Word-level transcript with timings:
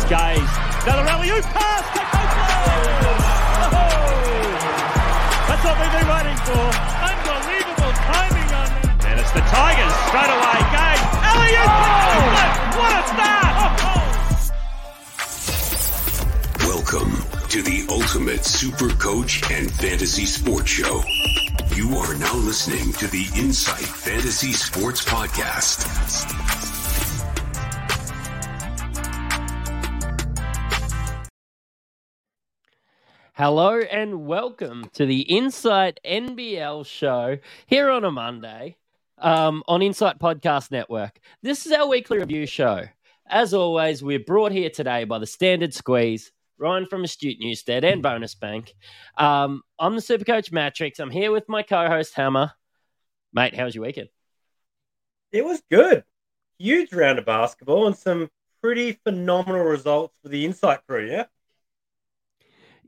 Here's 0.00 0.10
Gaze. 0.10 0.52
Gallarelli, 0.84 1.28
pass 1.42 1.84
to 1.92 2.00
Oh! 3.60 3.76
That's 5.48 5.64
what 5.64 5.76
we've 5.80 5.92
been 5.92 6.08
waiting 6.08 6.36
for. 6.48 6.64
Unbelievable 7.04 7.92
timing 8.08 8.48
on 8.54 8.68
that. 8.80 9.04
And 9.04 9.20
it's 9.20 9.32
the 9.32 9.40
Tigers 9.40 9.94
straight 10.08 10.32
away. 10.32 10.58
Gaze. 10.72 11.04
Elliott! 11.28 11.68
Oh! 11.68 12.32
What 12.80 12.92
a 12.96 13.04
start! 13.12 13.54
Welcome 16.66 17.12
to 17.48 17.60
the 17.62 17.84
Ultimate 17.90 18.44
Super 18.44 18.88
Coach 18.94 19.42
and 19.50 19.70
Fantasy 19.70 20.24
Sports 20.24 20.70
Show. 20.70 21.02
You 21.74 21.96
are 21.96 22.14
now 22.14 22.36
listening 22.36 22.92
to 22.94 23.06
the 23.08 23.26
Insight 23.36 23.84
Fantasy 23.84 24.52
Sports 24.52 25.04
Podcast. 25.04 26.49
Hello 33.40 33.80
and 33.80 34.26
welcome 34.26 34.90
to 34.92 35.06
the 35.06 35.22
Insight 35.22 35.98
NBL 36.04 36.84
show 36.84 37.38
here 37.64 37.88
on 37.88 38.04
a 38.04 38.10
Monday 38.10 38.76
um, 39.16 39.62
on 39.66 39.80
Insight 39.80 40.18
Podcast 40.18 40.70
Network. 40.70 41.18
This 41.42 41.64
is 41.64 41.72
our 41.72 41.88
weekly 41.88 42.18
review 42.18 42.44
show. 42.44 42.84
As 43.26 43.54
always, 43.54 44.02
we're 44.02 44.18
brought 44.18 44.52
here 44.52 44.68
today 44.68 45.04
by 45.04 45.18
the 45.18 45.26
Standard 45.26 45.72
Squeeze, 45.72 46.32
Ryan 46.58 46.84
from 46.84 47.02
Astute 47.02 47.38
Newstead, 47.40 47.82
and 47.82 48.02
Bonus 48.02 48.34
Bank. 48.34 48.74
Um, 49.16 49.62
I'm 49.78 49.94
the 49.94 50.02
Super 50.02 50.26
Coach 50.26 50.52
Matrix. 50.52 50.98
I'm 50.98 51.08
here 51.08 51.32
with 51.32 51.48
my 51.48 51.62
co-host 51.62 52.12
Hammer. 52.16 52.52
Mate, 53.32 53.56
how 53.56 53.64
was 53.64 53.74
your 53.74 53.84
weekend? 53.84 54.10
It 55.32 55.46
was 55.46 55.62
good. 55.70 56.04
Huge 56.58 56.92
round 56.92 57.18
of 57.18 57.24
basketball 57.24 57.86
and 57.86 57.96
some 57.96 58.28
pretty 58.60 59.00
phenomenal 59.02 59.64
results 59.64 60.14
for 60.22 60.28
the 60.28 60.44
Insight 60.44 60.86
crew. 60.86 61.08
Yeah. 61.10 61.24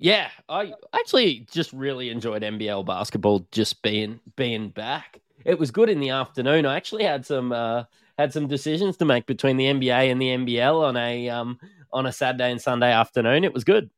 Yeah, 0.02 0.30
I 0.48 0.72
actually 0.92 1.46
just 1.52 1.72
really 1.72 2.10
enjoyed 2.10 2.42
NBL 2.42 2.84
basketball 2.84 3.46
just 3.52 3.82
being 3.82 4.18
being 4.34 4.70
back. 4.70 5.20
It 5.44 5.60
was 5.60 5.70
good 5.70 5.88
in 5.88 6.00
the 6.00 6.10
afternoon. 6.10 6.66
I 6.66 6.74
actually 6.74 7.04
had 7.04 7.24
some 7.24 7.52
uh, 7.52 7.84
had 8.18 8.32
some 8.32 8.48
decisions 8.48 8.96
to 8.96 9.04
make 9.04 9.26
between 9.26 9.58
the 9.58 9.66
NBA 9.66 10.10
and 10.10 10.20
the 10.20 10.26
NBL 10.26 10.82
on 10.82 10.96
a 10.96 11.28
um, 11.28 11.60
on 11.92 12.06
a 12.06 12.12
Saturday 12.12 12.50
and 12.50 12.60
Sunday 12.60 12.90
afternoon. 12.90 13.44
It 13.44 13.54
was 13.54 13.62
good. 13.62 13.90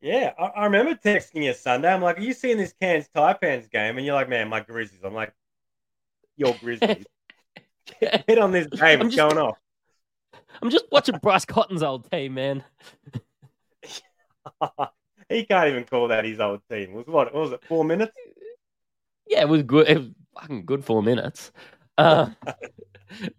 Yeah, 0.00 0.32
I, 0.38 0.44
I 0.44 0.64
remember 0.64 0.94
texting 0.94 1.44
you 1.44 1.52
Sunday. 1.52 1.92
I'm 1.92 2.00
like, 2.00 2.16
"Are 2.16 2.22
you 2.22 2.32
seeing 2.32 2.56
this 2.56 2.72
Cairns 2.80 3.10
Taipans 3.14 3.70
game?" 3.70 3.98
And 3.98 4.06
you're 4.06 4.14
like, 4.14 4.30
"Man, 4.30 4.48
my 4.48 4.60
Grizzlies." 4.60 5.00
I'm 5.04 5.12
like, 5.12 5.34
"Your 6.38 6.54
Grizzlies." 6.60 7.04
Hit 8.00 8.38
on 8.38 8.52
this 8.52 8.68
game. 8.68 9.02
It's 9.02 9.16
going 9.16 9.36
off. 9.36 9.58
I'm 10.62 10.70
just 10.70 10.86
watching 10.90 11.18
Bryce 11.18 11.44
Cotton's 11.44 11.82
old 11.82 12.10
team, 12.10 12.32
man. 12.34 12.64
he 15.30 15.44
can't 15.44 15.68
even 15.68 15.84
call 15.84 16.08
that 16.08 16.24
his 16.24 16.40
old 16.40 16.60
team. 16.68 16.90
It 16.90 16.94
was 16.94 17.06
what? 17.06 17.32
what 17.32 17.42
was 17.42 17.52
it? 17.52 17.64
Four 17.66 17.84
minutes? 17.84 18.12
Yeah, 19.26 19.42
it 19.42 19.48
was 19.48 19.62
good. 19.62 19.88
It 19.88 19.98
was 19.98 20.08
fucking 20.38 20.64
good 20.66 20.84
four 20.84 21.02
minutes. 21.02 21.52
Uh, 21.96 22.30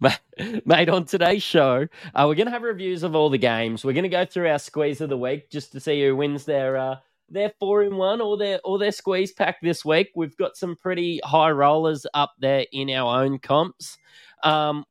mate, 0.64 0.88
on 0.88 1.04
today's 1.04 1.42
show, 1.42 1.86
uh, 2.14 2.24
we're 2.26 2.34
going 2.34 2.46
to 2.46 2.52
have 2.52 2.62
reviews 2.62 3.02
of 3.02 3.14
all 3.14 3.28
the 3.28 3.38
games. 3.38 3.84
We're 3.84 3.92
going 3.92 4.04
to 4.04 4.08
go 4.08 4.24
through 4.24 4.48
our 4.48 4.58
squeeze 4.58 5.00
of 5.00 5.10
the 5.10 5.18
week 5.18 5.50
just 5.50 5.72
to 5.72 5.80
see 5.80 6.02
who 6.02 6.16
wins 6.16 6.44
their 6.44 6.76
uh, 6.76 6.96
their 7.28 7.52
four 7.60 7.82
in 7.82 7.96
one 7.96 8.20
or 8.20 8.36
their 8.36 8.60
or 8.64 8.78
their 8.78 8.92
squeeze 8.92 9.32
pack 9.32 9.60
this 9.60 9.84
week. 9.84 10.10
We've 10.14 10.36
got 10.36 10.56
some 10.56 10.76
pretty 10.76 11.20
high 11.24 11.50
rollers 11.50 12.06
up 12.14 12.32
there 12.38 12.66
in 12.72 12.90
our 12.90 13.22
own 13.22 13.38
comps. 13.38 13.98
Um, 14.42 14.84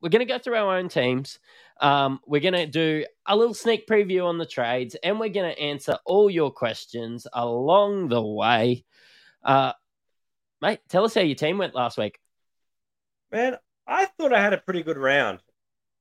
we're 0.00 0.10
going 0.10 0.26
to 0.26 0.32
go 0.32 0.38
through 0.38 0.56
our 0.56 0.76
own 0.76 0.88
teams. 0.88 1.38
Um, 1.80 2.20
we're 2.26 2.40
going 2.40 2.54
to 2.54 2.66
do 2.66 3.04
a 3.26 3.36
little 3.36 3.54
sneak 3.54 3.86
preview 3.86 4.26
on 4.26 4.38
the 4.38 4.46
trades, 4.46 4.96
and 5.02 5.18
we're 5.18 5.30
going 5.30 5.54
to 5.54 5.60
answer 5.60 5.98
all 6.04 6.30
your 6.30 6.50
questions 6.50 7.26
along 7.32 8.08
the 8.08 8.22
way. 8.22 8.84
Uh, 9.42 9.72
mate, 10.60 10.80
tell 10.88 11.04
us 11.04 11.14
how 11.14 11.20
your 11.20 11.36
team 11.36 11.58
went 11.58 11.74
last 11.74 11.98
week. 11.98 12.18
Man, 13.30 13.56
I 13.86 14.06
thought 14.06 14.32
I 14.32 14.40
had 14.40 14.52
a 14.52 14.58
pretty 14.58 14.82
good 14.82 14.98
round 14.98 15.40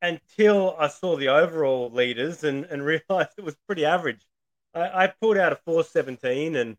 until 0.02 0.76
I 0.78 0.88
saw 0.88 1.16
the 1.16 1.30
overall 1.30 1.90
leaders 1.92 2.44
and, 2.44 2.66
and 2.66 2.84
realized 2.86 3.32
it 3.38 3.44
was 3.44 3.56
pretty 3.68 3.86
average. 3.86 4.26
I, 4.74 5.04
I 5.04 5.08
pulled 5.08 5.38
out 5.38 5.54
a 5.54 5.58
417 5.58 6.56
and 6.56 6.78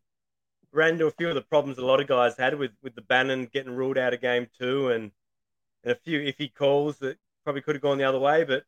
ran 0.73 0.95
into 0.95 1.07
a 1.07 1.13
few 1.13 1.29
of 1.29 1.35
the 1.35 1.43
problems 1.43 1.79
a 1.79 1.85
lot 1.85 2.01
of 2.01 2.07
guys 2.07 2.37
had 2.37 2.59
with, 2.59 2.73
with 2.83 2.95
the 2.95 3.03
Bannon 3.03 3.49
getting 3.53 3.75
ruled 3.75 3.99
out 3.99 4.15
of 4.15 4.21
game 4.21 4.47
two 4.59 4.89
and, 4.91 5.11
and 5.85 5.93
a 5.93 5.97
few 5.97 6.21
iffy 6.21 6.53
calls 6.53 6.99
that 6.99 7.19
probably 7.45 7.63
could 7.63 7.75
have 7.75 7.83
gone 7.83 7.99
the 7.99 8.05
other 8.05 8.19
way. 8.19 8.45
But 8.45 8.65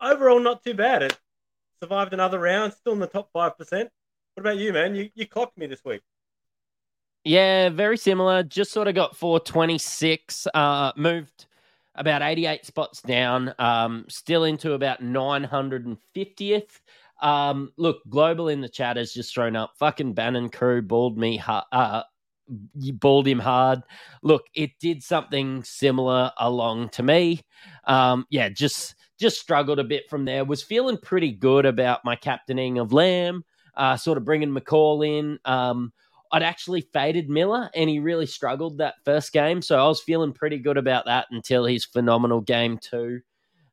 overall, 0.00 0.40
not 0.40 0.62
too 0.62 0.74
bad. 0.74 1.02
It 1.02 1.18
survived 1.80 2.12
another 2.12 2.38
round, 2.38 2.72
still 2.72 2.92
in 2.92 2.98
the 2.98 3.06
top 3.06 3.30
5%. 3.34 3.54
What 3.60 3.90
about 4.36 4.56
you, 4.56 4.72
man? 4.72 4.94
You, 4.94 5.10
you 5.14 5.26
clocked 5.26 5.56
me 5.56 5.66
this 5.66 5.84
week. 5.84 6.02
Yeah, 7.24 7.70
very 7.70 7.96
similar. 7.96 8.42
Just 8.42 8.72
sort 8.72 8.88
of 8.88 8.94
got 8.94 9.16
426, 9.16 10.46
uh, 10.52 10.92
moved 10.96 11.46
about 11.94 12.22
88 12.22 12.66
spots 12.66 13.00
down, 13.00 13.54
um, 13.58 14.04
still 14.08 14.44
into 14.44 14.72
about 14.72 15.02
950th. 15.02 16.80
Um, 17.22 17.72
look, 17.76 18.02
Global 18.08 18.48
in 18.48 18.60
the 18.60 18.68
chat 18.68 18.96
has 18.96 19.12
just 19.12 19.32
thrown 19.32 19.56
up. 19.56 19.74
Fucking 19.78 20.12
Bannon 20.12 20.50
crew 20.50 20.82
balled 20.82 21.16
me, 21.16 21.40
uh, 21.46 22.02
you 22.78 22.92
balled 22.92 23.26
him 23.26 23.38
hard. 23.38 23.82
Look, 24.22 24.46
it 24.54 24.72
did 24.78 25.02
something 25.02 25.62
similar 25.64 26.32
along 26.38 26.90
to 26.90 27.02
me. 27.02 27.40
Um, 27.84 28.26
yeah, 28.28 28.48
just 28.48 28.96
just 29.18 29.40
struggled 29.40 29.78
a 29.78 29.84
bit 29.84 30.08
from 30.08 30.24
there. 30.24 30.44
Was 30.44 30.62
feeling 30.62 30.98
pretty 30.98 31.32
good 31.32 31.66
about 31.66 32.04
my 32.04 32.16
captaining 32.16 32.78
of 32.78 32.92
Lamb, 32.92 33.44
uh, 33.76 33.96
sort 33.96 34.18
of 34.18 34.24
bringing 34.24 34.50
McCall 34.50 35.06
in. 35.06 35.38
Um, 35.44 35.92
I'd 36.32 36.42
actually 36.42 36.80
faded 36.92 37.30
Miller, 37.30 37.70
and 37.74 37.88
he 37.88 38.00
really 38.00 38.26
struggled 38.26 38.78
that 38.78 38.94
first 39.04 39.32
game, 39.32 39.62
so 39.62 39.78
I 39.78 39.86
was 39.86 40.02
feeling 40.02 40.32
pretty 40.32 40.58
good 40.58 40.76
about 40.76 41.04
that 41.04 41.26
until 41.30 41.64
his 41.64 41.84
phenomenal 41.84 42.40
game 42.40 42.78
two. 42.78 43.20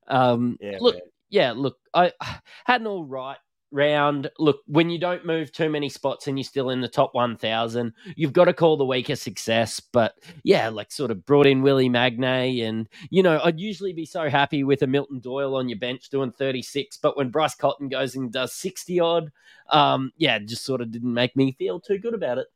Um, 0.07 0.57
yeah, 0.61 0.77
look, 0.79 0.95
man. 0.95 1.01
yeah, 1.29 1.53
look, 1.55 1.77
I 1.93 2.11
had 2.65 2.81
an 2.81 2.87
all 2.87 3.05
right 3.05 3.37
round. 3.71 4.29
Look, 4.39 4.61
when 4.67 4.89
you 4.89 4.99
don't 4.99 5.25
move 5.25 5.51
too 5.51 5.69
many 5.69 5.89
spots 5.89 6.27
and 6.27 6.37
you're 6.37 6.43
still 6.43 6.69
in 6.69 6.81
the 6.81 6.87
top 6.87 7.13
1,000, 7.13 7.93
you've 8.15 8.33
got 8.33 8.45
to 8.45 8.53
call 8.53 8.77
the 8.77 8.85
week 8.85 9.09
a 9.09 9.15
success. 9.15 9.79
But 9.79 10.15
yeah, 10.43 10.69
like 10.69 10.91
sort 10.91 11.11
of 11.11 11.25
brought 11.25 11.47
in 11.47 11.61
Willie 11.61 11.89
Magnay. 11.89 12.61
And, 12.61 12.87
you 13.09 13.23
know, 13.23 13.39
I'd 13.43 13.59
usually 13.59 13.93
be 13.93 14.05
so 14.05 14.29
happy 14.29 14.63
with 14.63 14.81
a 14.81 14.87
Milton 14.87 15.19
Doyle 15.19 15.55
on 15.55 15.69
your 15.69 15.79
bench 15.79 16.09
doing 16.09 16.31
36. 16.31 16.97
But 16.97 17.17
when 17.17 17.29
Bryce 17.29 17.55
Cotton 17.55 17.89
goes 17.89 18.15
and 18.15 18.31
does 18.31 18.53
60 18.53 18.99
odd, 18.99 19.31
um, 19.69 20.11
yeah, 20.17 20.39
just 20.39 20.65
sort 20.65 20.81
of 20.81 20.91
didn't 20.91 21.13
make 21.13 21.35
me 21.35 21.53
feel 21.53 21.79
too 21.79 21.97
good 21.97 22.13
about 22.13 22.37
it. 22.37 22.47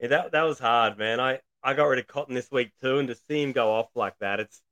Yeah, 0.00 0.08
that, 0.08 0.32
that 0.32 0.42
was 0.42 0.58
hard, 0.58 0.98
man. 0.98 1.20
I, 1.20 1.40
I 1.62 1.74
got 1.74 1.86
rid 1.86 1.98
of 1.98 2.06
Cotton 2.06 2.34
this 2.34 2.50
week 2.50 2.72
too. 2.80 2.98
And 2.98 3.08
to 3.08 3.16
see 3.28 3.42
him 3.42 3.52
go 3.52 3.72
off 3.72 3.88
like 3.94 4.18
that, 4.20 4.40
it's, 4.40 4.62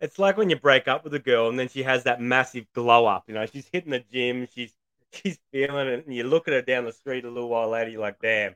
it's 0.00 0.18
like 0.18 0.36
when 0.36 0.50
you 0.50 0.56
break 0.56 0.88
up 0.88 1.04
with 1.04 1.14
a 1.14 1.20
girl 1.20 1.48
and 1.48 1.56
then 1.56 1.68
she 1.68 1.84
has 1.84 2.02
that 2.04 2.20
massive 2.20 2.66
glow 2.74 3.06
up. 3.06 3.24
You 3.28 3.34
know, 3.34 3.46
she's 3.46 3.68
hitting 3.72 3.92
the 3.92 4.02
gym, 4.12 4.48
she's 4.52 4.74
she's 5.12 5.38
feeling 5.50 5.88
it, 5.88 6.06
and 6.06 6.14
you 6.14 6.24
look 6.24 6.48
at 6.48 6.54
her 6.54 6.62
down 6.62 6.84
the 6.84 6.92
street 6.92 7.24
a 7.24 7.30
little 7.30 7.48
while 7.48 7.68
later, 7.68 7.90
you're 7.90 8.00
like, 8.00 8.20
damn, 8.20 8.54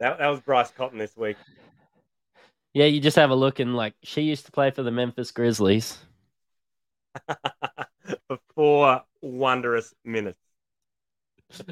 that, 0.00 0.18
that 0.18 0.28
was 0.28 0.40
Bryce 0.40 0.70
Cotton 0.70 0.98
this 0.98 1.16
week. 1.16 1.36
Yeah, 2.72 2.86
you 2.86 3.00
just 3.00 3.16
have 3.16 3.30
a 3.30 3.34
look 3.36 3.60
and 3.60 3.76
like 3.76 3.94
she 4.02 4.22
used 4.22 4.46
to 4.46 4.52
play 4.52 4.70
for 4.70 4.82
the 4.82 4.90
Memphis 4.90 5.30
Grizzlies 5.30 5.96
for 8.26 8.38
four 8.54 9.02
wondrous 9.20 9.94
minutes. 10.04 10.38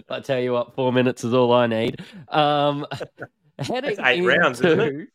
I 0.08 0.20
tell 0.20 0.38
you 0.38 0.52
what, 0.52 0.74
four 0.74 0.92
minutes 0.92 1.24
is 1.24 1.34
all 1.34 1.52
I 1.52 1.66
need. 1.66 2.00
Um, 2.28 2.86
heading 3.58 3.96
eight 4.04 4.18
into, 4.18 4.28
rounds, 4.28 4.60
isn't 4.60 4.80
it? 4.80 5.08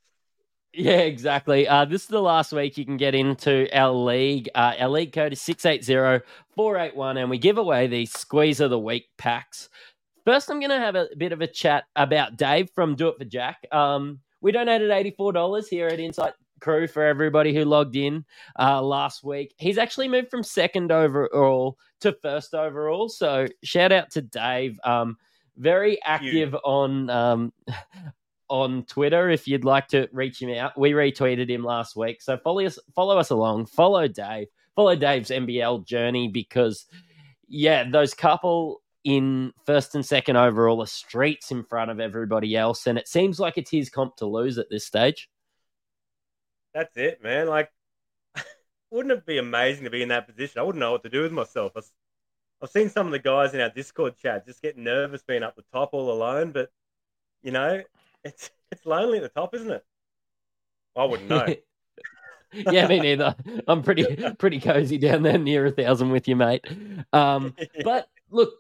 Yeah, 0.78 1.00
exactly. 1.00 1.68
Uh, 1.68 1.86
this 1.86 2.04
is 2.04 2.08
the 2.08 2.22
last 2.22 2.54
week 2.54 2.78
you 2.78 2.86
can 2.86 2.98
get 2.98 3.16
into 3.16 3.68
our 3.76 3.92
league. 3.92 4.48
Uh, 4.54 4.76
our 4.80 4.90
league 4.90 5.12
code 5.12 5.34
is 5.34 5.42
680 5.42 6.24
481, 6.56 7.18
and 7.18 7.32
we 7.32 7.40
give 7.40 7.58
away 7.58 7.88
the 7.88 8.06
Squeeze 8.06 8.60
of 8.60 8.70
the 8.70 8.78
Week 8.78 9.10
packs. 9.18 9.70
First, 10.24 10.52
I'm 10.52 10.60
going 10.60 10.70
to 10.70 10.78
have 10.78 10.94
a 10.94 11.08
bit 11.18 11.32
of 11.32 11.42
a 11.42 11.48
chat 11.48 11.86
about 11.96 12.38
Dave 12.38 12.70
from 12.76 12.94
Do 12.94 13.08
It 13.08 13.18
for 13.18 13.26
Jack. 13.26 13.66
Um, 13.72 14.20
we 14.42 14.52
donated 14.52 14.92
$84 14.92 15.68
here 15.68 15.88
at 15.88 16.00
Insight 16.00 16.34
Crew 16.62 16.86
for 16.86 17.02
everybody 17.02 17.56
who 17.56 17.66
logged 17.66 17.96
in 17.96 18.24
uh, 18.60 18.80
last 18.80 19.24
week. 19.24 19.56
He's 19.58 19.80
actually 19.80 20.10
moved 20.10 20.30
from 20.30 20.44
second 20.44 20.92
overall 20.92 21.80
to 22.02 22.16
first 22.22 22.54
overall. 22.54 23.10
So, 23.10 23.48
shout 23.64 23.92
out 23.92 24.12
to 24.12 24.22
Dave. 24.22 24.80
Um, 24.84 25.18
very 25.58 26.00
active 26.04 26.56
on 26.64 27.10
um, 27.10 27.54
on 28.50 28.84
Twitter 28.86 29.30
if 29.30 29.48
you'd 29.48 29.66
like 29.66 29.88
to 29.90 30.08
reach 30.12 30.42
him 30.42 30.50
out. 30.52 30.78
We 30.78 30.92
retweeted 30.92 31.50
him 31.50 31.64
last 31.64 31.96
week. 31.96 32.22
So 32.22 32.38
follow 32.38 32.66
us 32.66 32.80
follow 32.96 33.18
us 33.18 33.30
along. 33.30 33.68
Follow 33.68 34.08
Dave. 34.08 34.48
Follow 34.76 34.96
Dave's 34.96 35.30
NBL 35.30 35.86
journey 35.86 36.28
because 36.28 36.86
yeah, 37.48 37.90
those 37.90 38.14
couple 38.14 38.82
in 39.04 39.54
first 39.66 39.96
and 39.96 40.06
second 40.06 40.36
overall 40.36 40.82
are 40.82 40.88
streets 40.88 41.52
in 41.52 41.64
front 41.64 41.90
of 41.92 42.00
everybody 42.00 42.56
else. 42.56 42.88
And 42.88 42.98
it 42.98 43.08
seems 43.08 43.40
like 43.40 43.58
it's 43.58 43.72
his 43.72 43.90
comp 43.90 44.18
to 44.18 44.26
lose 44.26 44.58
at 44.58 44.70
this 44.70 44.86
stage. 44.86 45.30
That's 46.74 46.96
it, 46.98 47.24
man. 47.24 47.48
Like 47.48 47.72
wouldn't 48.92 49.18
it 49.18 49.26
be 49.26 49.38
amazing 49.38 49.86
to 49.86 49.90
be 49.90 50.04
in 50.04 50.10
that 50.10 50.28
position? 50.28 50.60
I 50.60 50.64
wouldn't 50.64 50.80
know 50.80 50.92
what 50.92 51.04
to 51.04 51.10
do 51.10 51.24
with 51.24 51.32
myself. 51.32 51.74
I've 52.62 52.70
seen 52.70 52.90
some 52.90 53.06
of 53.06 53.12
the 53.12 53.20
guys 53.20 53.54
in 53.54 53.62
our 53.62 53.70
Discord 53.70 54.16
chat 54.18 54.46
just 54.46 54.62
get 54.62 54.78
nervous 54.78 55.22
being 55.22 55.44
up 55.44 55.56
the 55.56 55.64
top 55.72 55.90
all 55.94 56.12
alone, 56.12 56.52
but 56.52 56.70
you 57.44 57.52
know, 57.52 57.82
it's 58.28 58.52
it's 58.72 58.86
lonely 58.86 59.18
at 59.18 59.24
the 59.24 59.30
top, 59.30 59.54
isn't 59.56 59.72
it? 59.72 59.84
I 60.96 61.06
wouldn't 61.06 61.30
know. 61.30 61.56
yeah, 62.54 62.88
me 62.88 63.00
neither. 63.00 63.36
I'm 63.68 63.84
pretty 63.84 64.06
pretty 64.40 64.60
cozy 64.60 64.98
down 64.98 65.24
there 65.24 65.38
near 65.38 65.66
a 65.66 65.72
thousand 65.72 66.12
with 66.12 66.28
you, 66.28 66.36
mate. 66.36 66.66
Um, 67.14 67.56
but 67.84 68.08
look, 68.30 68.54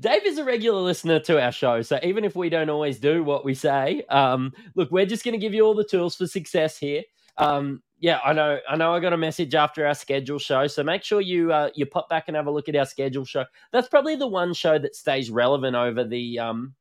Dave 0.00 0.24
is 0.24 0.38
a 0.38 0.44
regular 0.44 0.80
listener 0.80 1.20
to 1.20 1.42
our 1.42 1.52
show, 1.52 1.82
so 1.82 1.98
even 2.02 2.24
if 2.24 2.36
we 2.36 2.48
don't 2.48 2.70
always 2.70 2.98
do 2.98 3.22
what 3.22 3.44
we 3.44 3.54
say, 3.54 4.02
um, 4.08 4.52
look, 4.74 4.90
we're 4.90 5.06
just 5.06 5.24
going 5.24 5.32
to 5.32 5.38
give 5.38 5.54
you 5.54 5.64
all 5.64 5.74
the 5.74 5.84
tools 5.84 6.16
for 6.16 6.26
success 6.26 6.78
here. 6.78 7.02
Um, 7.38 7.82
yeah, 7.98 8.18
I 8.24 8.32
know. 8.32 8.58
I 8.68 8.76
know. 8.76 8.94
I 8.94 9.00
got 9.00 9.12
a 9.12 9.18
message 9.18 9.54
after 9.54 9.86
our 9.86 9.94
schedule 9.94 10.38
show, 10.38 10.66
so 10.66 10.82
make 10.82 11.02
sure 11.02 11.20
you 11.20 11.52
uh, 11.52 11.70
you 11.74 11.86
pop 11.86 12.08
back 12.08 12.24
and 12.28 12.36
have 12.36 12.46
a 12.46 12.50
look 12.50 12.68
at 12.68 12.76
our 12.76 12.86
schedule 12.86 13.24
show. 13.24 13.44
That's 13.72 13.88
probably 13.88 14.16
the 14.16 14.26
one 14.26 14.52
show 14.52 14.78
that 14.78 14.94
stays 14.94 15.30
relevant 15.30 15.76
over 15.76 16.04
the 16.04 16.38
um, 16.38 16.74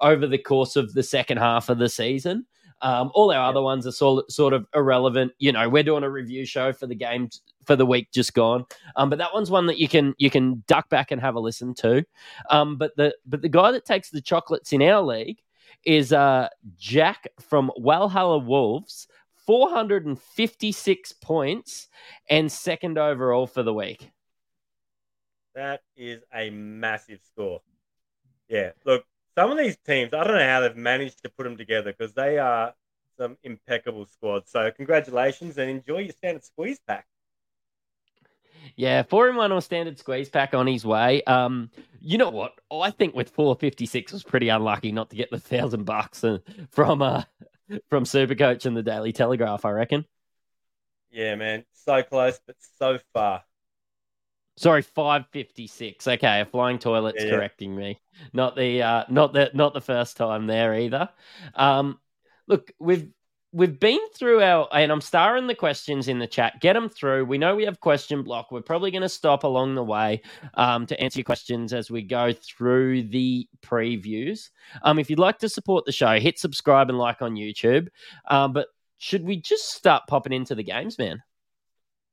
over 0.00 0.26
the 0.26 0.38
course 0.38 0.76
of 0.76 0.92
the 0.92 1.02
second 1.02 1.38
half 1.38 1.68
of 1.68 1.78
the 1.78 1.88
season. 1.88 2.46
Um, 2.82 3.10
all 3.14 3.30
our 3.30 3.48
other 3.48 3.62
ones 3.62 3.86
are 3.86 3.92
sort 3.92 4.30
sort 4.30 4.52
of 4.52 4.66
irrelevant. 4.74 5.32
You 5.38 5.52
know, 5.52 5.68
we're 5.68 5.82
doing 5.82 6.04
a 6.04 6.10
review 6.10 6.44
show 6.44 6.72
for 6.72 6.86
the 6.86 6.94
game 6.94 7.30
for 7.64 7.76
the 7.76 7.86
week 7.86 8.08
just 8.12 8.34
gone, 8.34 8.66
um, 8.96 9.08
but 9.08 9.18
that 9.18 9.32
one's 9.32 9.50
one 9.50 9.66
that 9.66 9.78
you 9.78 9.88
can 9.88 10.14
you 10.18 10.28
can 10.28 10.62
duck 10.66 10.88
back 10.90 11.10
and 11.10 11.20
have 11.20 11.34
a 11.34 11.40
listen 11.40 11.74
to. 11.76 12.04
Um, 12.50 12.76
but 12.76 12.94
the 12.96 13.14
but 13.26 13.42
the 13.42 13.48
guy 13.48 13.70
that 13.72 13.84
takes 13.84 14.10
the 14.10 14.20
chocolates 14.20 14.72
in 14.72 14.82
our 14.82 15.00
league 15.02 15.38
is 15.84 16.12
uh, 16.12 16.48
Jack 16.76 17.28
from 17.40 17.70
Walhalla 17.78 18.44
Wolves. 18.44 19.08
456 19.46 21.12
points 21.20 21.88
and 22.30 22.50
second 22.50 22.96
overall 22.96 23.46
for 23.46 23.62
the 23.62 23.74
week. 23.74 24.10
That 25.54 25.82
is 25.96 26.22
a 26.34 26.50
massive 26.50 27.20
score. 27.22 27.60
Yeah, 28.48 28.70
look, 28.84 29.04
some 29.34 29.50
of 29.50 29.58
these 29.58 29.76
teams, 29.86 30.12
I 30.14 30.24
don't 30.24 30.36
know 30.36 30.46
how 30.46 30.60
they've 30.60 30.76
managed 30.76 31.22
to 31.22 31.30
put 31.30 31.44
them 31.44 31.56
together 31.56 31.92
because 31.96 32.14
they 32.14 32.38
are 32.38 32.74
some 33.16 33.36
impeccable 33.42 34.06
squads. 34.06 34.50
So 34.50 34.70
congratulations 34.70 35.58
and 35.58 35.70
enjoy 35.70 35.98
your 35.98 36.12
standard 36.12 36.44
squeeze 36.44 36.80
pack. 36.86 37.06
Yeah, 38.76 39.02
four 39.02 39.28
in 39.28 39.36
one 39.36 39.52
or 39.52 39.60
standard 39.60 39.98
squeeze 39.98 40.28
pack 40.28 40.54
on 40.54 40.66
his 40.66 40.86
way. 40.86 41.22
Um, 41.24 41.70
you 42.00 42.18
know 42.18 42.30
what? 42.30 42.54
I 42.70 42.90
think 42.90 43.14
with 43.14 43.30
four 43.30 43.54
fifty 43.56 43.86
six 43.86 44.12
was 44.12 44.22
pretty 44.22 44.48
unlucky 44.48 44.90
not 44.90 45.10
to 45.10 45.16
get 45.16 45.30
the 45.30 45.38
thousand 45.38 45.84
bucks 45.84 46.24
uh, 46.24 46.38
from 46.70 47.02
uh 47.02 47.24
from 47.88 48.04
Supercoach 48.04 48.66
and 48.66 48.76
the 48.76 48.82
Daily 48.82 49.12
Telegraph. 49.12 49.64
I 49.64 49.70
reckon. 49.70 50.06
Yeah, 51.10 51.34
man, 51.36 51.64
so 51.72 52.02
close 52.02 52.40
but 52.46 52.56
so 52.78 52.98
far. 53.12 53.44
Sorry, 54.56 54.82
five 54.82 55.26
fifty 55.32 55.66
six. 55.66 56.06
Okay, 56.06 56.40
a 56.40 56.44
flying 56.44 56.78
toilet's 56.78 57.24
yeah, 57.24 57.30
correcting 57.30 57.72
yeah. 57.74 57.80
me. 57.80 58.00
Not 58.32 58.54
the 58.56 58.82
uh, 58.82 59.04
not 59.08 59.32
the 59.32 59.50
not 59.54 59.74
the 59.74 59.80
first 59.80 60.16
time 60.16 60.46
there 60.46 60.74
either. 60.74 61.08
Um, 61.54 61.98
look, 62.46 62.70
we've 62.78 63.08
we've 63.54 63.78
been 63.78 64.00
through 64.12 64.42
our 64.42 64.68
and 64.72 64.90
I'm 64.90 65.00
starring 65.00 65.46
the 65.46 65.54
questions 65.54 66.08
in 66.08 66.18
the 66.18 66.26
chat. 66.26 66.60
Get 66.60 66.72
them 66.72 66.88
through. 66.88 67.24
We 67.24 67.38
know 67.38 67.54
we 67.54 67.64
have 67.64 67.80
question 67.80 68.22
block. 68.22 68.50
We're 68.50 68.62
probably 68.62 68.90
going 68.90 69.02
to 69.02 69.08
stop 69.08 69.44
along 69.44 69.76
the 69.76 69.84
way 69.84 70.22
um, 70.54 70.86
to 70.86 71.00
answer 71.00 71.20
your 71.20 71.24
questions 71.24 71.72
as 71.72 71.90
we 71.90 72.02
go 72.02 72.32
through 72.32 73.04
the 73.04 73.48
previews. 73.64 74.50
Um, 74.82 74.98
if 74.98 75.08
you'd 75.08 75.20
like 75.20 75.38
to 75.38 75.48
support 75.48 75.84
the 75.84 75.92
show, 75.92 76.18
hit 76.18 76.38
subscribe 76.38 76.90
and 76.90 76.98
like 76.98 77.22
on 77.22 77.36
YouTube. 77.36 77.88
Um, 78.28 78.52
but 78.52 78.66
should 78.98 79.24
we 79.24 79.40
just 79.40 79.72
start 79.72 80.02
popping 80.08 80.32
into 80.32 80.56
the 80.56 80.64
games, 80.64 80.98
man? 80.98 81.22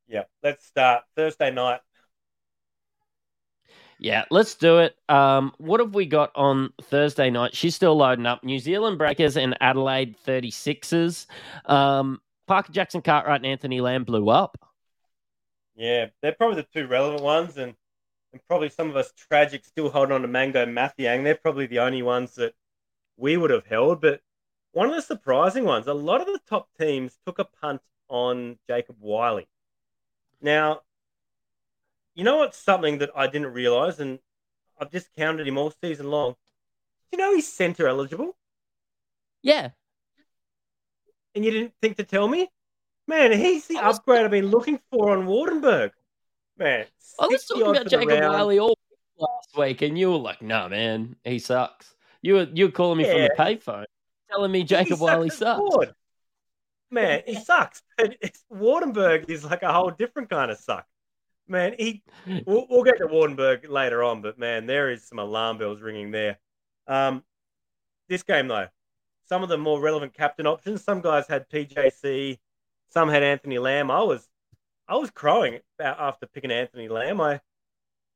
Yeah, 0.08 0.24
let's 0.44 0.66
start 0.66 1.04
Thursday 1.16 1.52
night. 1.52 1.80
Yeah, 4.02 4.26
let's 4.32 4.56
do 4.56 4.80
it. 4.80 4.96
Um, 5.10 5.54
what 5.60 5.80
have 5.80 5.94
we 5.94 6.08
got 6.08 6.32
on 6.34 6.74
Thursday 6.82 7.30
night? 7.30 7.56
She's 7.56 7.76
still 7.76 7.96
loading 7.96 8.26
up. 8.26 8.44
New 8.44 8.58
Zealand 8.58 8.98
Breakers 8.98 9.38
and 9.38 9.56
Adelaide 9.62 10.16
36ers. 10.26 11.28
Um, 11.66 12.20
Parker 12.48 12.74
Jackson 12.74 13.04
Cartwright 13.04 13.42
and 13.42 13.46
Anthony 13.46 13.80
Lamb 13.80 14.04
blew 14.04 14.28
up. 14.30 14.58
Yeah, 15.76 16.08
they're 16.20 16.32
probably 16.32 16.64
the 16.64 16.68
two 16.74 16.88
relevant 16.88 17.22
ones, 17.22 17.58
and, 17.58 17.76
and 18.34 18.42
probably 18.48 18.70
some 18.70 18.90
of 18.90 18.96
us 18.96 19.14
tragic 19.16 19.66
still 19.66 19.92
holding 19.92 20.16
on 20.16 20.24
to 20.24 20.28
Mango 20.28 20.66
Mathiang. 20.66 21.24
They're 21.24 21.36
probably 21.36 21.68
the 21.68 21.80
only 21.80 22.02
ones 22.02 22.34
that 22.36 22.56
we 23.18 23.38
would 23.38 23.52
have 23.52 23.68
held. 23.68 24.02
But 24.02 24.22
one 24.72 24.90
of 24.90 24.96
the 24.96 25.04
surprising 25.04 25.64
ones, 25.64 25.86
a 25.86 25.94
lot 25.94 26.22
of 26.22 26.26
the 26.28 26.42
top 26.50 26.70
teams 26.80 27.20
took 27.24 27.38
a 27.38 27.46
punt 27.46 27.82
on 28.10 28.58
Jacob 28.68 28.96
Wiley. 29.00 29.48
Now, 30.42 30.82
you 32.16 32.24
know 32.24 32.38
what's 32.38 32.58
something 32.58 33.00
that 33.00 33.12
I 33.16 33.28
didn't 33.28 33.54
realize, 33.54 34.00
and 34.00 34.20
I've 34.80 34.92
just 34.92 35.14
counted 35.16 35.48
him 35.48 35.58
all 35.58 35.74
season 35.82 36.10
long. 36.10 36.32
Do 36.32 37.18
you 37.18 37.18
know 37.18 37.36
he's 37.36 37.52
centre 37.52 37.88
eligible? 37.88 38.36
Yeah. 39.42 39.70
And 41.36 41.46
you 41.46 41.52
didn't 41.52 41.74
think 41.82 41.98
to 41.98 42.04
tell 42.04 42.28
me? 42.28 42.50
Man, 43.08 43.32
he's 43.32 43.68
the 43.68 43.76
was... 43.76 43.98
upgrade 43.98 44.26
I've 44.26 44.32
been 44.32 44.48
looking 44.48 44.80
for 44.92 45.12
on 45.12 45.26
Waardenburg. 45.26 45.92
Man, 46.58 46.86
I 47.20 47.28
was 47.28 47.46
talking 47.46 47.68
about 47.68 47.88
Jacob 47.88 48.10
Wiley 48.10 48.60
all 48.60 48.78
last 49.18 49.58
week, 49.58 49.82
and 49.82 49.98
you 49.98 50.12
were 50.12 50.18
like, 50.18 50.42
"No, 50.42 50.64
nah, 50.64 50.70
man, 50.70 51.16
he 51.24 51.40
sucks." 51.40 51.96
You 52.22 52.36
were 52.36 52.48
you 52.54 52.66
were 52.66 52.72
calling 52.72 53.00
me 53.00 53.06
yeah. 53.06 53.14
from 53.14 53.22
the 53.22 53.44
payphone, 53.44 53.86
telling 54.30 54.52
me 54.52 54.64
Jacob 54.64 55.00
he 55.00 55.04
Wiley 55.04 55.30
sucks. 55.30 55.62
sucks. 55.74 55.94
Man, 56.92 57.24
he 57.26 57.36
sucks. 57.36 57.82
Waardenburg 58.54 59.30
is 59.30 59.44
like 59.44 59.64
a 59.64 59.74
whole 59.74 59.90
different 59.90 60.30
kind 60.30 60.52
of 60.52 60.60
suck 60.60 60.86
man, 61.52 61.76
he. 61.78 62.02
We'll, 62.46 62.66
we'll, 62.70 62.84
get 62.84 62.98
to 63.00 63.08
Waardenburg 63.08 63.68
later 63.70 64.04
on, 64.04 64.22
but 64.22 64.40
man, 64.40 64.66
there 64.66 64.90
is 64.90 65.04
some 65.04 65.20
alarm 65.20 65.58
bells 65.58 65.82
ringing 65.82 66.12
there. 66.12 66.40
Um, 66.88 67.24
this 68.10 68.24
game 68.24 68.48
though, 68.48 68.68
some 69.28 69.44
of 69.44 69.50
the 69.50 69.58
more 69.58 69.80
relevant 69.80 70.14
captain 70.14 70.48
options. 70.48 70.84
Some 70.84 71.02
guys 71.02 71.28
had 71.28 71.50
PJC, 71.50 72.38
some 72.90 73.10
had 73.10 73.24
Anthony 73.24 73.60
Lamb. 73.60 73.90
I 73.92 74.04
was, 74.04 74.28
I 74.88 74.96
was 74.96 75.10
crowing 75.10 75.60
after 75.80 76.26
picking 76.28 76.52
Anthony 76.52 76.90
Lamb. 76.90 77.20
I, 77.20 77.42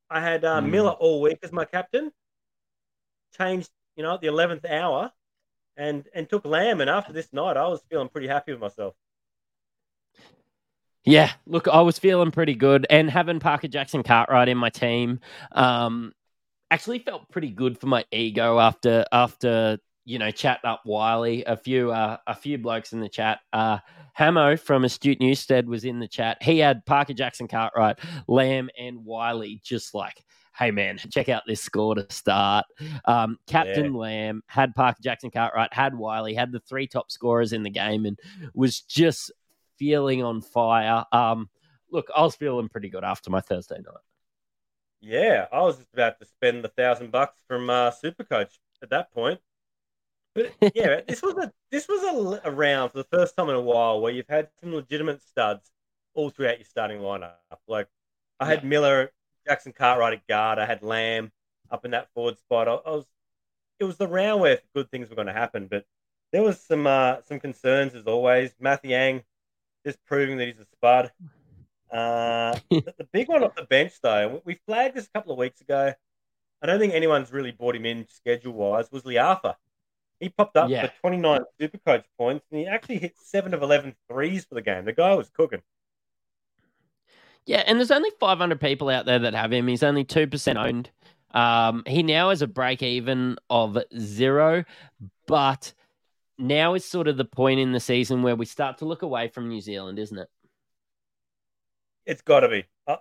I 0.10 0.22
had 0.22 0.46
uh, 0.46 0.62
mm. 0.62 0.70
Miller 0.70 0.92
all 0.92 1.22
week 1.22 1.40
as 1.44 1.52
my 1.52 1.66
captain. 1.66 2.12
Changed, 3.38 3.70
you 3.96 4.04
know, 4.04 4.14
at 4.14 4.22
the 4.22 4.28
eleventh 4.28 4.66
hour, 4.66 5.12
and 5.76 6.08
and 6.14 6.30
took 6.30 6.46
Lamb. 6.46 6.80
And 6.80 6.90
after 6.90 7.12
this 7.12 7.34
night, 7.34 7.58
I 7.58 7.68
was 7.68 7.82
feeling 7.90 8.10
pretty 8.10 8.28
happy 8.28 8.52
with 8.52 8.62
myself. 8.62 8.96
Yeah, 11.06 11.32
look, 11.46 11.68
I 11.68 11.82
was 11.82 12.00
feeling 12.00 12.32
pretty 12.32 12.56
good, 12.56 12.88
and 12.90 13.10
having 13.10 13.40
Parker 13.40 13.68
Jackson 13.68 14.04
Cartwright 14.04 14.50
in 14.50 14.58
my 14.58 14.70
team, 14.70 15.20
um, 15.52 16.14
actually 16.72 17.00
felt 17.00 17.30
pretty 17.30 17.52
good 17.52 17.80
for 17.80 17.88
my 17.88 18.04
ego 18.12 18.60
after 18.60 19.06
after 19.12 19.78
you 20.06 20.18
know 20.18 20.32
chatting 20.32 20.68
up 20.68 20.82
Wiley. 20.86 21.44
A 21.46 21.58
few 21.58 21.92
uh, 21.92 22.18
a 22.26 22.36
few 22.36 22.58
blokes 22.58 22.92
in 22.92 23.02
the 23.02 23.10
chat. 23.10 23.40
Uh, 23.54 23.78
Hamo 24.14 24.58
from 24.58 24.84
Astute 24.84 25.20
Newstead 25.20 25.68
was 25.68 25.86
in 25.86 26.00
the 26.00 26.08
chat. 26.08 26.42
He 26.42 26.58
had 26.60 26.86
Parker 26.86 27.14
Jackson 27.14 27.48
Cartwright, 27.48 28.00
Lamb, 28.28 28.70
and 28.78 29.06
Wiley 29.06 29.62
just 29.64 29.94
like 29.94 30.24
hey 30.58 30.72
man, 30.72 30.98
check 31.12 31.30
out 31.30 31.44
this 31.46 31.62
score 31.62 31.96
to 31.96 32.06
start. 32.10 32.66
Um, 33.06 33.38
Captain 33.48 33.94
yeah. 33.94 34.00
Lamb 34.00 34.44
had 34.48 34.74
Parker 34.74 35.02
Jackson 35.04 35.30
Cartwright, 35.30 35.74
had 35.74 35.96
Wiley, 35.96 36.34
had 36.34 36.52
the 36.52 36.62
three 36.62 36.88
top 36.88 37.12
scorers 37.12 37.54
in 37.54 37.64
the 37.64 37.70
game, 37.70 38.06
and 38.06 38.18
was 38.54 38.82
just 38.82 39.32
feeling 39.78 40.24
on 40.24 40.42
fire. 40.42 41.06
Um, 41.12 41.50
look, 41.92 42.10
I 42.16 42.22
was 42.22 42.36
feeling 42.36 42.70
pretty 42.70 42.90
good 42.90 43.04
after 43.04 43.30
my 43.30 43.42
Thursday 43.42 43.78
night. 43.78 44.04
Yeah, 45.02 45.48
I 45.52 45.62
was 45.62 45.78
just 45.78 45.94
about 45.94 46.20
to 46.20 46.26
spend 46.26 46.64
the 46.64 46.70
thousand 46.70 47.12
bucks 47.12 47.40
from 47.48 47.70
uh, 47.70 47.92
Supercoach 47.92 48.50
at 48.82 48.90
that 48.90 49.12
point. 49.12 49.40
But 50.34 50.52
yeah, 50.74 51.02
this 51.08 51.22
was 51.22 51.36
a 51.36 51.52
this 51.72 51.88
was 51.88 52.04
a, 52.44 52.50
a 52.50 52.52
round 52.52 52.92
for 52.92 52.98
the 53.00 53.08
first 53.12 53.36
time 53.36 53.50
in 53.50 53.56
a 53.56 53.62
while 53.62 54.02
where 54.02 54.12
you've 54.12 54.28
had 54.28 54.50
some 54.60 54.74
legitimate 54.74 55.22
studs 55.22 55.72
all 56.14 56.30
throughout 56.30 56.58
your 56.60 56.66
starting 56.66 57.00
lineup. 57.00 57.34
Like 57.68 57.88
I 58.40 58.46
had 58.46 58.64
yeah. 58.64 58.70
Miller, 58.70 59.12
Jackson 59.48 59.74
Cartwright 59.74 60.14
at 60.14 60.28
guard. 60.28 60.60
I 60.60 60.66
had 60.66 60.84
Lamb 60.84 61.32
up 61.72 61.86
in 61.86 61.92
that 61.92 62.10
forward 62.14 62.38
spot. 62.38 62.68
I, 62.68 62.74
I 62.74 62.92
was. 62.92 63.06
It 63.78 63.84
was 63.84 63.98
the 63.98 64.08
round 64.08 64.40
where 64.40 64.60
good 64.74 64.90
things 64.90 65.10
were 65.10 65.18
going 65.18 65.28
to 65.28 65.34
happen, 65.34 65.68
but 65.70 65.86
there 66.32 66.42
was 66.42 66.60
some 66.60 66.88
uh, 66.88 67.18
some 67.28 67.40
concerns 67.40 67.94
as 67.94 68.06
always. 68.06 68.54
Mathiang 68.62 69.24
just 69.86 70.04
proving 70.06 70.38
that 70.38 70.48
he's 70.48 70.60
a 70.60 70.66
spud. 70.74 71.12
Uh, 71.92 72.58
the 72.70 73.08
big 73.12 73.28
one 73.30 73.44
off 73.44 73.56
the 73.56 73.64
bench, 73.64 73.94
though, 74.02 74.42
we 74.46 74.60
flagged 74.66 74.96
this 74.96 75.06
a 75.06 75.10
couple 75.10 75.32
of 75.32 75.38
weeks 75.38 75.62
ago. 75.62 75.94
I 76.62 76.66
don't 76.66 76.80
think 76.80 76.94
anyone's 76.94 77.32
really 77.32 77.52
brought 77.52 77.76
him 77.76 77.86
in 77.86 78.08
schedule 78.10 78.54
wise. 78.54 78.92
Was 78.92 79.04
Le'afa? 79.04 79.56
He 80.20 80.30
popped 80.30 80.56
up 80.56 80.70
yeah. 80.70 80.88
for 80.88 80.94
29 81.02 81.42
super 81.60 81.78
coach 81.80 82.06
points 82.18 82.46
and 82.50 82.60
he 82.60 82.66
actually 82.66 83.00
hit 83.00 83.16
7 83.22 83.54
of 83.54 83.62
11 83.62 83.96
threes 84.10 84.46
for 84.46 84.56
the 84.56 84.62
game. 84.62 84.86
The 84.86 84.94
guy 84.94 85.14
was 85.14 85.30
cooking. 85.30 85.62
Yeah, 87.46 87.64
and 87.68 87.78
there's 87.78 87.92
only 87.92 88.10
500 88.20 88.60
people 88.60 88.90
out 88.90 89.06
there 89.06 89.20
that 89.20 89.36
have 89.36 89.54
him. 89.54 89.68
He's 89.68 89.84
only 89.84 90.04
2% 90.04 90.56
owned. 90.56 90.90
Um, 91.32 91.84
he 91.86 92.02
now 92.02 92.30
has 92.30 92.42
a 92.42 92.48
break 92.48 92.82
even 92.82 93.36
of 93.50 93.78
zero, 94.00 94.64
but 95.28 95.74
now 96.38 96.74
is 96.74 96.86
sort 96.86 97.08
of 97.08 97.18
the 97.18 97.26
point 97.26 97.60
in 97.60 97.72
the 97.72 97.80
season 97.80 98.24
where 98.24 98.36
we 98.36 98.46
start 98.46 98.80
to 98.80 98.86
look 98.86 99.02
away 99.02 99.28
from 99.28 99.50
New 99.50 99.62
Zealand, 99.62 100.00
isn't 100.00 100.18
it? 100.18 100.30
It's 102.06 102.22
got 102.22 102.42
to 102.42 102.50
be. 102.50 102.66
Uh, 102.88 102.98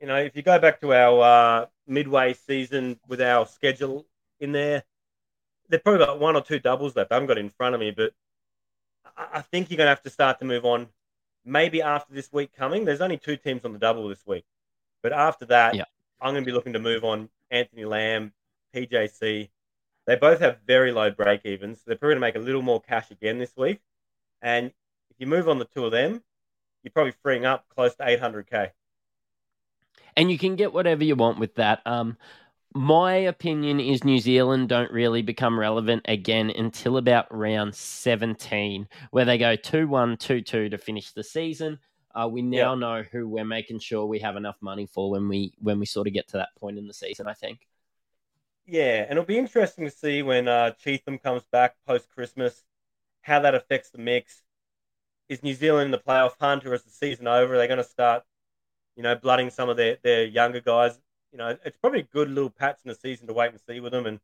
you 0.00 0.06
know, 0.06 0.16
if 0.16 0.34
you 0.34 0.42
go 0.42 0.58
back 0.58 0.80
to 0.80 0.92
our 0.92 1.22
uh, 1.22 1.66
midway 1.86 2.34
season 2.34 2.98
with 3.06 3.20
our 3.20 3.46
schedule 3.46 4.06
in 4.40 4.52
there, 4.52 4.82
they've 5.68 5.82
probably 5.82 6.04
got 6.04 6.18
one 6.18 6.36
or 6.36 6.42
two 6.42 6.58
doubles 6.58 6.96
left. 6.96 7.12
I 7.12 7.16
haven't 7.16 7.28
got 7.28 7.38
it 7.38 7.42
in 7.42 7.50
front 7.50 7.74
of 7.74 7.80
me, 7.80 7.92
but 7.92 8.12
I 9.16 9.42
think 9.42 9.70
you're 9.70 9.76
going 9.76 9.86
to 9.86 9.90
have 9.90 10.02
to 10.02 10.10
start 10.10 10.38
to 10.40 10.44
move 10.44 10.64
on. 10.64 10.88
Maybe 11.44 11.80
after 11.80 12.12
this 12.12 12.32
week 12.32 12.50
coming, 12.56 12.84
there's 12.84 13.00
only 13.00 13.16
two 13.16 13.36
teams 13.36 13.64
on 13.64 13.72
the 13.72 13.78
double 13.78 14.08
this 14.08 14.26
week, 14.26 14.44
but 15.02 15.12
after 15.12 15.46
that, 15.46 15.74
yeah. 15.74 15.84
I'm 16.20 16.34
going 16.34 16.44
to 16.44 16.48
be 16.48 16.52
looking 16.52 16.74
to 16.74 16.78
move 16.78 17.04
on 17.04 17.30
Anthony 17.50 17.84
Lamb, 17.84 18.32
PJC. 18.74 19.48
They 20.06 20.16
both 20.16 20.40
have 20.40 20.58
very 20.66 20.92
low 20.92 21.10
break 21.10 21.44
evens. 21.44 21.78
So 21.78 21.84
they're 21.86 21.96
probably 21.96 22.14
going 22.14 22.22
to 22.22 22.28
make 22.28 22.36
a 22.36 22.46
little 22.46 22.62
more 22.62 22.80
cash 22.80 23.10
again 23.10 23.38
this 23.38 23.56
week. 23.56 23.80
And 24.42 24.66
if 25.10 25.16
you 25.18 25.26
move 25.26 25.48
on 25.48 25.58
the 25.58 25.66
two 25.66 25.84
of 25.84 25.92
them, 25.92 26.22
you're 26.82 26.92
probably 26.92 27.12
freeing 27.22 27.44
up 27.44 27.66
close 27.68 27.94
to 27.96 28.04
800k. 28.04 28.70
And 30.16 30.30
you 30.30 30.38
can 30.38 30.56
get 30.56 30.72
whatever 30.72 31.04
you 31.04 31.14
want 31.14 31.38
with 31.38 31.54
that. 31.56 31.80
Um, 31.86 32.16
my 32.74 33.14
opinion 33.14 33.80
is 33.80 34.04
New 34.04 34.18
Zealand 34.18 34.68
don't 34.68 34.90
really 34.92 35.22
become 35.22 35.58
relevant 35.58 36.02
again 36.06 36.50
until 36.50 36.96
about 36.96 37.26
round 37.34 37.74
17, 37.74 38.88
where 39.10 39.24
they 39.24 39.38
go 39.38 39.56
2 39.56 39.88
1, 39.88 40.16
2 40.16 40.40
2 40.40 40.68
to 40.68 40.78
finish 40.78 41.12
the 41.12 41.24
season. 41.24 41.78
Uh, 42.14 42.28
we 42.28 42.42
now 42.42 42.74
know 42.74 43.02
who 43.12 43.28
we're 43.28 43.44
making 43.44 43.78
sure 43.78 44.04
we 44.04 44.18
have 44.18 44.36
enough 44.36 44.56
money 44.60 44.86
for 44.86 45.10
when 45.10 45.28
we 45.28 45.52
when 45.58 45.78
we 45.78 45.86
sort 45.86 46.08
of 46.08 46.12
get 46.12 46.26
to 46.28 46.36
that 46.36 46.48
point 46.58 46.78
in 46.78 46.86
the 46.86 46.94
season. 46.94 47.28
I 47.28 47.34
think. 47.34 47.66
Yeah, 48.70 49.02
and 49.02 49.12
it'll 49.12 49.24
be 49.24 49.36
interesting 49.36 49.84
to 49.84 49.90
see 49.90 50.22
when 50.22 50.46
uh, 50.46 50.70
Cheatham 50.78 51.18
comes 51.18 51.42
back 51.50 51.74
post 51.88 52.08
Christmas, 52.08 52.62
how 53.22 53.40
that 53.40 53.56
affects 53.56 53.90
the 53.90 53.98
mix. 53.98 54.44
Is 55.28 55.42
New 55.42 55.54
Zealand 55.54 55.86
in 55.86 55.90
the 55.90 55.98
playoff 55.98 56.34
hunt, 56.40 56.64
or 56.64 56.72
is 56.72 56.84
the 56.84 56.90
season 56.90 57.26
over? 57.26 57.54
Are 57.54 57.58
they 57.58 57.66
going 57.66 57.78
to 57.78 57.84
start, 57.84 58.22
you 58.94 59.02
know, 59.02 59.16
blooding 59.16 59.50
some 59.50 59.68
of 59.68 59.76
their, 59.76 59.98
their 60.04 60.24
younger 60.24 60.60
guys? 60.60 61.00
You 61.32 61.38
know, 61.38 61.58
it's 61.64 61.78
probably 61.78 62.00
a 62.00 62.04
good 62.04 62.30
little 62.30 62.48
patch 62.48 62.78
in 62.84 62.88
the 62.90 62.94
season 62.94 63.26
to 63.26 63.32
wait 63.32 63.50
and 63.50 63.60
see 63.68 63.80
with 63.80 63.90
them, 63.90 64.06
and 64.06 64.20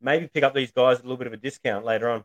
maybe 0.00 0.26
pick 0.26 0.42
up 0.42 0.54
these 0.54 0.72
guys 0.72 0.98
at 0.98 1.04
a 1.04 1.06
little 1.06 1.16
bit 1.16 1.28
of 1.28 1.32
a 1.32 1.36
discount 1.36 1.84
later 1.84 2.10
on. 2.10 2.24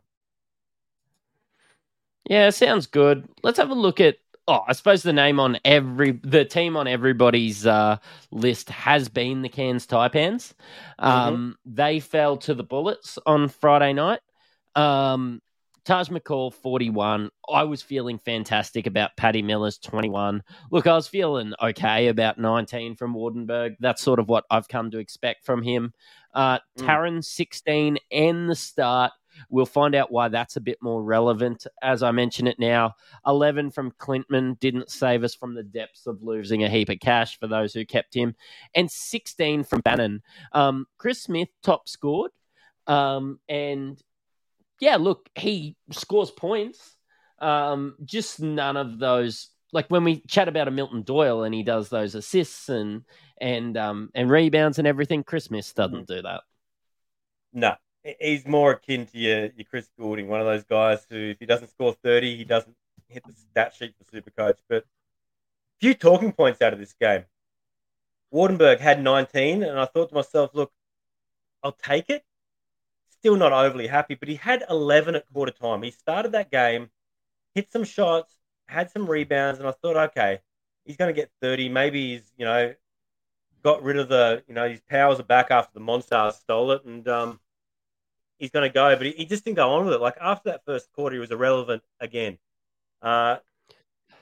Yeah, 2.28 2.50
sounds 2.50 2.88
good. 2.88 3.28
Let's 3.44 3.58
have 3.58 3.70
a 3.70 3.74
look 3.74 4.00
at 4.00 4.16
oh, 4.48 4.64
I 4.66 4.72
suppose 4.72 5.02
the 5.02 5.12
name 5.12 5.40
on 5.40 5.58
every 5.64 6.12
the 6.12 6.44
team 6.44 6.76
on 6.76 6.86
everybody's 6.86 7.66
uh, 7.66 7.98
list 8.30 8.68
has 8.70 9.08
been 9.08 9.42
the 9.42 9.48
Cairns 9.48 9.86
Taipans. 9.86 10.54
Mm-hmm. 11.00 11.04
Um, 11.04 11.34
mm-hmm. 11.34 11.74
They 11.74 12.00
fell 12.00 12.36
to 12.38 12.54
the 12.54 12.64
Bullets 12.64 13.18
on 13.26 13.48
Friday 13.48 13.92
night. 13.92 14.20
Um, 14.74 15.40
Taj 15.84 16.08
McCall, 16.08 16.52
41. 16.52 17.30
I 17.52 17.64
was 17.64 17.82
feeling 17.82 18.18
fantastic 18.18 18.86
about 18.86 19.16
Paddy 19.16 19.42
Miller's 19.42 19.78
21. 19.78 20.42
Look, 20.70 20.86
I 20.86 20.94
was 20.94 21.08
feeling 21.08 21.54
okay 21.60 22.08
about 22.08 22.38
19 22.38 22.96
from 22.96 23.14
Waardenburg. 23.14 23.76
That's 23.80 24.02
sort 24.02 24.18
of 24.20 24.28
what 24.28 24.44
I've 24.50 24.68
come 24.68 24.90
to 24.90 24.98
expect 24.98 25.44
from 25.44 25.62
him. 25.62 25.92
Uh, 26.34 26.58
mm. 26.78 27.24
16, 27.24 27.98
and 28.12 28.48
the 28.48 28.54
start. 28.54 29.12
We'll 29.48 29.66
find 29.66 29.94
out 29.94 30.10
why 30.10 30.28
that's 30.28 30.56
a 30.56 30.60
bit 30.60 30.78
more 30.82 31.02
relevant. 31.02 31.66
As 31.82 32.02
I 32.02 32.10
mention 32.10 32.46
it 32.46 32.58
now, 32.58 32.94
11 33.26 33.70
from 33.70 33.92
Klintman 33.92 34.58
didn't 34.60 34.90
save 34.90 35.24
us 35.24 35.34
from 35.34 35.54
the 35.54 35.62
depths 35.62 36.06
of 36.06 36.22
losing 36.22 36.64
a 36.64 36.68
heap 36.68 36.88
of 36.88 37.00
cash 37.00 37.38
for 37.38 37.46
those 37.46 37.72
who 37.72 37.84
kept 37.84 38.14
him, 38.14 38.34
and 38.74 38.90
16 38.90 39.64
from 39.64 39.80
Bannon. 39.80 40.22
Um, 40.52 40.86
Chris 40.98 41.22
Smith 41.22 41.48
top 41.62 41.88
scored. 41.88 42.32
Um, 42.86 43.38
and 43.48 44.02
yeah, 44.80 44.96
look, 44.96 45.28
he 45.34 45.76
scores 45.92 46.30
points. 46.30 46.96
Um, 47.38 47.96
just 48.04 48.40
none 48.40 48.76
of 48.76 48.98
those. 48.98 49.50
Like 49.72 49.86
when 49.88 50.04
we 50.04 50.20
chat 50.26 50.48
about 50.48 50.68
a 50.68 50.72
Milton 50.72 51.02
Doyle 51.02 51.44
and 51.44 51.54
he 51.54 51.62
does 51.62 51.88
those 51.88 52.14
assists 52.14 52.68
and 52.68 53.04
and 53.40 53.76
um 53.76 54.10
and 54.14 54.28
rebounds 54.28 54.78
and 54.78 54.88
everything, 54.88 55.22
Chris 55.22 55.44
Smith 55.44 55.72
doesn't 55.74 56.08
do 56.08 56.22
that. 56.22 56.42
No, 57.52 57.74
he's 58.02 58.46
more 58.46 58.72
akin 58.72 59.06
to 59.06 59.18
your, 59.18 59.40
your 59.56 59.64
Chris 59.68 59.88
Goulding, 59.98 60.28
one 60.28 60.40
of 60.40 60.46
those 60.46 60.64
guys 60.64 61.04
who, 61.08 61.30
if 61.30 61.38
he 61.38 61.46
doesn't 61.46 61.68
score 61.70 61.92
30, 61.92 62.36
he 62.36 62.44
doesn't 62.44 62.76
hit 63.08 63.24
the 63.26 63.32
stat 63.32 63.74
sheet 63.74 63.94
for 63.98 64.10
Super 64.10 64.30
Coach. 64.30 64.58
But 64.68 64.84
a 64.84 65.80
few 65.80 65.94
talking 65.94 66.32
points 66.32 66.62
out 66.62 66.72
of 66.72 66.78
this 66.78 66.94
game. 66.94 67.24
Waardenburg 68.32 68.78
had 68.78 69.02
19, 69.02 69.62
and 69.62 69.78
I 69.78 69.86
thought 69.86 70.10
to 70.10 70.14
myself, 70.14 70.50
look, 70.54 70.72
I'll 71.62 71.72
take 71.72 72.10
it. 72.10 72.24
Still 73.10 73.36
not 73.36 73.52
overly 73.52 73.86
happy, 73.86 74.14
but 74.14 74.28
he 74.28 74.36
had 74.36 74.64
11 74.70 75.14
at 75.14 75.26
quarter 75.32 75.52
time. 75.52 75.82
He 75.82 75.90
started 75.90 76.32
that 76.32 76.50
game, 76.50 76.90
hit 77.54 77.70
some 77.70 77.84
shots, 77.84 78.34
had 78.66 78.90
some 78.90 79.10
rebounds, 79.10 79.58
and 79.58 79.68
I 79.68 79.72
thought, 79.72 79.96
okay, 79.96 80.40
he's 80.84 80.96
going 80.96 81.12
to 81.14 81.20
get 81.20 81.30
30. 81.42 81.68
Maybe 81.68 82.12
he's, 82.12 82.32
you 82.38 82.46
know, 82.46 82.74
got 83.62 83.82
rid 83.82 83.98
of 83.98 84.08
the, 84.08 84.42
you 84.46 84.54
know, 84.54 84.68
his 84.68 84.80
powers 84.80 85.20
are 85.20 85.24
back 85.24 85.50
after 85.50 85.74
the 85.74 85.84
Monstars 85.84 86.34
stole 86.34 86.70
it. 86.70 86.84
And, 86.84 87.06
um, 87.08 87.40
he's 88.40 88.50
going 88.50 88.68
to 88.68 88.72
go, 88.72 88.96
but 88.96 89.06
he, 89.06 89.12
he, 89.12 89.26
just 89.26 89.44
didn't 89.44 89.58
go 89.58 89.70
on 89.74 89.84
with 89.84 89.94
it. 89.94 90.00
Like 90.00 90.16
after 90.20 90.50
that 90.50 90.64
first 90.64 90.90
quarter, 90.92 91.14
he 91.14 91.20
was 91.20 91.30
irrelevant 91.30 91.82
again. 92.00 92.38
Uh, 93.00 93.36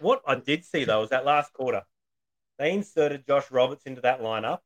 what 0.01 0.23
I 0.27 0.35
did 0.35 0.65
see 0.65 0.85
though 0.85 1.01
was 1.01 1.11
that 1.11 1.25
last 1.25 1.53
quarter, 1.53 1.83
they 2.59 2.73
inserted 2.73 3.27
Josh 3.27 3.51
Roberts 3.51 3.85
into 3.87 4.01
that 4.03 4.21
lineup, 4.21 4.59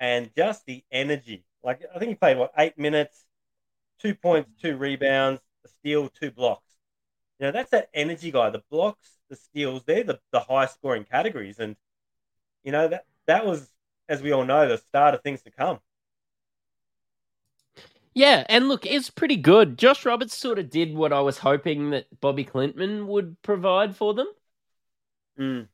and 0.00 0.30
just 0.34 0.66
the 0.66 0.82
energy. 0.90 1.44
Like 1.62 1.82
I 1.94 1.98
think 1.98 2.08
he 2.08 2.14
played 2.14 2.38
what 2.38 2.52
eight 2.58 2.78
minutes, 2.78 3.24
two 4.00 4.14
points, 4.14 4.50
two 4.60 4.76
rebounds, 4.76 5.40
a 5.64 5.68
steal, 5.68 6.08
two 6.08 6.30
blocks. 6.30 6.70
You 7.38 7.46
know 7.46 7.52
that's 7.52 7.70
that 7.70 7.90
energy 7.94 8.30
guy. 8.30 8.50
The 8.50 8.62
blocks, 8.70 9.10
the 9.28 9.36
steals, 9.36 9.84
they're 9.84 10.04
the, 10.04 10.18
the 10.32 10.40
high 10.40 10.66
scoring 10.66 11.04
categories, 11.04 11.58
and 11.58 11.76
you 12.64 12.72
know 12.72 12.88
that 12.88 13.04
that 13.26 13.46
was, 13.46 13.70
as 14.08 14.22
we 14.22 14.32
all 14.32 14.44
know, 14.44 14.68
the 14.68 14.78
start 14.78 15.14
of 15.14 15.22
things 15.22 15.42
to 15.42 15.50
come. 15.50 15.80
Yeah, 18.18 18.44
and 18.48 18.66
look, 18.66 18.84
it's 18.84 19.10
pretty 19.10 19.36
good. 19.36 19.78
Josh 19.78 20.04
Roberts 20.04 20.36
sort 20.36 20.58
of 20.58 20.70
did 20.70 20.92
what 20.92 21.12
I 21.12 21.20
was 21.20 21.38
hoping 21.38 21.90
that 21.90 22.08
Bobi 22.20 22.44
Klintman 22.44 23.06
would 23.06 23.40
provide 23.42 23.94
for 23.94 24.12
them. 24.12 24.26
Mm. 25.38 25.68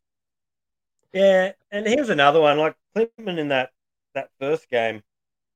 Yeah, 1.15 1.53
and 1.71 1.87
here's 1.87 2.11
another 2.11 2.43
one. 2.43 2.59
Like 2.59 2.77
Klintman 2.95 3.39
in 3.39 3.49
that 3.49 3.71
that 4.13 4.29
first 4.39 4.69
game, 4.69 5.03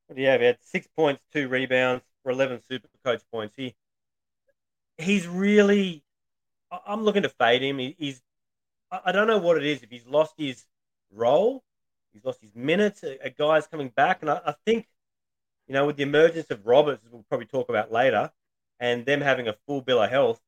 what 0.07 0.17
do 0.17 0.23
you 0.23 0.29
have? 0.29 0.41
He 0.41 0.47
had 0.47 0.59
six 0.63 0.87
points, 0.97 1.23
two 1.31 1.49
rebounds 1.49 2.05
for 2.23 2.33
eleven 2.33 2.63
super 2.63 2.89
coach 3.05 3.21
points. 3.31 3.55
He 3.55 3.77
he's 4.97 5.27
really 5.29 6.03
I'm 6.87 7.03
looking 7.03 7.25
to 7.25 7.29
fade 7.29 7.63
him. 7.63 7.79
He, 7.79 7.97
he's 7.99 8.23
I 8.91 9.13
don't 9.13 9.27
know 9.27 9.39
what 9.39 9.59
it 9.59 9.67
is. 9.67 9.83
If 9.83 9.91
he's 9.91 10.07
lost 10.07 10.35
his 10.39 10.65
role, 11.13 11.65
he's 12.15 12.25
lost 12.25 12.41
his 12.41 12.55
minutes. 12.55 13.05
A, 13.05 13.19
a 13.27 13.31
guy's 13.31 13.67
coming 13.67 13.91
back, 13.91 14.23
and 14.23 14.31
I, 14.31 14.41
I 14.47 14.55
think 14.65 14.89
you 15.69 15.75
know, 15.75 15.87
with 15.87 15.97
the 15.97 16.03
emergence 16.03 16.51
of 16.51 16.67
Roberts, 16.67 17.07
we'll 17.11 17.25
probably 17.29 17.47
talk 17.47 17.69
about 17.69 17.93
later, 17.93 18.31
and 18.81 19.05
them 19.05 19.21
having 19.21 19.49
a 19.49 19.57
full 19.67 19.83
bill 19.83 20.03
of 20.03 20.11
health, 20.11 20.41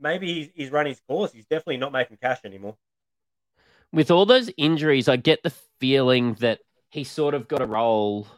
maybe 0.00 0.32
he's, 0.32 0.48
he's 0.54 0.70
run 0.70 0.86
his 0.86 1.00
course. 1.08 1.32
He's 1.32 1.46
definitely 1.46 1.78
not 1.78 1.92
making 1.92 2.18
cash 2.22 2.40
anymore. 2.44 2.76
With 3.92 4.10
all 4.10 4.24
those 4.24 4.50
injuries, 4.56 5.08
I 5.08 5.16
get 5.16 5.42
the 5.42 5.52
feeling 5.80 6.34
that 6.34 6.60
he 6.90 7.02
sort 7.04 7.34
of 7.34 7.48
got 7.48 7.62
a 7.62 7.66
role, 7.66 8.28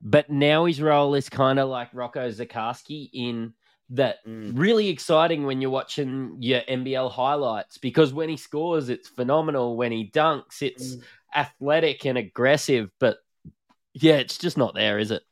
but 0.00 0.30
now 0.30 0.66
his 0.66 0.80
role 0.80 1.14
is 1.14 1.28
kind 1.28 1.58
of 1.58 1.68
like 1.68 1.88
Rocco 1.92 2.30
Zikarsky 2.30 3.10
in 3.12 3.54
that 3.90 4.24
mm. 4.24 4.52
really 4.56 4.88
exciting 4.88 5.46
when 5.46 5.60
you're 5.60 5.70
watching 5.70 6.36
your 6.38 6.60
NBL 6.60 7.10
highlights 7.10 7.78
because 7.78 8.12
when 8.12 8.28
he 8.28 8.36
scores, 8.36 8.88
it's 8.88 9.08
phenomenal. 9.08 9.76
When 9.76 9.90
he 9.90 10.10
dunks, 10.10 10.62
it's 10.62 10.94
mm. 10.94 11.02
athletic 11.34 12.06
and 12.06 12.16
aggressive, 12.16 12.90
but 13.00 13.18
yeah, 13.94 14.14
it's 14.14 14.38
just 14.38 14.56
not 14.56 14.74
there, 14.74 14.98
is 14.98 15.10
it? 15.10 15.22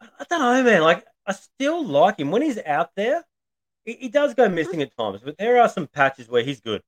I 0.00 0.24
don't 0.28 0.40
know, 0.40 0.62
man. 0.62 0.82
Like, 0.82 1.04
I 1.26 1.32
still 1.32 1.84
like 1.84 2.18
him 2.18 2.30
when 2.30 2.42
he's 2.42 2.58
out 2.58 2.90
there. 2.96 3.24
He, 3.84 3.94
he 3.94 4.08
does 4.08 4.34
go 4.34 4.48
missing 4.48 4.82
at 4.82 4.96
times, 4.96 5.20
but 5.24 5.38
there 5.38 5.60
are 5.60 5.68
some 5.68 5.86
patches 5.86 6.28
where 6.28 6.42
he's 6.42 6.60
good, 6.60 6.82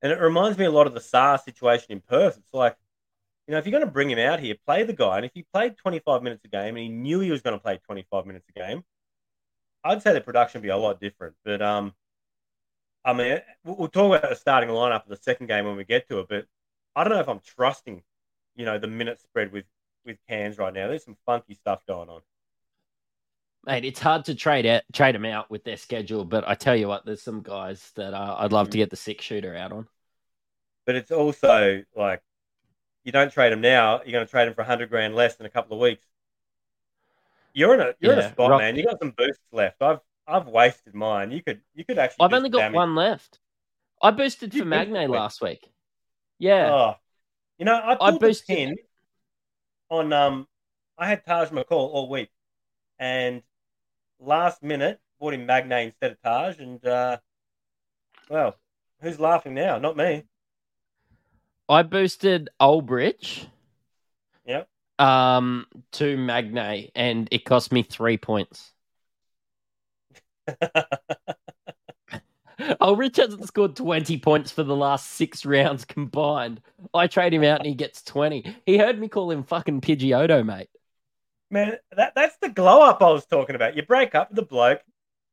and 0.00 0.12
it 0.12 0.20
reminds 0.20 0.58
me 0.58 0.64
a 0.64 0.70
lot 0.70 0.86
of 0.86 0.94
the 0.94 1.00
Sarr 1.00 1.42
situation 1.42 1.92
in 1.92 2.00
Perth. 2.00 2.36
It's 2.38 2.54
like, 2.54 2.76
you 3.46 3.52
know, 3.52 3.58
if 3.58 3.66
you're 3.66 3.72
going 3.72 3.84
to 3.84 3.90
bring 3.90 4.10
him 4.10 4.18
out 4.18 4.40
here, 4.40 4.54
play 4.66 4.84
the 4.84 4.92
guy, 4.92 5.16
and 5.16 5.26
if 5.26 5.32
he 5.34 5.44
played 5.52 5.76
25 5.76 6.22
minutes 6.22 6.44
a 6.44 6.48
game 6.48 6.76
and 6.76 6.78
he 6.78 6.88
knew 6.88 7.20
he 7.20 7.30
was 7.30 7.42
going 7.42 7.56
to 7.56 7.62
play 7.62 7.78
25 7.84 8.26
minutes 8.26 8.46
a 8.48 8.58
game, 8.58 8.84
I'd 9.84 10.02
say 10.02 10.12
the 10.12 10.20
production 10.20 10.60
would 10.60 10.66
be 10.66 10.70
a 10.70 10.76
lot 10.76 11.00
different. 11.00 11.34
But 11.44 11.60
um, 11.60 11.94
I 13.04 13.12
mean, 13.12 13.40
we'll 13.64 13.88
talk 13.88 14.16
about 14.16 14.30
the 14.30 14.36
starting 14.36 14.70
lineup 14.70 15.02
of 15.04 15.08
the 15.08 15.16
second 15.16 15.48
game 15.48 15.64
when 15.64 15.76
we 15.76 15.84
get 15.84 16.08
to 16.08 16.20
it. 16.20 16.28
But 16.28 16.46
I 16.94 17.04
don't 17.04 17.12
know 17.12 17.20
if 17.20 17.28
I'm 17.28 17.40
trusting, 17.40 18.02
you 18.56 18.64
know, 18.64 18.78
the 18.78 18.86
minute 18.86 19.20
spread 19.20 19.52
with 19.52 19.64
with 20.04 20.18
Cairns 20.28 20.58
right 20.58 20.72
now. 20.72 20.88
There's 20.88 21.04
some 21.04 21.16
funky 21.26 21.54
stuff 21.54 21.80
going 21.86 22.08
on. 22.08 22.20
Mate, 23.64 23.84
it's 23.84 24.00
hard 24.00 24.24
to 24.24 24.34
trade 24.34 24.66
out, 24.66 24.82
trade 24.92 25.14
them 25.14 25.24
out 25.24 25.50
with 25.50 25.62
their 25.62 25.76
schedule, 25.76 26.24
but 26.24 26.48
I 26.48 26.54
tell 26.54 26.74
you 26.74 26.88
what, 26.88 27.06
there's 27.06 27.22
some 27.22 27.42
guys 27.42 27.92
that 27.94 28.12
uh, 28.12 28.36
I'd 28.38 28.52
love 28.52 28.70
to 28.70 28.76
mm. 28.76 28.80
get 28.80 28.90
the 28.90 28.96
six 28.96 29.24
shooter 29.24 29.54
out 29.56 29.70
on. 29.70 29.86
But 30.84 30.96
it's 30.96 31.12
also 31.12 31.84
like 31.96 32.22
you 33.04 33.12
don't 33.12 33.32
trade 33.32 33.52
them 33.52 33.60
now; 33.60 34.00
you're 34.04 34.12
going 34.12 34.26
to 34.26 34.30
trade 34.30 34.46
them 34.48 34.54
for 34.54 34.64
hundred 34.64 34.90
grand 34.90 35.14
less 35.14 35.36
in 35.36 35.46
a 35.46 35.50
couple 35.50 35.76
of 35.76 35.80
weeks. 35.80 36.04
You're 37.52 37.74
in 37.74 37.80
a 37.80 37.94
you're 38.00 38.14
yeah, 38.14 38.20
in 38.20 38.24
a 38.26 38.32
spot, 38.32 38.50
rock- 38.50 38.60
man. 38.60 38.74
You 38.74 38.84
got 38.84 38.98
some 38.98 39.12
boosts 39.16 39.44
left. 39.52 39.80
I've 39.80 40.00
I've 40.26 40.48
wasted 40.48 40.94
mine. 40.94 41.30
You 41.30 41.40
could 41.40 41.60
you 41.74 41.84
could 41.84 41.98
actually. 41.98 42.24
I've 42.24 42.32
only 42.32 42.48
got 42.48 42.58
damage. 42.58 42.74
one 42.74 42.96
left. 42.96 43.38
I 44.02 44.10
boosted 44.10 44.52
for 44.52 44.64
Magnay 44.64 45.06
last 45.08 45.40
week. 45.40 45.70
Yeah. 46.40 46.72
Oh, 46.72 46.94
You 47.58 47.64
know, 47.64 47.76
I 47.76 48.08
I 48.08 48.18
boosted- 48.18 48.56
pin 48.56 48.76
on. 49.92 50.12
Um, 50.12 50.48
I 50.98 51.06
had 51.06 51.24
Taj 51.24 51.50
McCall 51.50 51.70
all 51.70 52.08
week, 52.08 52.30
and 52.98 53.42
last 54.18 54.62
minute 54.62 55.00
bought 55.20 55.34
him 55.34 55.46
Magnay 55.46 55.86
instead 55.86 56.12
of 56.12 56.22
Taj, 56.22 56.58
and 56.58 56.84
uh, 56.84 57.18
well, 58.28 58.56
who's 59.00 59.20
laughing 59.20 59.54
now? 59.54 59.78
Not 59.78 59.96
me. 59.96 60.24
I 61.68 61.82
boosted 61.82 62.50
Olbridge. 62.60 63.46
Yep. 64.46 64.68
Um, 64.98 65.66
to 65.92 66.16
Magnay, 66.16 66.90
and 66.94 67.28
it 67.30 67.44
cost 67.44 67.72
me 67.72 67.82
three 67.82 68.16
points. 68.16 68.72
Olbridge 72.82 73.16
hasn't 73.16 73.46
scored 73.46 73.76
20 73.76 74.18
points 74.18 74.50
for 74.50 74.62
the 74.62 74.74
last 74.76 75.10
six 75.10 75.46
rounds 75.46 75.84
combined. 75.84 76.60
I 76.92 77.06
trade 77.06 77.32
him 77.32 77.44
out 77.44 77.60
and 77.60 77.66
he 77.66 77.74
gets 77.74 78.02
20. 78.02 78.56
He 78.66 78.76
heard 78.78 78.98
me 78.98 79.08
call 79.08 79.30
him 79.30 79.44
fucking 79.44 79.80
Pidgeotto, 79.80 80.44
mate. 80.44 80.68
Man, 81.50 81.76
that 81.96 82.14
that's 82.14 82.36
the 82.40 82.48
glow 82.48 82.82
up 82.82 83.02
I 83.02 83.10
was 83.10 83.26
talking 83.26 83.54
about. 83.54 83.76
You 83.76 83.82
break 83.82 84.14
up 84.14 84.30
with 84.30 84.36
the 84.36 84.44
bloke, 84.44 84.80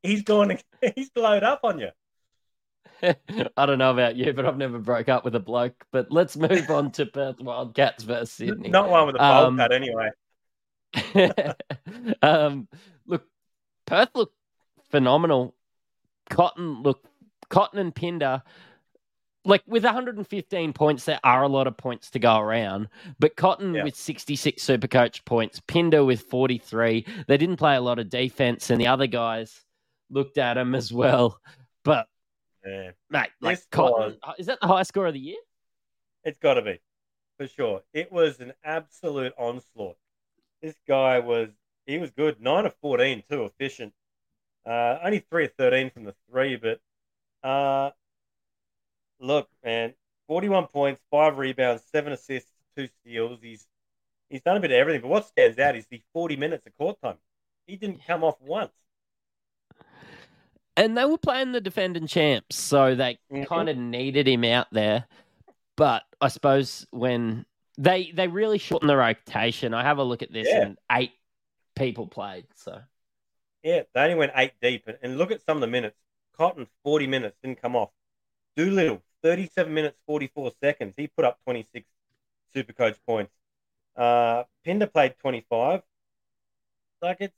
he's 0.03 0.21
going, 0.21 0.59
he's 0.95 1.09
glowed 1.09 1.43
up 1.43 1.61
on 1.63 1.79
you. 1.79 1.89
I 3.57 3.65
don't 3.65 3.77
know 3.77 3.91
about 3.91 4.15
you, 4.15 4.33
but 4.33 4.45
I've 4.45 4.57
never 4.57 4.77
broke 4.77 5.09
up 5.09 5.23
with 5.23 5.35
a 5.35 5.39
bloke. 5.39 5.85
But 5.91 6.11
let's 6.11 6.35
move 6.35 6.69
on 6.69 6.91
to 6.91 7.05
Perth 7.05 7.39
Wildcats 7.39 8.03
versus 8.03 8.31
Sydney. 8.31 8.69
Not 8.69 8.89
one 8.89 9.07
with 9.07 9.15
a 9.15 9.19
bowl 9.19 9.45
Um, 9.45 9.57
cut, 9.57 9.71
anyway. 9.71 10.09
um, 12.21 12.67
look, 13.05 13.23
Perth 13.85 14.09
look 14.15 14.33
phenomenal. 14.89 15.55
Cotton 16.29 16.83
look, 16.83 17.01
Cotton 17.49 17.79
and 17.79 17.93
Pinder, 17.93 18.41
like 19.45 19.63
with 19.67 19.83
115 19.83 20.73
points, 20.73 21.05
there 21.05 21.19
are 21.23 21.43
a 21.43 21.47
lot 21.47 21.67
of 21.67 21.77
points 21.77 22.09
to 22.11 22.19
go 22.19 22.37
around. 22.39 22.89
But 23.19 23.35
Cotton 23.35 23.73
Yeah. 23.73 23.83
with 23.83 23.95
66 23.95 24.61
super 24.61 24.87
coach 24.87 25.23
points, 25.25 25.59
Pinder 25.61 26.03
with 26.03 26.21
43. 26.21 27.05
They 27.27 27.37
didn't 27.37 27.57
play 27.57 27.75
a 27.75 27.81
lot 27.81 27.99
of 27.99 28.09
defense, 28.09 28.69
and 28.69 28.79
the 28.79 28.87
other 28.87 29.07
guys 29.07 29.63
looked 30.09 30.37
at 30.37 30.57
him 30.57 30.75
as 30.75 30.91
well. 30.93 31.39
But 31.83 32.07
Yeah, 32.65 32.91
mate, 33.09 33.29
like 33.41 33.57
This 33.57 33.67
Cotton, 33.71 34.17
uh, 34.21 34.33
is 34.37 34.47
that 34.47 34.59
the 34.59 34.67
highest 34.67 34.89
score 34.89 35.07
of 35.07 35.13
the 35.13 35.19
year? 35.19 35.37
it's 36.25 36.37
got 36.39 36.55
to 36.55 36.61
be 36.61 36.77
for 37.37 37.47
sure. 37.47 37.81
It 37.93 38.11
was 38.11 38.41
an 38.41 38.51
absolute 38.65 39.33
onslaught. 39.37 39.97
This 40.61 40.75
guy 40.85 41.19
was 41.19 41.49
he 41.85 41.97
was 41.97 42.11
good. 42.11 42.41
Nine 42.41 42.65
of 42.65 42.75
fourteen, 42.81 43.23
too 43.31 43.45
efficient. 43.45 43.93
Uh, 44.65 44.99
only 45.01 45.19
three 45.19 45.45
of 45.45 45.53
thirteen 45.53 45.89
from 45.89 46.03
the 46.03 46.13
three, 46.29 46.57
but 46.57 46.81
uh, 47.43 47.91
look, 49.19 49.49
man, 49.63 49.93
forty-one 50.27 50.67
points, 50.67 51.01
five 51.11 51.37
rebounds, 51.37 51.83
seven 51.91 52.13
assists, 52.13 52.51
two 52.75 52.87
steals. 53.01 53.39
He's 53.41 53.67
he's 54.29 54.41
done 54.41 54.57
a 54.57 54.59
bit 54.59 54.71
of 54.71 54.77
everything. 54.77 55.01
But 55.01 55.09
what 55.09 55.27
stands 55.27 55.57
out 55.59 55.75
is 55.75 55.87
the 55.87 56.01
forty 56.13 56.35
minutes 56.35 56.65
of 56.67 56.77
court 56.77 56.97
time. 57.01 57.17
He 57.67 57.75
didn't 57.75 58.05
come 58.05 58.23
off 58.23 58.35
once. 58.41 58.71
and 60.77 60.97
they 60.97 61.03
were 61.03 61.17
playing 61.17 61.51
the 61.51 61.59
defending 61.59 62.07
champs, 62.07 62.55
so 62.55 62.95
they 62.95 63.17
Mhm. 63.29 63.45
kind 63.47 63.67
of 63.67 63.75
needed 63.75 64.27
him 64.27 64.45
out 64.45 64.67
there. 64.71 65.07
But 65.75 66.03
I 66.21 66.29
suppose 66.29 66.87
when 66.91 67.45
they 67.77 68.11
they 68.11 68.27
really 68.29 68.57
shortened 68.57 68.89
the 68.89 68.95
rotation, 68.95 69.73
I 69.73 69.83
have 69.83 69.97
a 69.97 70.03
look 70.03 70.21
at 70.21 70.31
this, 70.31 70.47
Yeah. 70.47 70.61
and 70.67 70.77
eight 70.91 71.11
people 71.75 72.07
played. 72.07 72.45
So 72.55 72.81
Yeah, 73.61 73.83
they 73.93 74.01
only 74.01 74.15
went 74.15 74.31
eight 74.35 74.53
deep. 74.61 74.87
And, 74.87 74.97
and 75.01 75.17
look 75.17 75.31
at 75.31 75.41
some 75.41 75.57
of 75.57 75.61
the 75.61 75.67
minutes. 75.67 75.97
Cotton, 76.39 76.67
40 76.83 77.07
minutes, 77.07 77.37
didn't 77.43 77.61
come 77.61 77.75
off. 77.75 77.89
Doolittle, 78.55 79.03
37 79.23 79.73
minutes, 79.73 79.97
44 80.07 80.51
seconds. 80.61 80.93
He 80.95 81.07
put 81.07 81.25
up 81.25 81.37
26 81.43 81.85
super 82.53 82.71
coach 82.71 82.97
points. 83.05 83.33
Uh, 83.95 84.43
Pinder 84.63 84.87
played 84.87 85.15
25. 85.19 85.81
Like, 87.01 87.17
it's, 87.19 87.35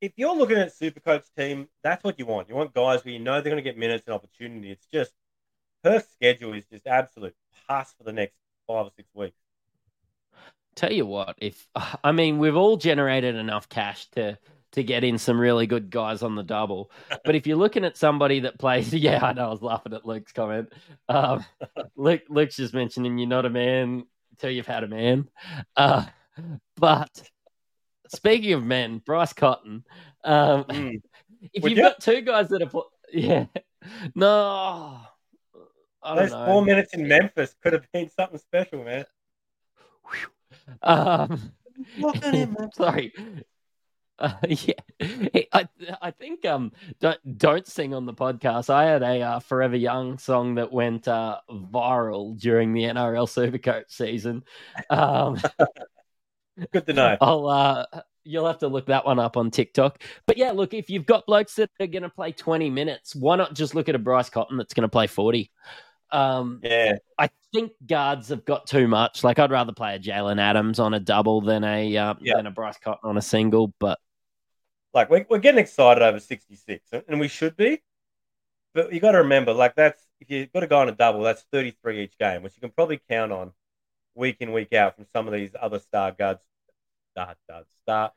if 0.00 0.12
you're 0.16 0.34
looking 0.34 0.58
at 0.58 0.74
super 0.74 0.98
coach 0.98 1.24
team, 1.36 1.68
that's 1.84 2.02
what 2.02 2.18
you 2.18 2.26
want. 2.26 2.48
You 2.48 2.56
want 2.56 2.74
guys 2.74 3.04
where 3.04 3.14
you 3.14 3.20
know 3.20 3.34
they're 3.34 3.52
going 3.52 3.56
to 3.56 3.62
get 3.62 3.78
minutes 3.78 4.04
and 4.06 4.14
opportunity. 4.14 4.72
It's 4.72 4.86
just, 4.92 5.12
her 5.84 6.00
schedule 6.00 6.54
is 6.54 6.64
just 6.66 6.88
absolute 6.88 7.36
pass 7.68 7.94
for 7.96 8.02
the 8.02 8.12
next 8.12 8.34
five 8.66 8.86
or 8.86 8.90
six 8.96 9.08
weeks. 9.14 9.38
tell 10.74 10.92
you 10.92 11.06
what, 11.06 11.36
if 11.38 11.68
I 12.04 12.12
mean 12.12 12.38
we've 12.38 12.56
all 12.56 12.76
generated 12.76 13.34
enough 13.34 13.68
cash 13.68 14.06
to 14.10 14.38
to 14.76 14.82
get 14.84 15.02
in 15.04 15.18
some 15.18 15.38
really 15.40 15.66
good 15.66 15.90
guys 15.90 16.22
on 16.22 16.34
the 16.36 16.42
double, 16.42 16.90
but 17.24 17.34
if 17.34 17.46
you're 17.46 17.56
looking 17.56 17.84
at 17.84 17.96
somebody 17.96 18.40
that 18.40 18.58
plays, 18.58 18.92
yeah, 18.94 19.24
I 19.24 19.32
know 19.32 19.46
I 19.46 19.50
was 19.50 19.62
laughing 19.62 19.92
at 19.94 20.06
Luke's 20.06 20.32
comment. 20.32 20.72
Um, 21.08 21.44
Luke, 21.96 22.22
Luke's 22.28 22.56
just 22.56 22.74
mentioning 22.74 23.18
you're 23.18 23.28
not 23.28 23.44
a 23.46 23.50
man 23.50 24.04
till 24.38 24.50
you've 24.50 24.66
had 24.66 24.84
a 24.84 24.88
man. 24.88 25.28
Uh, 25.76 26.04
but 26.76 27.10
speaking 28.08 28.52
of 28.52 28.62
men, 28.64 28.98
Bryce 29.04 29.32
Cotton, 29.32 29.84
um, 30.24 30.64
Mm. 30.64 31.00
if 31.52 31.62
Would 31.62 31.70
you've 31.72 31.78
ya? 31.78 31.88
got 31.90 32.00
two 32.00 32.20
guys 32.22 32.48
that 32.48 32.62
are, 32.62 32.66
pl- 32.68 32.90
yeah, 33.12 33.46
no, 34.14 35.00
I 36.02 36.14
don't 36.14 36.16
Those 36.16 36.30
know. 36.32 36.46
four 36.46 36.64
minutes 36.64 36.92
in 36.94 37.06
Memphis 37.08 37.54
could 37.62 37.72
have 37.72 37.86
been 37.92 38.10
something 38.10 38.38
special, 38.38 38.84
man. 38.84 39.04
Um, 40.82 41.52
Look 41.98 42.16
at 42.16 42.34
him, 42.34 42.56
man. 42.58 42.70
sorry. 42.74 43.12
Uh, 44.18 44.32
yeah, 44.48 44.74
I 45.52 45.68
I 46.00 46.10
think 46.10 46.44
um 46.46 46.72
don't 47.00 47.38
don't 47.38 47.66
sing 47.66 47.92
on 47.94 48.06
the 48.06 48.14
podcast. 48.14 48.70
I 48.70 48.84
had 48.86 49.02
a 49.02 49.20
uh, 49.20 49.38
Forever 49.40 49.76
Young 49.76 50.18
song 50.18 50.54
that 50.54 50.72
went 50.72 51.06
uh, 51.06 51.40
viral 51.50 52.38
during 52.38 52.72
the 52.72 52.84
NRL 52.84 53.26
Supercoach 53.28 53.90
season. 53.90 54.42
Um, 54.90 55.38
Good 56.72 56.86
to 56.86 56.92
know. 56.94 57.16
I'll 57.20 57.46
uh, 57.48 57.84
you'll 58.24 58.46
have 58.46 58.58
to 58.60 58.68
look 58.68 58.86
that 58.86 59.04
one 59.04 59.18
up 59.18 59.36
on 59.36 59.50
TikTok. 59.50 60.02
But 60.26 60.38
yeah, 60.38 60.52
look, 60.52 60.72
if 60.72 60.88
you've 60.88 61.06
got 61.06 61.26
blokes 61.26 61.54
that 61.56 61.70
are 61.80 61.86
going 61.86 62.02
to 62.02 62.08
play 62.08 62.32
twenty 62.32 62.70
minutes, 62.70 63.14
why 63.14 63.36
not 63.36 63.54
just 63.54 63.74
look 63.74 63.88
at 63.90 63.94
a 63.94 63.98
Bryce 63.98 64.30
Cotton 64.30 64.56
that's 64.56 64.72
going 64.72 64.82
to 64.82 64.88
play 64.88 65.06
forty? 65.06 65.50
Um, 66.10 66.60
Yeah. 66.62 66.94
I 67.18 67.28
think 67.52 67.72
guards 67.86 68.28
have 68.28 68.44
got 68.44 68.66
too 68.66 68.88
much. 68.88 69.24
Like 69.24 69.38
I'd 69.38 69.50
rather 69.50 69.72
play 69.72 69.96
a 69.96 69.98
Jalen 69.98 70.40
Adams 70.40 70.78
on 70.78 70.94
a 70.94 71.00
double 71.00 71.40
than 71.42 71.64
a 71.64 71.94
uh, 71.96 72.14
Yeah. 72.20 72.36
than 72.36 72.46
a 72.46 72.50
Bryce 72.50 72.78
Cotton 72.78 73.10
on 73.10 73.18
a 73.18 73.22
single. 73.22 73.74
But 73.78 73.98
like 74.96 75.10
we're, 75.10 75.26
we're 75.28 75.38
getting 75.38 75.60
excited 75.60 76.02
over 76.02 76.18
66 76.18 76.88
and 77.06 77.20
we 77.20 77.28
should 77.28 77.56
be. 77.56 77.82
But 78.74 78.92
you 78.92 78.98
got 79.00 79.12
to 79.12 79.18
remember 79.18 79.52
like 79.52 79.74
that's 79.76 80.02
if 80.20 80.30
you've 80.30 80.52
got 80.52 80.60
to 80.60 80.66
go 80.66 80.78
on 80.78 80.88
a 80.88 80.92
double 80.92 81.22
that's 81.22 81.44
33 81.52 82.02
each 82.04 82.18
game 82.18 82.42
which 82.42 82.54
you 82.56 82.60
can 82.60 82.70
probably 82.70 83.00
count 83.08 83.30
on 83.32 83.52
week 84.14 84.38
in 84.40 84.52
week 84.52 84.72
out 84.72 84.96
from 84.96 85.06
some 85.14 85.26
of 85.28 85.32
these 85.34 85.50
other 85.60 85.78
star 85.78 86.10
guards 86.12 86.40
star 87.12 87.34
guards 87.48 87.68
star 87.82 88.12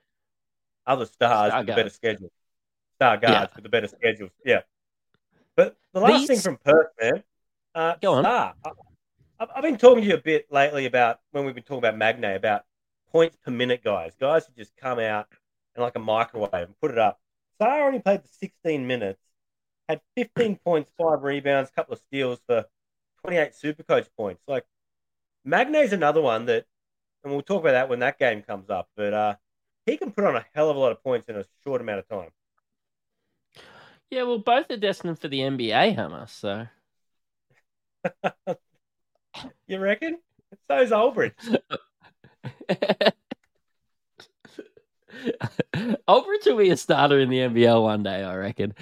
other 0.88 1.06
stars 1.06 1.50
Star 1.52 1.60
with 1.60 1.68
better 1.68 1.90
schedule, 1.90 2.32
star 2.96 3.18
guards 3.18 3.52
Yeah. 3.52 3.56
with 3.56 3.64
the 3.64 3.70
better 3.70 3.88
schedules 3.88 4.32
yeah. 4.46 4.62
But 5.56 5.78
the 5.94 6.00
last 6.00 6.28
thing 6.28 6.40
from 6.40 6.58
Perth 6.58 6.88
man 7.02 7.24
uh, 7.76 7.96
Go 8.02 8.14
on. 8.14 8.24
Star, 8.24 8.54
I, 8.66 8.70
I've- 9.40 9.52
I've 9.56 9.64
been 9.64 9.78
talking 9.78 10.04
to 10.04 10.10
you 10.10 10.16
a 10.16 10.22
bit 10.22 10.52
lately 10.52 10.86
about 10.86 11.20
when 11.32 11.46
we've 11.46 11.56
been 11.56 11.64
talking 11.64 11.86
about 11.88 11.96
Magnay 11.96 12.36
about 12.36 12.66
points 13.12 13.38
per 13.44 13.52
minute 13.52 13.84
guys. 13.84 14.14
Guys 14.20 14.46
who 14.46 14.54
just 14.58 14.76
come 14.76 15.00
out 15.00 15.28
and 15.76 15.84
like 15.84 15.96
a 15.96 16.00
microwave 16.00 16.54
and 16.54 16.80
put 16.82 16.92
it 16.92 16.98
up. 16.98 17.20
Sarr 17.62 17.88
only 17.88 18.00
played 18.00 18.24
the 18.24 18.30
16 18.30 18.88
minutes, 18.88 19.22
had 19.90 20.02
15 20.16 20.58
points, 20.66 20.92
five 20.98 21.24
rebounds, 21.24 21.70
a 21.70 21.74
couple 21.74 21.94
of 21.94 22.00
steals 22.00 22.40
for 22.48 22.66
28 23.24 23.56
super 23.56 23.84
coach 23.84 24.08
points. 24.18 24.42
Like 24.48 24.66
Magnay's 25.46 25.94
another 25.94 26.22
one 26.22 26.46
that, 26.48 26.66
and 27.24 27.34
we'll 27.34 27.44
talk 27.44 27.62
about 27.62 27.74
that 27.74 27.90
when 27.90 28.00
that 28.00 28.20
game 28.20 28.42
comes 28.44 28.70
up, 28.70 28.90
but 28.96 29.14
uh, 29.14 29.36
he 29.86 29.98
can 29.98 30.12
put 30.12 30.26
on 30.26 30.36
a 30.38 30.46
hell 30.56 30.70
of 30.70 30.78
a 30.78 30.80
lot 30.80 30.92
of 30.94 31.04
points 31.04 31.28
in 31.30 31.36
a 31.38 31.46
short 31.64 31.82
amount 31.82 32.00
of 32.00 32.10
time. 32.10 32.32
yeah, 34.10 34.24
well, 34.24 34.40
both 34.40 34.70
are 34.72 34.78
destined 34.78 35.20
for 35.20 35.28
the 35.28 35.42
NBA, 35.42 35.92
Hammer. 35.92 36.26
So 36.28 36.68
You 39.68 39.80
reckon? 39.80 40.20
So's 40.68 40.92
Aldridge. 40.92 41.34
Aldridge 46.08 46.46
will 46.46 46.58
be 46.58 46.70
a 46.70 46.78
starter 46.78 47.20
in 47.20 47.30
the 47.30 47.38
NBL 47.38 47.84
one 47.84 48.04
day, 48.04 48.24
I 48.24 48.36
reckon. 48.36 48.74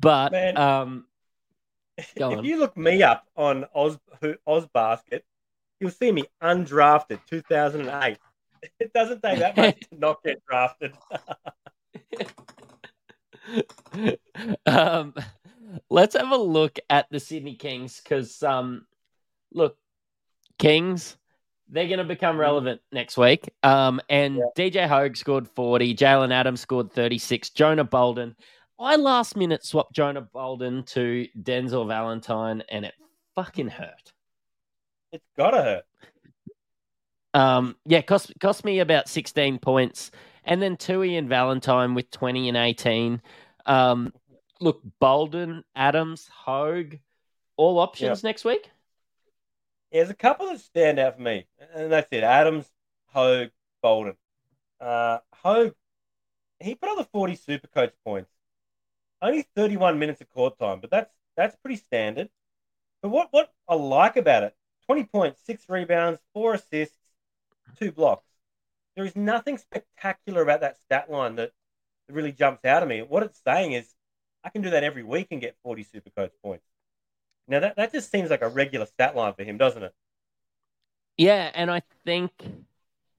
But 0.00 0.32
Man. 0.32 0.56
um, 0.56 1.06
if 1.98 2.20
on. 2.20 2.44
you 2.44 2.58
look 2.58 2.76
me 2.76 3.02
up 3.02 3.26
on 3.36 3.66
Oz, 3.74 3.98
Oz 4.46 4.66
Basket, 4.72 5.24
you'll 5.80 5.90
see 5.90 6.12
me 6.12 6.24
undrafted 6.42 7.20
2008. 7.28 8.18
It 8.78 8.92
doesn't 8.92 9.22
take 9.22 9.40
that 9.40 9.56
much 9.56 9.80
to 9.90 9.98
not 9.98 10.22
get 10.22 10.42
drafted. 10.46 10.94
um, 14.66 15.14
let's 15.90 16.16
have 16.16 16.30
a 16.30 16.36
look 16.36 16.78
at 16.88 17.06
the 17.10 17.18
Sydney 17.18 17.56
Kings 17.56 18.00
because, 18.00 18.42
um, 18.42 18.86
look, 19.52 19.76
Kings, 20.58 21.16
they're 21.72 21.88
going 21.88 21.98
to 21.98 22.04
become 22.04 22.38
relevant 22.38 22.80
next 22.92 23.16
week. 23.16 23.50
Um, 23.62 24.00
and 24.08 24.40
DJ 24.56 24.86
Hogue 24.86 25.16
scored 25.16 25.48
40, 25.48 25.94
Jalen 25.96 26.30
Adams 26.30 26.60
scored 26.60 26.92
36, 26.92 27.50
Jonah 27.50 27.84
Bolden. 27.84 28.36
I 28.78 28.96
last 28.96 29.36
minute 29.36 29.64
swapped 29.64 29.94
Jonah 29.94 30.20
Bolden 30.20 30.82
to 30.84 31.26
Denzel 31.40 31.86
Valentine, 31.86 32.62
and 32.68 32.84
it 32.84 32.94
fucking 33.34 33.68
hurt. 33.68 34.12
It's 35.12 35.24
gotta 35.36 35.62
hurt. 35.62 35.84
Um, 37.34 37.76
yeah, 37.86 38.02
cost 38.02 38.32
cost 38.40 38.64
me 38.64 38.80
about 38.80 39.08
sixteen 39.08 39.58
points, 39.58 40.10
and 40.44 40.60
then 40.60 40.76
Tui 40.76 41.16
and 41.16 41.28
Valentine 41.28 41.94
with 41.94 42.10
twenty 42.10 42.48
and 42.48 42.56
eighteen. 42.56 43.22
Um, 43.66 44.12
look, 44.60 44.80
Bolden, 44.98 45.62
Adams, 45.76 46.28
Hogue, 46.32 46.96
all 47.56 47.78
options 47.78 48.24
next 48.24 48.44
week. 48.44 48.68
There's 49.92 50.10
a 50.10 50.14
couple 50.14 50.46
that 50.48 50.60
stand 50.60 50.98
out 50.98 51.16
for 51.16 51.22
me, 51.22 51.46
and 51.74 51.92
that's 51.92 52.12
it: 52.12 52.24
Adams, 52.24 52.72
Hogue, 53.08 53.50
Bolden. 53.82 54.16
Uh, 54.80 55.18
Hogue, 55.34 55.74
he 56.60 56.74
put 56.74 56.90
on 56.90 56.96
the 56.96 57.04
forty 57.04 57.36
super 57.36 57.68
coach 57.68 57.94
points, 58.04 58.30
only 59.22 59.42
thirty-one 59.56 59.98
minutes 59.98 60.20
of 60.20 60.30
court 60.30 60.58
time, 60.58 60.80
but 60.80 60.90
that's 60.90 61.12
that's 61.36 61.56
pretty 61.56 61.76
standard. 61.76 62.30
But 63.02 63.10
what 63.10 63.28
what 63.32 63.52
I 63.68 63.74
like 63.76 64.16
about 64.16 64.44
it, 64.44 64.56
twenty 64.86 65.04
points, 65.04 65.42
six 65.44 65.68
rebounds, 65.68 66.20
four 66.34 66.54
assists, 66.54 66.98
two 67.78 67.92
blocks. 67.92 68.26
There 68.96 69.04
is 69.06 69.16
nothing 69.16 69.58
spectacular 69.58 70.42
about 70.42 70.60
that 70.62 70.80
stat 70.80 71.10
line 71.10 71.36
that, 71.36 71.52
that 72.08 72.14
really 72.14 72.32
jumps 72.32 72.64
out 72.64 72.82
at 72.82 72.88
me. 72.88 73.02
What 73.02 73.22
it's 73.24 73.40
saying 73.44 73.72
is, 73.72 73.94
I 74.44 74.50
can 74.50 74.62
do 74.62 74.70
that 74.70 74.84
every 74.84 75.02
week 75.04 75.28
and 75.32 75.40
get 75.40 75.56
40 75.62 75.84
super 75.84 76.10
coach 76.10 76.32
points. 76.42 76.66
Now, 77.52 77.60
that, 77.60 77.76
that 77.76 77.92
just 77.92 78.10
seems 78.10 78.30
like 78.30 78.40
a 78.40 78.48
regular 78.48 78.86
stat 78.86 79.14
line 79.14 79.34
for 79.34 79.44
him, 79.44 79.58
doesn't 79.58 79.82
it? 79.82 79.92
Yeah, 81.18 81.50
and 81.54 81.70
I 81.70 81.82
think 82.06 82.32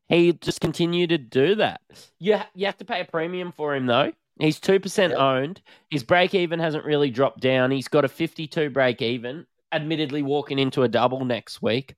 he 0.10 0.34
just 0.34 0.60
continue 0.60 1.06
to 1.06 1.20
do 1.20 1.54
that. 1.56 1.82
You, 2.18 2.38
ha- 2.38 2.50
you 2.56 2.66
have 2.66 2.78
to 2.78 2.86
pay 2.86 3.00
a 3.00 3.06
premium 3.06 3.52
for 3.52 3.76
him, 3.76 3.86
though. 3.86 4.12
He's 4.40 4.60
2% 4.60 5.10
yep. 5.10 5.20
owned. 5.20 5.62
His 5.92 6.04
break 6.04 6.34
even 6.34 6.60
hasn't 6.60 6.84
really 6.84 7.12
dropped 7.12 7.42
down. 7.42 7.70
He's 7.70 7.88
got 7.88 8.06
a 8.06 8.08
52 8.08 8.72
break 8.72 9.04
even, 9.04 9.46
admittedly 9.72 10.24
walking 10.24 10.58
into 10.58 10.82
a 10.82 10.88
double 10.88 11.24
next 11.26 11.62
week. 11.62 11.94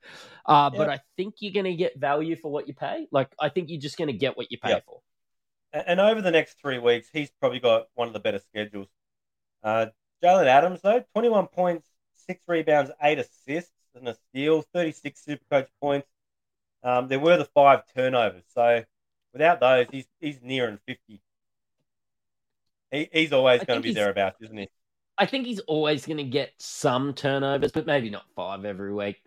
Uh, 0.45 0.69
yep. 0.73 0.77
But 0.77 0.89
I 0.89 0.99
think 1.15 1.35
you're 1.39 1.53
going 1.53 1.71
to 1.71 1.75
get 1.75 1.97
value 1.97 2.35
for 2.35 2.51
what 2.51 2.67
you 2.67 2.73
pay. 2.73 3.07
Like, 3.13 3.29
I 3.39 3.47
think 3.47 3.69
you're 3.69 3.79
just 3.79 3.97
going 3.97 4.09
to 4.09 4.17
get 4.17 4.35
what 4.35 4.51
you 4.51 4.57
pay 4.57 4.71
yep. 4.71 4.83
for. 4.85 4.99
And 5.71 6.01
over 6.01 6.21
the 6.21 6.31
next 6.31 6.59
three 6.59 6.79
weeks, 6.79 7.07
he's 7.13 7.31
probably 7.39 7.59
got 7.59 7.85
one 7.93 8.09
of 8.09 8.13
the 8.13 8.19
better 8.19 8.39
schedules. 8.39 8.89
Uh, 9.63 9.85
Jalen 10.21 10.47
Adams, 10.47 10.81
though, 10.81 11.01
21 11.13 11.47
points, 11.47 11.87
six 12.27 12.41
rebounds, 12.47 12.91
eight 13.01 13.19
assists, 13.19 13.71
and 13.95 14.07
a 14.07 14.15
steal, 14.29 14.61
36 14.73 15.23
Supercoach 15.27 15.67
points. 15.81 16.07
Um, 16.83 17.07
there 17.07 17.19
were 17.19 17.37
the 17.37 17.45
five 17.45 17.83
turnovers. 17.95 18.43
So 18.53 18.83
without 19.33 19.59
those, 19.59 19.87
he's 19.91 20.05
he's 20.19 20.39
nearing 20.41 20.79
50. 20.87 21.21
He, 22.91 23.09
he's 23.11 23.33
always 23.33 23.63
going 23.63 23.81
to 23.81 23.83
be 23.87 23.93
thereabouts, 23.93 24.41
isn't 24.41 24.57
he? 24.57 24.69
I 25.17 25.25
think 25.25 25.45
he's 25.45 25.61
always 25.61 26.05
going 26.05 26.17
to 26.17 26.23
get 26.23 26.53
some 26.59 27.13
turnovers, 27.13 27.71
but 27.71 27.85
maybe 27.85 28.09
not 28.09 28.25
five 28.35 28.65
every 28.65 28.93
week. 28.93 29.21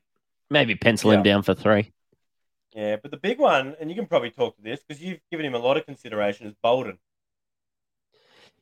Maybe 0.50 0.74
pencil 0.74 1.10
yeah. 1.10 1.18
him 1.18 1.22
down 1.22 1.42
for 1.42 1.54
three. 1.54 1.92
Yeah, 2.74 2.96
but 2.96 3.10
the 3.10 3.16
big 3.16 3.38
one, 3.38 3.74
and 3.80 3.90
you 3.90 3.96
can 3.96 4.06
probably 4.06 4.30
talk 4.30 4.56
to 4.56 4.62
this 4.62 4.80
because 4.86 5.02
you've 5.02 5.20
given 5.30 5.46
him 5.46 5.54
a 5.54 5.58
lot 5.58 5.76
of 5.76 5.86
consideration, 5.86 6.46
is 6.46 6.54
Bolden. 6.62 6.98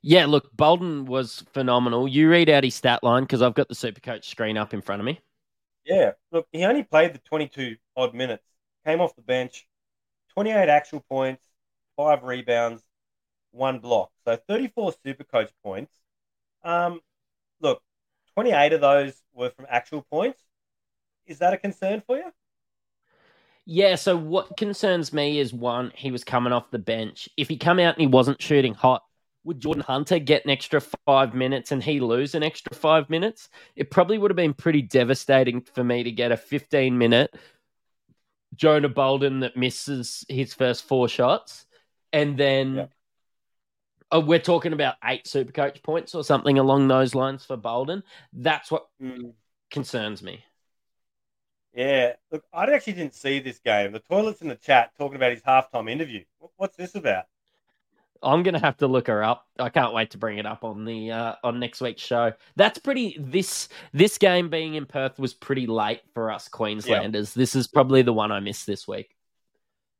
Yeah, 0.08 0.26
look, 0.26 0.56
Bolden 0.56 1.04
was 1.04 1.42
phenomenal. 1.52 2.06
You 2.06 2.30
read 2.30 2.48
out 2.48 2.62
his 2.62 2.76
stat 2.76 3.02
line 3.02 3.24
because 3.24 3.42
I've 3.42 3.54
got 3.54 3.68
the 3.68 3.74
Super 3.74 3.98
Coach 3.98 4.28
screen 4.28 4.56
up 4.56 4.72
in 4.72 4.80
front 4.80 5.00
of 5.00 5.04
me. 5.04 5.18
Yeah, 5.84 6.12
look, 6.30 6.46
he 6.52 6.64
only 6.64 6.84
played 6.84 7.12
the 7.12 7.18
22 7.18 7.74
odd 7.96 8.14
minutes, 8.14 8.44
came 8.84 9.00
off 9.00 9.16
the 9.16 9.22
bench, 9.22 9.66
28 10.34 10.68
actual 10.68 11.00
points, 11.10 11.42
five 11.96 12.22
rebounds, 12.22 12.84
one 13.50 13.80
block. 13.80 14.12
So 14.24 14.38
34 14.48 14.94
Super 15.04 15.24
Coach 15.24 15.50
points. 15.64 15.92
Um, 16.62 17.00
look, 17.60 17.82
28 18.34 18.74
of 18.74 18.80
those 18.80 19.20
were 19.34 19.50
from 19.50 19.66
actual 19.68 20.02
points. 20.02 20.40
Is 21.26 21.38
that 21.38 21.52
a 21.52 21.58
concern 21.58 22.00
for 22.06 22.16
you? 22.16 22.30
Yeah, 23.64 23.96
so 23.96 24.16
what 24.16 24.56
concerns 24.56 25.12
me 25.12 25.40
is 25.40 25.52
one, 25.52 25.90
he 25.96 26.12
was 26.12 26.22
coming 26.22 26.52
off 26.52 26.70
the 26.70 26.78
bench. 26.78 27.28
If 27.36 27.48
he 27.48 27.56
come 27.56 27.80
out 27.80 27.96
and 27.96 28.00
he 28.00 28.06
wasn't 28.06 28.40
shooting 28.40 28.74
hot, 28.74 29.02
would 29.46 29.60
Jordan 29.60 29.84
Hunter 29.84 30.18
get 30.18 30.44
an 30.44 30.50
extra 30.50 30.80
five 31.06 31.32
minutes 31.32 31.70
and 31.70 31.82
he 31.82 32.00
lose 32.00 32.34
an 32.34 32.42
extra 32.42 32.74
five 32.74 33.08
minutes? 33.08 33.48
It 33.76 33.92
probably 33.92 34.18
would 34.18 34.30
have 34.30 34.36
been 34.36 34.54
pretty 34.54 34.82
devastating 34.82 35.60
for 35.60 35.84
me 35.84 36.02
to 36.02 36.10
get 36.10 36.32
a 36.32 36.36
15 36.36 36.98
minute 36.98 37.34
Jonah 38.56 38.88
Bolden 38.88 39.40
that 39.40 39.56
misses 39.56 40.24
his 40.28 40.52
first 40.52 40.84
four 40.84 41.08
shots. 41.08 41.64
And 42.12 42.36
then 42.36 42.74
yeah. 42.74 42.86
oh, 44.10 44.20
we're 44.20 44.40
talking 44.40 44.72
about 44.72 44.96
eight 45.04 45.28
super 45.28 45.52
coach 45.52 45.80
points 45.82 46.14
or 46.14 46.24
something 46.24 46.58
along 46.58 46.88
those 46.88 47.14
lines 47.14 47.44
for 47.44 47.56
Bolden. 47.56 48.02
That's 48.32 48.70
what 48.70 48.88
mm. 49.00 49.32
concerns 49.70 50.24
me. 50.24 50.44
Yeah, 51.72 52.14
look, 52.32 52.42
I 52.52 52.64
actually 52.72 52.94
didn't 52.94 53.14
see 53.14 53.38
this 53.38 53.58
game. 53.60 53.92
The 53.92 54.00
toilets 54.00 54.40
in 54.40 54.48
the 54.48 54.56
chat 54.56 54.92
talking 54.98 55.16
about 55.16 55.32
his 55.32 55.42
halftime 55.42 55.88
interview. 55.88 56.24
What's 56.56 56.76
this 56.76 56.94
about? 56.96 57.26
I'm 58.22 58.42
gonna 58.42 58.60
have 58.60 58.76
to 58.78 58.86
look 58.86 59.06
her 59.08 59.22
up. 59.22 59.46
I 59.58 59.68
can't 59.68 59.92
wait 59.92 60.10
to 60.10 60.18
bring 60.18 60.38
it 60.38 60.46
up 60.46 60.64
on 60.64 60.84
the 60.84 61.10
uh, 61.10 61.34
on 61.44 61.60
next 61.60 61.80
week's 61.80 62.02
show. 62.02 62.32
That's 62.56 62.78
pretty. 62.78 63.16
This 63.18 63.68
this 63.92 64.18
game 64.18 64.48
being 64.48 64.74
in 64.74 64.86
Perth 64.86 65.18
was 65.18 65.34
pretty 65.34 65.66
late 65.66 66.00
for 66.14 66.30
us 66.30 66.48
Queenslanders. 66.48 67.34
This 67.34 67.54
is 67.54 67.66
probably 67.66 68.02
the 68.02 68.12
one 68.12 68.32
I 68.32 68.40
missed 68.40 68.66
this 68.66 68.86
week. 68.86 69.14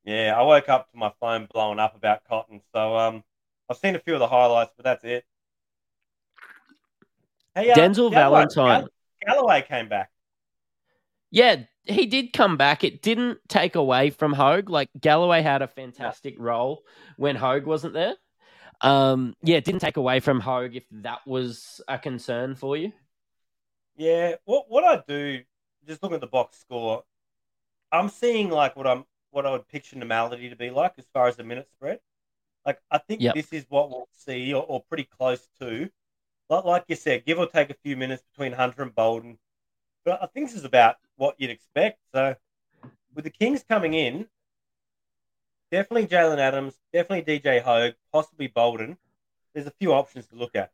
Yeah, 0.05 0.35
I 0.37 0.43
woke 0.43 0.69
up 0.69 0.91
to 0.93 0.97
my 0.97 1.13
phone 1.21 1.49
blowing 1.53 1.81
up 1.81 1.97
about 1.97 2.21
Cotton. 2.29 2.61
So 2.73 2.97
um, 2.97 3.25
I've 3.69 3.77
seen 3.77 3.97
a 3.97 3.99
few 3.99 4.15
of 4.15 4.21
the 4.21 4.29
highlights, 4.29 4.73
but 4.77 4.85
that's 4.85 5.05
it. 5.05 5.25
Hey, 7.55 7.71
uh, 7.71 7.75
Denzel 7.75 8.11
Galloway, 8.11 8.47
Valentine. 8.55 8.89
Galloway 9.27 9.63
came 9.63 9.89
back. 9.89 10.11
Yeah, 11.31 11.63
he 11.87 12.07
did 12.07 12.33
come 12.33 12.57
back. 12.57 12.85
It 12.85 13.03
didn't 13.03 13.39
take 13.49 13.75
away 13.75 14.11
from 14.11 14.33
Hogue. 14.33 14.71
Like 14.71 14.91
Galloway 14.99 15.43
had 15.43 15.63
a 15.63 15.69
fantastic 15.69 16.35
role 16.39 16.83
when 17.17 17.37
Hogue 17.37 17.65
wasn't 17.67 17.95
there. 17.95 18.15
Um, 18.81 19.35
yeah, 19.43 19.57
it 19.57 19.65
didn't 19.65 19.81
take 19.81 19.97
away 19.97 20.21
from 20.21 20.41
Hogue 20.41 20.77
if 20.77 20.85
that 20.91 21.27
was 21.27 21.81
a 21.89 21.99
concern 21.99 22.55
for 22.55 22.77
you. 22.77 22.93
Yeah, 23.97 24.35
what 24.45 24.67
what 24.69 24.85
I 24.85 25.03
do, 25.07 25.43
just 25.87 26.03
looking 26.03 26.17
at 26.17 26.21
the 26.21 26.27
box 26.27 26.59
score, 26.59 27.05
I'm 27.91 28.09
seeing 28.09 28.51
like 28.51 28.77
what 28.77 28.87
I'm 28.87 29.05
what 29.31 29.47
I 29.47 29.53
would 29.53 29.69
picture 29.69 29.97
normality 29.97 30.51
to 30.51 30.57
be 30.57 30.71
like 30.71 30.95
as 30.99 31.07
far 31.13 31.29
as 31.29 31.37
the 31.37 31.45
minute 31.45 31.69
spread. 31.71 32.01
Like 32.65 32.81
I 32.91 32.99
think 32.99 33.23
yep. 33.23 33.35
this 33.35 33.53
is 33.53 33.65
what 33.69 33.91
we'll 33.91 34.09
see, 34.13 34.53
or, 34.53 34.63
or 34.63 34.83
pretty 34.83 35.05
close 35.05 35.47
to. 35.61 35.89
Like, 36.49 36.65
like 36.65 36.85
you 36.89 36.97
said, 36.97 37.25
give 37.25 37.39
or 37.39 37.47
take 37.47 37.71
a 37.71 37.77
few 37.83 37.97
minutes 37.97 38.23
between 38.33 38.53
Hunter 38.53 38.83
and 38.83 38.95
Bolden. 38.95 39.39
But 40.05 40.23
I 40.23 40.27
think 40.27 40.49
this 40.49 40.57
is 40.57 40.65
about 40.65 40.97
what 41.17 41.35
you'd 41.39 41.51
expect. 41.51 41.99
So 42.15 42.37
with 43.15 43.25
the 43.25 43.31
Kings 43.31 43.65
coming 43.69 43.95
in, 43.95 44.27
definitely 45.73 46.07
Jalen 46.07 46.39
Adams, 46.39 46.75
definitely 46.93 47.41
DJ 47.41 47.63
Hogue, 47.63 47.95
possibly 48.13 48.47
Bolden. 48.47 48.97
There's 49.55 49.67
a 49.67 49.73
few 49.73 49.93
options 49.93 50.27
to 50.29 50.37
look 50.37 50.55
at. 50.55 50.71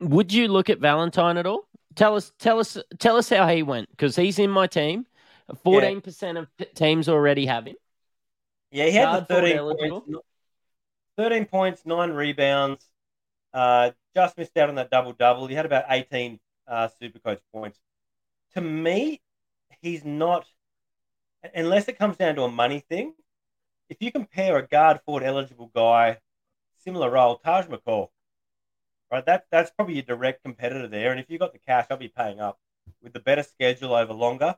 Would 0.00 0.32
you 0.32 0.48
look 0.48 0.70
at 0.70 0.78
Valentine 0.78 1.36
at 1.36 1.46
all? 1.46 1.68
Tell 1.94 2.16
us, 2.16 2.32
tell 2.38 2.58
us, 2.58 2.78
tell 2.98 3.16
us 3.16 3.28
how 3.28 3.46
he 3.48 3.62
went 3.62 3.90
because 3.90 4.16
he's 4.16 4.38
in 4.38 4.50
my 4.50 4.66
team. 4.66 5.06
Fourteen 5.62 5.96
yeah. 5.96 6.00
percent 6.00 6.38
of 6.38 6.48
teams 6.74 7.08
already 7.08 7.46
have 7.46 7.66
him. 7.66 7.76
Yeah, 8.70 8.86
he 8.86 8.92
had 8.92 9.20
the 9.20 9.24
thirteen 9.26 9.58
points, 9.58 10.18
thirteen 11.18 11.44
points, 11.44 11.82
nine 11.84 12.12
rebounds. 12.12 12.82
Uh, 13.52 13.90
just 14.14 14.38
missed 14.38 14.56
out 14.56 14.70
on 14.70 14.76
that 14.76 14.90
double 14.90 15.12
double. 15.12 15.46
He 15.48 15.54
had 15.54 15.66
about 15.66 15.84
eighteen 15.90 16.40
uh, 16.66 16.88
super 16.98 17.18
coach 17.18 17.40
points 17.52 17.78
to 18.54 18.60
me, 18.60 19.20
he's 19.80 20.04
not, 20.04 20.46
unless 21.54 21.88
it 21.88 21.98
comes 21.98 22.16
down 22.16 22.36
to 22.36 22.42
a 22.42 22.50
money 22.50 22.80
thing. 22.80 23.14
If 23.88 23.98
you 24.00 24.10
compare 24.10 24.56
a 24.56 24.66
guard 24.66 25.00
forward 25.04 25.22
eligible 25.22 25.70
guy, 25.74 26.18
similar 26.84 27.10
role, 27.10 27.36
Taj 27.36 27.66
McCall, 27.66 28.08
right? 29.10 29.24
That 29.26 29.44
that's 29.50 29.70
probably 29.70 29.94
your 29.94 30.04
direct 30.04 30.42
competitor 30.42 30.88
there. 30.88 31.10
And 31.10 31.20
if 31.20 31.28
you 31.28 31.38
got 31.38 31.52
the 31.52 31.58
cash, 31.58 31.86
I'll 31.90 31.98
be 31.98 32.08
paying 32.08 32.40
up 32.40 32.58
with 33.02 33.12
the 33.12 33.20
better 33.20 33.42
schedule 33.42 33.94
over 33.94 34.14
longer 34.14 34.56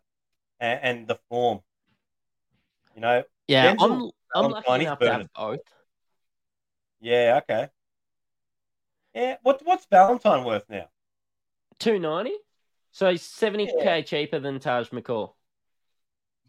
and, 0.61 0.81
and 0.83 1.09
the 1.09 1.19
form. 1.29 1.61
You 2.95 3.01
know, 3.01 3.25
yeah, 3.49 3.75
I'm 3.79 4.13
I'm 4.35 4.51
lucky 4.51 4.83
enough 4.83 5.01
to 5.01 5.13
have 5.13 5.29
both. 5.35 5.61
Yeah, 7.01 7.41
okay. 7.43 7.69
Yeah, 9.15 9.37
what 9.43 9.61
what's 9.65 9.87
Valentine 9.87 10.45
worth 10.45 10.65
now? 10.69 10.89
Two 11.79 11.99
ninety. 11.99 12.35
So 12.95 13.11
he's 13.11 13.23
70k 13.23 13.73
yeah. 13.85 14.01
cheaper 14.03 14.39
than 14.39 14.61
Taj 14.61 14.91
McCall. 14.91 15.33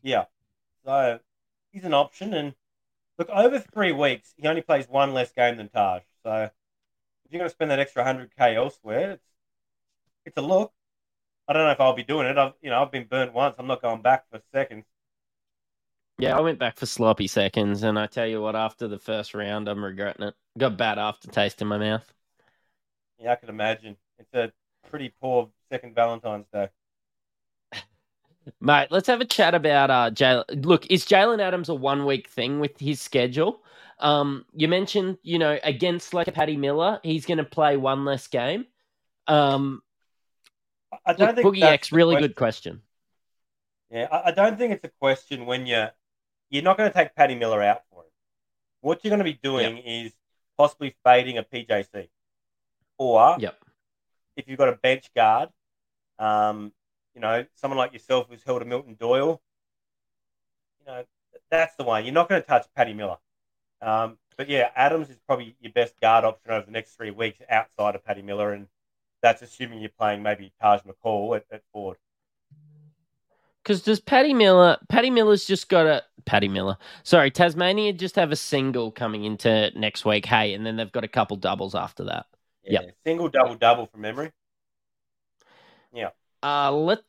Yeah. 0.03 0.25
So 0.85 1.19
he's 1.71 1.85
an 1.85 1.95
option. 1.95 2.35
And 2.35 2.53
look, 3.17 3.29
over 3.29 3.57
three 3.59 3.91
weeks, 3.91 4.31
he 4.37 4.47
only 4.47 4.61
plays 4.61 4.87
one 4.87 5.15
less 5.15 5.31
game 5.31 5.57
than 5.57 5.69
Taj. 5.69 6.03
So 6.21 6.43
if 6.43 7.31
you're 7.31 7.39
going 7.39 7.49
to 7.49 7.53
spend 7.53 7.71
that 7.71 7.79
extra 7.79 8.05
100k 8.05 8.55
elsewhere, 8.55 9.13
it's, 9.13 9.25
it's 10.27 10.37
a 10.37 10.41
look. 10.41 10.71
I 11.47 11.53
don't 11.53 11.63
know 11.63 11.71
if 11.71 11.81
I'll 11.81 11.95
be 11.95 12.03
doing 12.03 12.27
it. 12.27 12.37
I've 12.37 12.53
you 12.61 12.69
know 12.69 12.79
I've 12.79 12.91
been 12.91 13.07
burnt 13.07 13.33
once. 13.33 13.55
I'm 13.57 13.65
not 13.65 13.81
going 13.81 14.03
back 14.03 14.29
for 14.29 14.39
seconds. 14.53 14.85
Yeah, 16.19 16.37
I 16.37 16.41
went 16.41 16.59
back 16.59 16.77
for 16.77 16.85
sloppy 16.85 17.25
seconds, 17.25 17.81
and 17.81 17.97
I 17.97 18.05
tell 18.05 18.27
you 18.27 18.39
what, 18.39 18.55
after 18.55 18.87
the 18.87 18.99
first 18.99 19.33
round, 19.33 19.67
I'm 19.67 19.83
regretting 19.83 20.27
it. 20.27 20.35
Got 20.59 20.77
bad 20.77 20.99
aftertaste 20.99 21.61
in 21.63 21.67
my 21.67 21.79
mouth. 21.79 22.13
Yeah, 23.19 23.31
I 23.31 23.35
can 23.35 23.49
imagine. 23.49 23.97
It's 24.19 24.33
a 24.33 24.51
pretty 24.89 25.13
poor 25.21 25.49
second 25.71 25.95
Valentine's 25.95 26.47
Day. 26.53 26.69
Mate, 28.61 28.87
let's 28.91 29.07
have 29.07 29.21
a 29.21 29.25
chat 29.25 29.55
about 29.55 29.89
uh 29.89 30.11
Jalen. 30.11 30.65
Look, 30.65 30.85
is 30.91 31.05
Jalen 31.05 31.39
Adams 31.41 31.69
a 31.69 31.75
one 31.75 32.05
week 32.05 32.29
thing 32.29 32.59
with 32.59 32.79
his 32.79 33.01
schedule? 33.01 33.63
Um, 33.99 34.45
you 34.53 34.67
mentioned, 34.67 35.17
you 35.23 35.39
know, 35.39 35.57
against 35.63 36.13
like 36.13 36.31
Paddy 36.33 36.57
Miller, 36.57 36.99
he's 37.03 37.25
going 37.25 37.37
to 37.37 37.43
play 37.45 37.77
one 37.77 38.05
less 38.05 38.27
game. 38.27 38.65
Um, 39.27 39.81
I 41.05 41.13
don't 41.13 41.35
look, 41.35 41.35
think 41.35 41.47
Boogie 41.47 41.61
that's 41.61 41.73
X, 41.73 41.91
really 41.91 42.15
question. 42.15 42.27
good 42.27 42.35
question. 42.35 42.81
Yeah, 43.89 44.07
I, 44.11 44.29
I 44.29 44.31
don't 44.31 44.57
think 44.57 44.73
it's 44.73 44.83
a 44.83 44.91
question 44.99 45.45
when 45.45 45.65
you're 45.65 45.91
you're 46.49 46.63
not 46.63 46.77
going 46.77 46.91
to 46.91 46.93
take 46.93 47.15
Paddy 47.15 47.35
Miller 47.35 47.63
out 47.63 47.81
for 47.89 48.03
him. 48.03 48.09
What 48.81 49.03
you're 49.03 49.09
going 49.09 49.19
to 49.19 49.23
be 49.23 49.39
doing 49.41 49.77
is 49.77 50.13
possibly 50.57 50.95
fading 51.03 51.37
a 51.37 51.43
PJC, 51.43 52.09
or 52.97 53.37
Yep. 53.39 53.64
If 54.35 54.47
you've 54.47 54.57
got 54.57 54.69
a 54.69 54.73
bench 54.73 55.09
guard, 55.15 55.49
um, 56.19 56.71
you 57.13 57.21
know, 57.21 57.45
someone 57.55 57.77
like 57.77 57.93
yourself 57.93 58.27
who's 58.29 58.43
held 58.43 58.61
a 58.61 58.65
Milton 58.65 58.95
Doyle, 58.99 59.41
you 60.79 60.85
know, 60.85 61.03
that's 61.49 61.75
the 61.75 61.83
one. 61.83 62.05
You're 62.05 62.13
not 62.13 62.29
going 62.29 62.41
to 62.41 62.47
touch 62.47 62.67
Paddy 62.75 62.93
Miller. 62.93 63.17
Um, 63.81 64.17
but 64.37 64.49
yeah, 64.49 64.69
Adams 64.75 65.09
is 65.09 65.17
probably 65.27 65.55
your 65.61 65.71
best 65.71 65.99
guard 66.01 66.25
option 66.25 66.51
over 66.51 66.65
the 66.65 66.71
next 66.71 66.95
three 66.95 67.11
weeks 67.11 67.39
outside 67.49 67.95
of 67.95 68.03
Paddy 68.03 68.21
Miller, 68.21 68.51
and 68.51 68.67
that's 69.21 69.41
assuming 69.41 69.79
you're 69.79 69.89
playing 69.97 70.23
maybe 70.23 70.51
Taj 70.61 70.81
McCall 70.81 71.37
at, 71.37 71.45
at 71.51 71.61
Ford. 71.71 71.97
Because 73.63 73.81
does 73.81 73.99
Paddy 73.99 74.33
Miller? 74.33 74.77
Paddy 74.89 75.09
Miller's 75.09 75.45
just 75.45 75.69
got 75.69 75.87
a 75.87 76.03
Paddy 76.25 76.47
Miller. 76.47 76.77
Sorry, 77.03 77.31
Tasmania 77.31 77.93
just 77.93 78.15
have 78.15 78.31
a 78.31 78.35
single 78.35 78.91
coming 78.91 79.23
into 79.23 79.71
next 79.75 80.05
week. 80.05 80.25
Hey, 80.25 80.53
and 80.53 80.65
then 80.65 80.75
they've 80.75 80.91
got 80.91 81.03
a 81.03 81.07
couple 81.07 81.37
doubles 81.37 81.73
after 81.73 82.03
that. 82.03 82.27
Yeah, 82.67 82.81
single, 83.05 83.29
double, 83.29 83.55
double 83.55 83.85
from 83.87 84.01
memory. 84.01 84.31
Yeah. 85.93 86.09
Uh, 86.43 86.71
let 86.71 86.99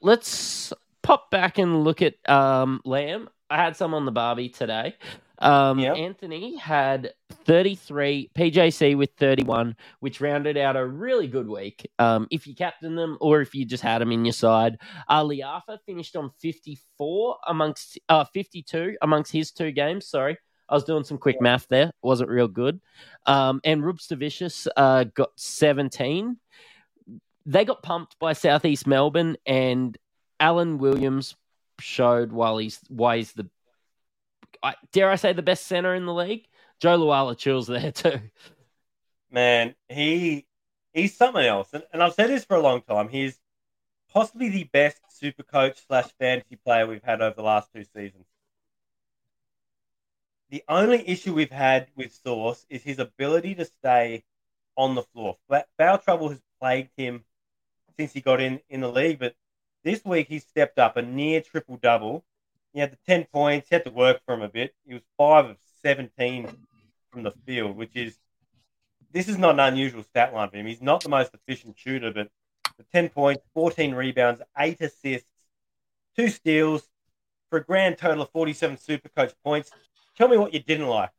let's 0.00 0.72
pop 1.02 1.30
back 1.30 1.58
and 1.58 1.84
look 1.84 2.02
at 2.02 2.14
um 2.28 2.80
Lamb. 2.84 3.28
I 3.48 3.56
had 3.56 3.76
some 3.76 3.94
on 3.94 4.04
the 4.04 4.12
Barbie 4.12 4.48
today. 4.48 4.94
Um, 5.38 5.78
Yep. 5.78 5.96
Anthony 5.98 6.56
had 6.56 7.12
33, 7.44 8.30
PJC 8.34 8.96
with 8.96 9.10
31, 9.18 9.76
which 10.00 10.20
rounded 10.20 10.56
out 10.56 10.76
a 10.76 10.86
really 10.86 11.28
good 11.28 11.46
week. 11.46 11.86
Um, 11.98 12.26
if 12.30 12.46
you 12.46 12.54
captain 12.54 12.96
them 12.96 13.18
or 13.20 13.42
if 13.42 13.54
you 13.54 13.66
just 13.66 13.82
had 13.82 14.00
them 14.00 14.12
in 14.12 14.24
your 14.24 14.32
side, 14.32 14.78
uh, 15.08 15.22
Liafa 15.22 15.78
finished 15.84 16.16
on 16.16 16.30
54 16.40 17.36
amongst 17.46 17.98
uh 18.08 18.24
52 18.24 18.96
amongst 19.02 19.30
his 19.32 19.52
two 19.52 19.72
games. 19.72 20.08
Sorry, 20.08 20.38
I 20.68 20.74
was 20.74 20.84
doing 20.84 21.04
some 21.04 21.18
quick 21.18 21.40
math 21.40 21.68
there. 21.68 21.92
wasn't 22.02 22.30
real 22.30 22.48
good. 22.48 22.80
Um, 23.26 23.60
and 23.64 23.82
Rubster 23.82 24.18
Vicious 24.18 24.66
uh 24.76 25.04
got 25.04 25.30
17 25.36 26.38
they 27.46 27.64
got 27.64 27.82
pumped 27.82 28.18
by 28.18 28.32
Southeast 28.32 28.86
Melbourne, 28.86 29.36
and 29.46 29.96
Alan 30.40 30.78
Williams 30.78 31.36
showed 31.78 32.32
while 32.32 32.58
he's 32.58 32.80
why 32.88 33.18
he's 33.18 33.32
the 33.32 33.48
I, 34.62 34.74
dare 34.92 35.10
I 35.10 35.16
say 35.16 35.32
the 35.32 35.42
best 35.42 35.66
center 35.66 35.94
in 35.94 36.06
the 36.06 36.14
league. 36.14 36.46
Joe 36.80 36.98
Luala 36.98 37.38
chills 37.38 37.68
there 37.68 37.92
too. 37.92 38.20
Man, 39.30 39.74
he 39.88 40.46
he's 40.92 41.16
something 41.16 41.44
else, 41.44 41.68
and, 41.72 41.84
and 41.92 42.02
I've 42.02 42.14
said 42.14 42.30
this 42.30 42.44
for 42.44 42.56
a 42.56 42.60
long 42.60 42.82
time. 42.82 43.08
He's 43.08 43.38
possibly 44.12 44.48
the 44.48 44.64
best 44.64 45.00
super 45.10 45.44
coach 45.44 45.80
slash 45.86 46.10
fantasy 46.18 46.56
player 46.56 46.86
we've 46.86 47.04
had 47.04 47.22
over 47.22 47.34
the 47.36 47.42
last 47.42 47.70
two 47.72 47.84
seasons. 47.84 48.26
The 50.50 50.62
only 50.68 51.08
issue 51.08 51.34
we've 51.34 51.50
had 51.50 51.88
with 51.96 52.12
Sauce 52.12 52.64
is 52.70 52.82
his 52.82 52.98
ability 52.98 53.54
to 53.56 53.64
stay 53.64 54.24
on 54.76 54.94
the 54.94 55.02
floor. 55.02 55.36
Foul 55.76 55.98
trouble 55.98 56.28
has 56.28 56.40
plagued 56.60 56.90
him 56.96 57.24
since 57.96 58.12
he 58.12 58.20
got 58.20 58.40
in 58.40 58.60
in 58.68 58.80
the 58.80 58.90
league, 58.90 59.18
but 59.18 59.34
this 59.82 60.04
week 60.04 60.28
he 60.28 60.38
stepped 60.38 60.78
up 60.78 60.96
a 60.96 61.02
near 61.02 61.40
triple 61.40 61.76
double. 61.76 62.24
He 62.72 62.80
had 62.80 62.92
the 62.92 62.98
ten 63.06 63.24
points. 63.24 63.68
He 63.68 63.74
had 63.74 63.84
to 63.84 63.90
work 63.90 64.20
for 64.24 64.34
him 64.34 64.42
a 64.42 64.48
bit. 64.48 64.74
He 64.86 64.94
was 64.94 65.02
five 65.16 65.46
of 65.46 65.56
seventeen 65.82 66.48
from 67.10 67.22
the 67.22 67.32
field, 67.44 67.76
which 67.76 67.96
is 67.96 68.16
this 69.12 69.28
is 69.28 69.38
not 69.38 69.54
an 69.54 69.60
unusual 69.60 70.02
stat 70.02 70.34
line 70.34 70.50
for 70.50 70.56
him. 70.56 70.66
He's 70.66 70.82
not 70.82 71.02
the 71.02 71.08
most 71.08 71.32
efficient 71.34 71.78
shooter, 71.78 72.12
but 72.12 72.28
the 72.76 72.84
10 72.92 73.08
points, 73.08 73.42
14 73.54 73.94
rebounds, 73.94 74.42
8 74.58 74.80
assists, 74.80 75.28
2 76.16 76.28
steals 76.28 76.88
for 77.48 77.58
a 77.58 77.64
grand 77.64 77.96
total 77.96 78.22
of 78.22 78.30
47 78.30 78.76
super 78.76 79.08
coach 79.08 79.32
points. 79.42 79.70
Tell 80.16 80.28
me 80.28 80.36
what 80.36 80.54
you 80.54 80.60
didn't 80.60 80.86
like. 80.86 81.10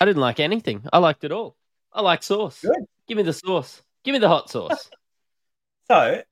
I 0.00 0.04
didn't 0.04 0.20
like 0.20 0.40
anything. 0.40 0.84
I 0.92 0.98
liked 0.98 1.24
it 1.24 1.32
all. 1.32 1.56
I 1.92 2.00
like 2.00 2.22
sauce. 2.22 2.60
Good. 2.62 2.86
Give 3.06 3.16
me 3.16 3.22
the 3.22 3.32
sauce. 3.32 3.82
Give 4.04 4.12
me 4.12 4.18
the 4.18 4.28
hot 4.28 4.50
sauce. 4.50 4.90
So, 5.88 6.22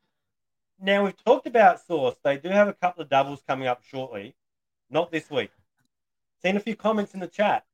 now 0.80 1.04
we've 1.04 1.24
talked 1.24 1.48
about 1.48 1.84
sauce. 1.84 2.14
They 2.22 2.36
do 2.36 2.48
have 2.48 2.68
a 2.68 2.72
couple 2.72 3.02
of 3.02 3.08
doubles 3.08 3.42
coming 3.44 3.66
up 3.66 3.82
shortly, 3.82 4.36
not 4.88 5.10
this 5.10 5.28
week. 5.28 5.50
Seen 6.40 6.56
a 6.56 6.60
few 6.60 6.76
comments 6.76 7.12
in 7.12 7.18
the 7.18 7.26
chat. 7.26 7.64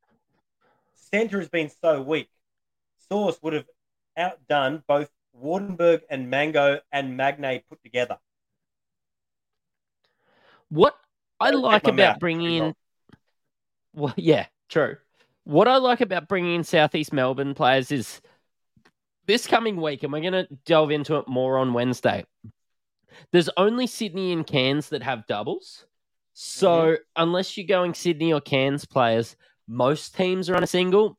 Center 0.94 1.38
has 1.38 1.50
been 1.50 1.68
so 1.68 2.00
weak. 2.00 2.30
Sauce 3.10 3.38
would 3.42 3.52
have 3.52 3.66
outdone 4.16 4.82
both 4.88 5.10
Waardenburg 5.38 6.02
and 6.08 6.30
Mango 6.30 6.80
and 6.90 7.18
Magnay 7.18 7.64
put 7.68 7.82
together. 7.82 8.16
What 10.70 10.96
I 11.40 11.50
like 11.50 11.86
about 11.86 12.20
bringing 12.20 12.50
in, 12.52 12.74
well, 13.94 14.14
yeah, 14.16 14.46
true. 14.68 14.96
What 15.44 15.68
I 15.68 15.76
like 15.76 16.00
about 16.00 16.28
bringing 16.28 16.54
in 16.54 16.64
Southeast 16.64 17.12
Melbourne 17.12 17.54
players 17.54 17.92
is 17.92 18.20
this 19.26 19.46
coming 19.46 19.80
week, 19.80 20.02
and 20.02 20.12
we're 20.12 20.20
going 20.20 20.32
to 20.32 20.48
delve 20.64 20.90
into 20.90 21.16
it 21.16 21.28
more 21.28 21.58
on 21.58 21.72
Wednesday. 21.72 22.24
There's 23.32 23.50
only 23.56 23.86
Sydney 23.86 24.32
and 24.32 24.46
Cairns 24.46 24.88
that 24.88 25.02
have 25.02 25.26
doubles. 25.26 25.86
So 26.32 26.68
Mm-hmm. 26.68 27.22
unless 27.22 27.56
you're 27.56 27.66
going 27.66 27.94
Sydney 27.94 28.32
or 28.32 28.40
Cairns 28.40 28.84
players, 28.84 29.36
most 29.68 30.16
teams 30.16 30.50
are 30.50 30.56
on 30.56 30.64
a 30.64 30.66
single. 30.66 31.16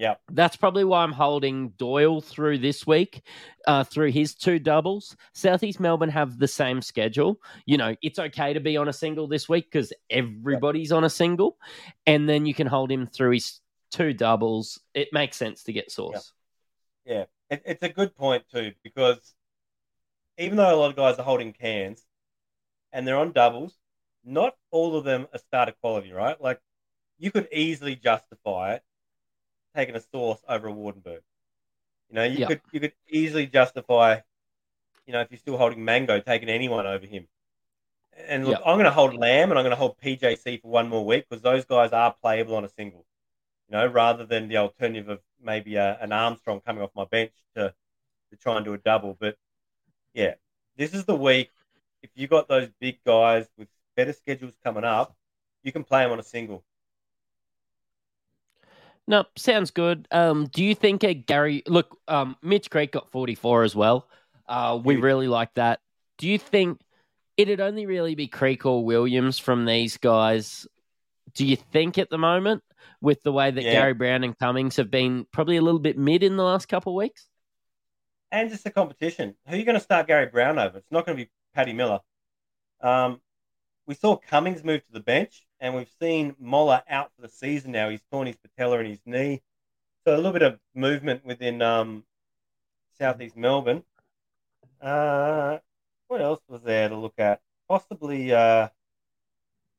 Yep. 0.00 0.18
That's 0.32 0.56
probably 0.56 0.84
why 0.84 1.02
I'm 1.02 1.12
holding 1.12 1.68
Doyle 1.76 2.22
through 2.22 2.56
this 2.56 2.86
week, 2.86 3.20
uh, 3.66 3.84
through 3.84 4.12
his 4.12 4.34
two 4.34 4.58
doubles. 4.58 5.14
Southeast 5.34 5.78
Melbourne 5.78 6.08
have 6.08 6.38
the 6.38 6.48
same 6.48 6.80
schedule. 6.80 7.38
You 7.66 7.76
know, 7.76 7.94
it's 8.00 8.18
okay 8.18 8.54
to 8.54 8.60
be 8.60 8.78
on 8.78 8.88
a 8.88 8.94
single 8.94 9.28
this 9.28 9.46
week 9.46 9.66
because 9.70 9.92
everybody's 10.08 10.90
on 10.90 11.04
a 11.04 11.10
single, 11.10 11.58
and 12.06 12.26
then 12.26 12.46
you 12.46 12.54
can 12.54 12.66
hold 12.66 12.90
him 12.90 13.06
through 13.08 13.32
his 13.32 13.60
two 13.90 14.14
doubles. 14.14 14.80
It 14.94 15.08
makes 15.12 15.36
sense 15.36 15.64
to 15.64 15.72
get 15.74 15.90
Sauce. 15.90 16.32
Yeah, 17.04 17.26
it, 17.50 17.60
it's 17.66 17.82
a 17.82 17.90
good 17.90 18.16
point 18.16 18.44
too 18.50 18.72
because 18.82 19.34
even 20.38 20.56
though 20.56 20.74
a 20.74 20.80
lot 20.80 20.88
of 20.88 20.96
guys 20.96 21.18
are 21.18 21.24
holding 21.24 21.52
cans 21.52 22.02
and 22.90 23.06
they're 23.06 23.18
on 23.18 23.32
doubles, 23.32 23.76
not 24.24 24.56
all 24.70 24.96
of 24.96 25.04
them 25.04 25.26
are 25.34 25.38
starter 25.38 25.74
quality, 25.78 26.10
right? 26.10 26.40
Like 26.40 26.58
you 27.18 27.30
could 27.30 27.48
easily 27.52 27.96
justify 27.96 28.76
it 28.76 28.82
taking 29.74 29.96
a 29.96 30.00
sauce 30.00 30.40
over 30.48 30.68
a 30.68 30.72
Waardenburg. 30.72 31.20
You 32.08 32.14
know, 32.16 32.24
you 32.24 32.38
Yeah. 32.38 32.48
could 32.48 32.60
you 32.72 32.80
could 32.80 32.94
easily 33.08 33.46
justify, 33.46 34.20
you 35.06 35.12
know, 35.12 35.20
if 35.20 35.30
you're 35.30 35.38
still 35.38 35.58
holding 35.58 35.84
Mango, 35.84 36.20
taking 36.20 36.48
anyone 36.48 36.86
over 36.86 37.06
him. 37.06 37.28
And 38.28 38.44
look, 38.46 38.58
Yeah. 38.58 38.64
I'm 38.64 38.76
going 38.76 38.84
to 38.84 38.90
hold 38.90 39.14
Lamb 39.14 39.50
and 39.50 39.58
I'm 39.58 39.64
going 39.64 39.70
to 39.70 39.76
hold 39.76 39.98
PJC 39.98 40.58
for 40.60 40.68
one 40.70 40.88
more 40.88 41.04
week 41.04 41.26
because 41.28 41.42
those 41.42 41.64
guys 41.64 41.92
are 41.92 42.14
playable 42.22 42.56
on 42.56 42.64
a 42.64 42.68
single. 42.68 43.06
You 43.68 43.76
know, 43.78 43.86
rather 43.86 44.26
than 44.26 44.48
the 44.48 44.58
alternative 44.58 45.08
of 45.08 45.20
maybe 45.40 45.76
a, 45.76 45.98
an 46.00 46.12
Armstrong 46.12 46.60
coming 46.60 46.82
off 46.82 46.90
my 46.94 47.04
bench 47.04 47.32
to 47.56 47.74
to 48.30 48.36
try 48.36 48.56
and 48.56 48.64
do 48.64 48.74
a 48.74 48.78
double. 48.78 49.14
But 49.18 49.36
yeah, 50.14 50.34
this 50.76 50.94
is 50.94 51.04
the 51.04 51.16
week. 51.16 51.50
If 52.02 52.10
you 52.14 52.28
got 52.28 52.48
those 52.48 52.68
big 52.80 53.00
guys 53.04 53.48
with 53.56 53.68
better 53.96 54.12
schedules 54.12 54.54
coming 54.64 54.84
up, 54.84 55.16
you 55.62 55.72
can 55.72 55.84
play 55.84 56.02
them 56.04 56.12
on 56.12 56.20
a 56.20 56.24
single. 56.24 56.64
No, 59.10 59.24
sounds 59.36 59.72
good. 59.72 60.06
Um, 60.12 60.46
do 60.46 60.62
you 60.62 60.72
think 60.76 61.02
a 61.02 61.12
Gary 61.12 61.64
look? 61.66 61.98
Um, 62.06 62.36
Mitch 62.42 62.70
Creek 62.70 62.92
got 62.92 63.10
44 63.10 63.64
as 63.64 63.74
well. 63.74 64.06
Uh, 64.48 64.78
we 64.82 64.96
really 64.96 65.26
like 65.26 65.52
that. 65.54 65.80
Do 66.16 66.28
you 66.28 66.38
think 66.38 66.80
it'd 67.36 67.60
only 67.60 67.86
really 67.86 68.14
be 68.14 68.28
Creek 68.28 68.64
or 68.64 68.84
Williams 68.84 69.36
from 69.36 69.64
these 69.64 69.96
guys? 69.96 70.64
Do 71.34 71.44
you 71.44 71.56
think 71.56 71.98
at 71.98 72.08
the 72.08 72.18
moment, 72.18 72.62
with 73.00 73.20
the 73.24 73.32
way 73.32 73.50
that 73.50 73.64
Yeah. 73.64 73.72
Gary 73.72 73.94
Browne 73.94 74.22
and 74.22 74.38
Cummings 74.38 74.76
have 74.76 74.92
been 74.92 75.26
probably 75.32 75.56
a 75.56 75.62
little 75.62 75.80
bit 75.80 75.98
mid 75.98 76.22
in 76.22 76.36
the 76.36 76.44
last 76.44 76.68
couple 76.68 76.92
of 76.92 76.96
weeks? 76.96 77.26
and 78.32 78.48
just 78.48 78.62
the 78.62 78.70
competition. 78.70 79.34
Who 79.48 79.54
are 79.54 79.58
you 79.58 79.64
going 79.64 79.74
to 79.74 79.80
start 79.80 80.06
Gary 80.06 80.26
Browne 80.26 80.56
over? 80.56 80.78
It's 80.78 80.92
not 80.92 81.04
going 81.04 81.18
to 81.18 81.24
be 81.24 81.30
Paddy 81.52 81.72
Miller. 81.72 81.98
Um, 82.80 83.20
we 83.88 83.96
saw 83.96 84.16
Cummings 84.16 84.62
move 84.62 84.86
to 84.86 84.92
the 84.92 85.00
bench, 85.00 85.44
and 85.60 85.74
we've 85.74 85.90
seen 86.00 86.34
Moller 86.38 86.82
out 86.88 87.10
for 87.14 87.22
the 87.22 87.28
season 87.28 87.72
now. 87.72 87.88
He's 87.88 88.02
torn 88.10 88.26
his 88.26 88.36
patella 88.36 88.78
in 88.80 88.86
his 88.86 89.00
knee. 89.04 89.42
So 90.04 90.14
a 90.14 90.16
little 90.16 90.32
bit 90.32 90.42
of 90.42 90.58
movement 90.74 91.24
within 91.24 91.60
um, 91.60 92.04
Southeast 92.98 93.36
Melbourne. 93.36 93.82
Uh, 94.80 95.58
what 96.08 96.22
else 96.22 96.40
was 96.48 96.62
there 96.62 96.88
to 96.88 96.96
look 96.96 97.18
at? 97.18 97.40
Possibly 97.68 98.32
uh, 98.32 98.68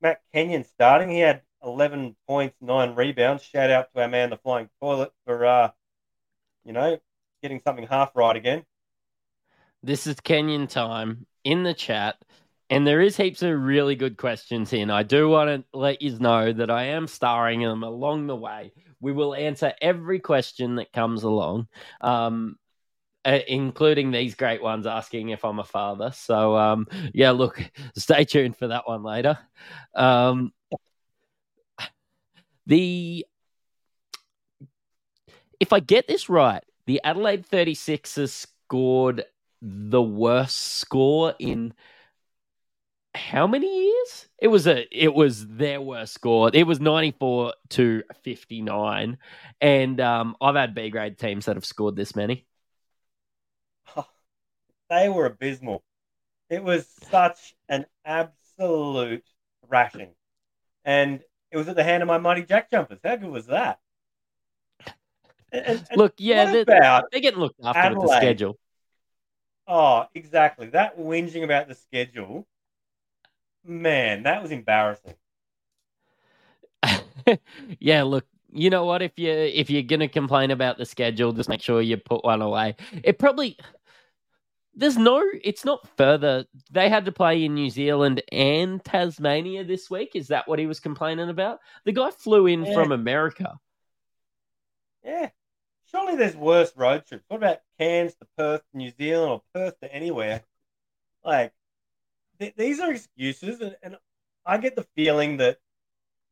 Matt 0.02 0.22
Kenyon 0.32 0.64
starting. 0.64 1.10
He 1.10 1.20
had 1.20 1.42
11 1.64 2.16
points, 2.28 2.56
nine 2.62 2.96
rebounds. 2.96 3.44
Shout 3.44 3.72
out 3.72 3.92
to 3.94 4.02
our 4.02 4.08
man, 4.08 4.30
the 4.30 4.38
Flying 4.38 4.70
Toilet, 4.80 5.12
for, 5.26 5.46
uh, 5.46 5.72
you 6.64 6.74
know, 6.74 7.00
getting 7.42 7.62
something 7.62 7.88
half 7.88 8.16
right 8.16 8.36
again. 8.36 8.64
This 9.84 10.06
is 10.06 10.20
Kenyon 10.20 10.68
time 10.68 11.26
in 11.44 11.64
the 11.64 11.74
chat. 11.74 12.24
And 12.72 12.88
there 12.88 13.02
is 13.02 13.18
heaps 13.18 13.44
of 13.44 13.62
really 13.62 13.98
good 13.98 14.16
questions 14.16 14.72
in. 14.72 14.90
I 14.90 15.04
do 15.04 15.28
want 15.28 15.50
to 15.50 15.78
let 15.78 16.02
you 16.02 16.18
know 16.20 16.54
that 16.54 16.72
I 16.72 16.84
am 16.86 17.06
starring 17.06 17.60
them 17.60 17.84
along 17.84 18.28
the 18.28 18.36
way. 18.36 18.72
We 19.02 19.12
will 19.12 19.36
answer 19.36 19.74
every 19.82 20.20
question 20.20 20.76
that 20.76 20.94
comes 20.94 21.24
along, 21.24 21.68
um, 22.00 22.56
uh, 23.26 23.40
including 23.46 24.12
these 24.12 24.36
great 24.36 24.64
ones 24.64 24.88
asking 24.88 25.30
if 25.30 25.44
I'm 25.44 25.60
a 25.60 25.66
father. 25.66 26.12
So, 26.14 26.56
um, 26.56 26.88
yeah, 27.14 27.32
look, 27.32 27.62
stay 27.98 28.24
tuned 28.24 28.56
for 28.56 28.70
that 28.70 28.88
one 28.88 29.04
later. 29.04 29.38
Um, 29.94 30.54
the 32.68 33.26
if 35.60 35.74
I 35.74 35.82
get 35.82 36.08
this 36.08 36.30
right, 36.30 36.64
the 36.86 37.02
Adelaide 37.04 37.46
36ers 37.46 38.30
scored 38.30 39.26
the 39.62 40.02
worst 40.02 40.58
score 40.58 41.36
in 41.38 41.74
how 43.14 43.48
many 43.48 43.86
years? 43.86 44.28
It 44.40 44.48
was 44.48 44.68
a 44.68 44.88
it 44.92 45.14
was 45.14 45.48
their 45.48 45.82
worst 45.82 46.14
score. 46.14 46.50
It 46.54 46.66
was 46.66 46.80
94 46.80 47.54
to 47.70 48.04
59. 48.24 49.18
And 49.60 50.02
um, 50.02 50.36
I've 50.42 50.56
had 50.56 50.74
B 50.74 50.90
grade 50.90 51.18
teams 51.18 51.46
that 51.46 51.56
have 51.56 51.66
scored 51.66 51.96
this 51.96 52.16
many. 52.16 52.46
they 54.90 55.10
were 55.10 55.26
abysmal. 55.26 55.84
It 56.50 56.64
was 56.64 56.88
such 57.10 57.56
an 57.70 57.86
absolute 58.06 59.24
thrashing. 59.68 60.14
And 60.84 61.22
it 61.52 61.58
was 61.58 61.68
at 61.68 61.76
the 61.76 61.84
hand 61.84 62.04
of 62.04 62.08
my 62.08 62.18
mighty 62.18 62.44
Jack 62.44 62.72
Jumpers. 62.72 63.00
How 63.04 63.16
good 63.18 63.30
was 63.30 63.48
that? 63.48 63.80
And, 65.54 65.66
and 65.66 65.88
Look, 65.96 66.14
yeah, 66.18 66.52
they're, 66.52 66.66
they're, 66.66 67.22
getting 67.22 67.40
looked 67.40 67.60
after 67.62 67.80
Adelaide? 67.80 68.02
with 68.02 68.10
the 68.10 68.18
schedule. 68.18 68.60
Oh, 69.68 70.06
exactly. 70.16 70.68
That 70.68 70.98
whinging 70.98 71.44
about 71.44 71.68
the 71.68 71.76
schedule 71.76 72.48
Man, 73.64 74.24
that 74.24 74.42
was 74.42 74.52
embarrassing. 74.52 75.16
yeah, 77.80 78.04
look, 78.04 78.26
you 78.52 78.70
know 78.70 78.86
what? 78.86 79.02
If 79.02 79.18
you 79.18 79.32
if 79.32 79.70
you're 79.70 79.84
gonna 79.84 80.08
complain 80.08 80.52
about 80.52 80.78
the 80.78 80.86
schedule, 80.86 81.32
just 81.32 81.50
make 81.50 81.62
sure 81.62 81.82
you 81.82 81.98
put 81.98 82.24
one 82.24 82.42
away. 82.42 82.76
It 83.04 83.20
probably 83.20 83.58
there's 84.74 84.98
no 84.98 85.24
it's 85.44 85.66
not 85.66 85.88
further. 85.98 86.46
They 86.72 86.90
had 86.90 87.06
to 87.06 87.12
play 87.12 87.44
in 87.46 87.54
New 87.54 87.70
Zealand 87.70 88.24
and 88.32 88.84
Tasmania 88.84 89.64
this 89.64 89.90
week. 89.90 90.12
Is 90.16 90.30
that 90.30 90.48
what 90.48 90.60
he 90.60 90.66
was 90.66 90.80
complaining 90.80 91.30
about? 91.30 91.60
The 91.86 91.92
guy 91.92 92.12
flew 92.12 92.48
in 92.48 92.66
yeah. 92.66 92.74
from 92.74 92.92
America. 92.92 93.60
Yeah. 95.04 95.30
Surely 95.92 96.16
there's 96.16 96.38
worse 96.38 96.72
road 96.76 97.06
trips. 97.06 97.26
What 97.28 97.38
about 97.38 97.60
Cairns 97.78 98.16
to 98.16 98.28
Perth, 98.38 98.64
New 98.74 98.92
Zealand, 98.92 99.32
or 99.32 99.42
Perth 99.54 99.80
to 99.82 99.94
anywhere? 99.94 100.42
Like, 101.24 101.54
th- 102.42 102.56
these 102.58 102.80
are 102.80 102.92
excuses, 102.92 103.62
and, 103.62 103.78
and 103.82 103.96
I 104.46 104.58
get 104.58 104.76
the 104.76 104.86
feeling 104.96 105.38
that 105.38 105.60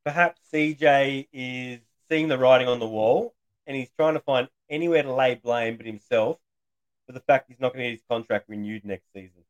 perhaps 0.04 0.42
CJ 0.54 1.28
is 1.32 1.80
seeing 2.10 2.28
the 2.28 2.38
writing 2.38 2.68
on 2.68 2.80
the 2.80 2.88
wall, 2.88 3.36
and 3.68 3.78
he's 3.78 3.92
trying 3.96 4.16
to 4.16 4.20
find 4.20 4.50
anywhere 4.70 5.04
to 5.04 5.14
lay 5.14 5.36
blame 5.36 5.78
but 5.78 5.86
himself 5.86 6.40
for 7.06 7.14
the 7.14 7.20
fact 7.22 7.46
he's 7.48 7.60
not 7.60 7.74
going 7.74 7.84
to 7.84 7.90
get 7.92 8.00
his 8.00 8.06
contract 8.10 8.50
renewed 8.50 8.84
next 8.84 9.06
season. 9.14 9.44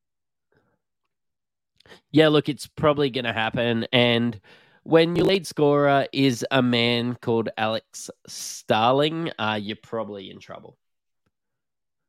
Yeah, 2.12 2.28
look, 2.28 2.50
it's 2.50 2.67
probably 2.67 3.10
going 3.10 3.26
to 3.26 3.34
happen, 3.34 3.88
and 3.91 4.39
when 4.84 5.15
your 5.15 5.26
lead 5.26 5.48
scorer 5.48 6.08
is 6.12 6.45
a 6.52 6.62
man 6.62 7.15
called 7.15 7.50
Alex 7.58 8.10
Starling, 8.28 9.32
uh, 9.39 9.60
you're 9.62 9.78
probably 9.82 10.30
in 10.30 10.39
trouble. 10.39 10.78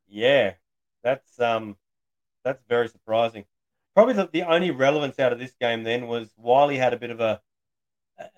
Yeah, 0.08 0.54
that's 1.02 1.38
um, 1.40 1.76
that's 2.44 2.62
very 2.68 2.88
surprising 2.88 3.44
probably 3.94 4.14
the, 4.14 4.28
the 4.32 4.42
only 4.42 4.70
relevance 4.70 5.18
out 5.18 5.32
of 5.32 5.38
this 5.38 5.52
game 5.60 5.82
then 5.84 6.06
was 6.06 6.32
Wiley 6.36 6.76
had 6.76 6.92
a 6.92 6.98
bit 6.98 7.10
of 7.10 7.20
a 7.20 7.40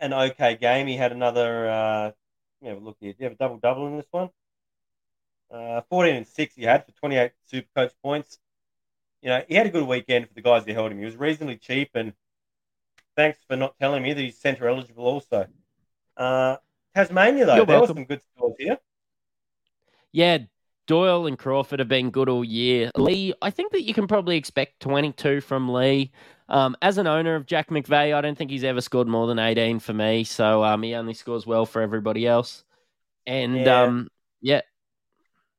an 0.01 0.13
okay 0.13 0.57
game. 0.57 0.87
He 0.87 0.97
had 0.97 1.13
another. 1.13 1.69
Uh, 1.69 2.11
yeah, 2.61 2.75
look 2.81 2.97
here. 3.01 3.13
Do 3.13 3.17
you 3.21 3.25
have 3.25 3.33
a 3.33 3.37
double 3.37 3.59
double 3.59 3.87
in 3.89 3.97
this 3.97 4.07
one? 4.11 4.31
Uh, 5.51 5.83
14 5.91 6.15
and 6.17 6.27
6 6.27 6.55
he 6.55 6.63
had 6.63 6.87
for 6.87 6.93
28 6.93 7.33
super 7.47 7.69
coach 7.77 7.93
points. 8.03 8.39
You 9.21 9.29
know, 9.29 9.43
he 9.47 9.55
had 9.55 9.67
a 9.67 9.71
good 9.71 9.87
weekend 9.87 10.29
for 10.29 10.35
the 10.35 10.41
guys 10.41 10.65
that 10.65 10.73
held 10.73 10.93
him. 10.93 10.99
He 10.99 11.05
was 11.05 11.17
reasonably 11.17 11.57
cheap, 11.57 11.91
and 11.95 12.15
thanks 13.17 13.39
for 13.47 13.57
not 13.57 13.79
telling 13.79 14.03
me 14.03 14.13
that 14.15 14.21
he's 14.21 14.39
centre 14.39 14.69
eligible 14.69 15.05
also. 15.05 15.47
Uh, 16.17 16.57
Tasmania, 16.95 17.45
though, 17.47 17.57
You're 17.57 17.67
there 17.67 17.79
welcome. 17.81 17.97
were 17.97 18.01
some 18.01 18.05
good 18.07 18.23
scores 18.35 18.55
here. 18.59 18.79
Yeah, 20.11 20.39
Doyle 20.87 21.27
and 21.27 21.39
Crawford 21.39 21.79
have 21.79 21.89
been 21.89 22.11
good 22.11 22.29
all 22.29 22.45
year. 22.45 22.91
Lee, 22.97 23.35
I 23.41 23.51
think 23.51 23.73
that 23.73 23.83
you 23.83 23.95
can 23.95 24.07
probably 24.07 24.37
expect 24.37 24.81
22 24.81 25.41
from 25.41 25.73
Lee. 25.73 26.13
Um, 26.49 26.77
as 26.83 26.99
an 26.99 27.07
owner 27.07 27.35
of 27.35 27.47
Jack 27.47 27.71
McVeigh, 27.71 28.15
I 28.15 28.21
don't 28.21 28.37
think 28.37 28.51
he's 28.51 28.65
ever 28.65 28.81
scored 28.81 29.09
more 29.09 29.27
than 29.27 29.39
18 29.39 29.79
for 29.79 29.93
me. 29.93 30.25
So 30.25 30.63
um, 30.65 30.83
he 30.83 30.95
only 30.95 31.15
scores 31.15 31.47
well 31.47 31.67
for 31.67 31.81
everybody 31.81 32.27
else. 32.27 32.65
And 33.27 33.57
yeah, 33.57 33.83
um, 33.83 34.09
yeah. 34.41 34.61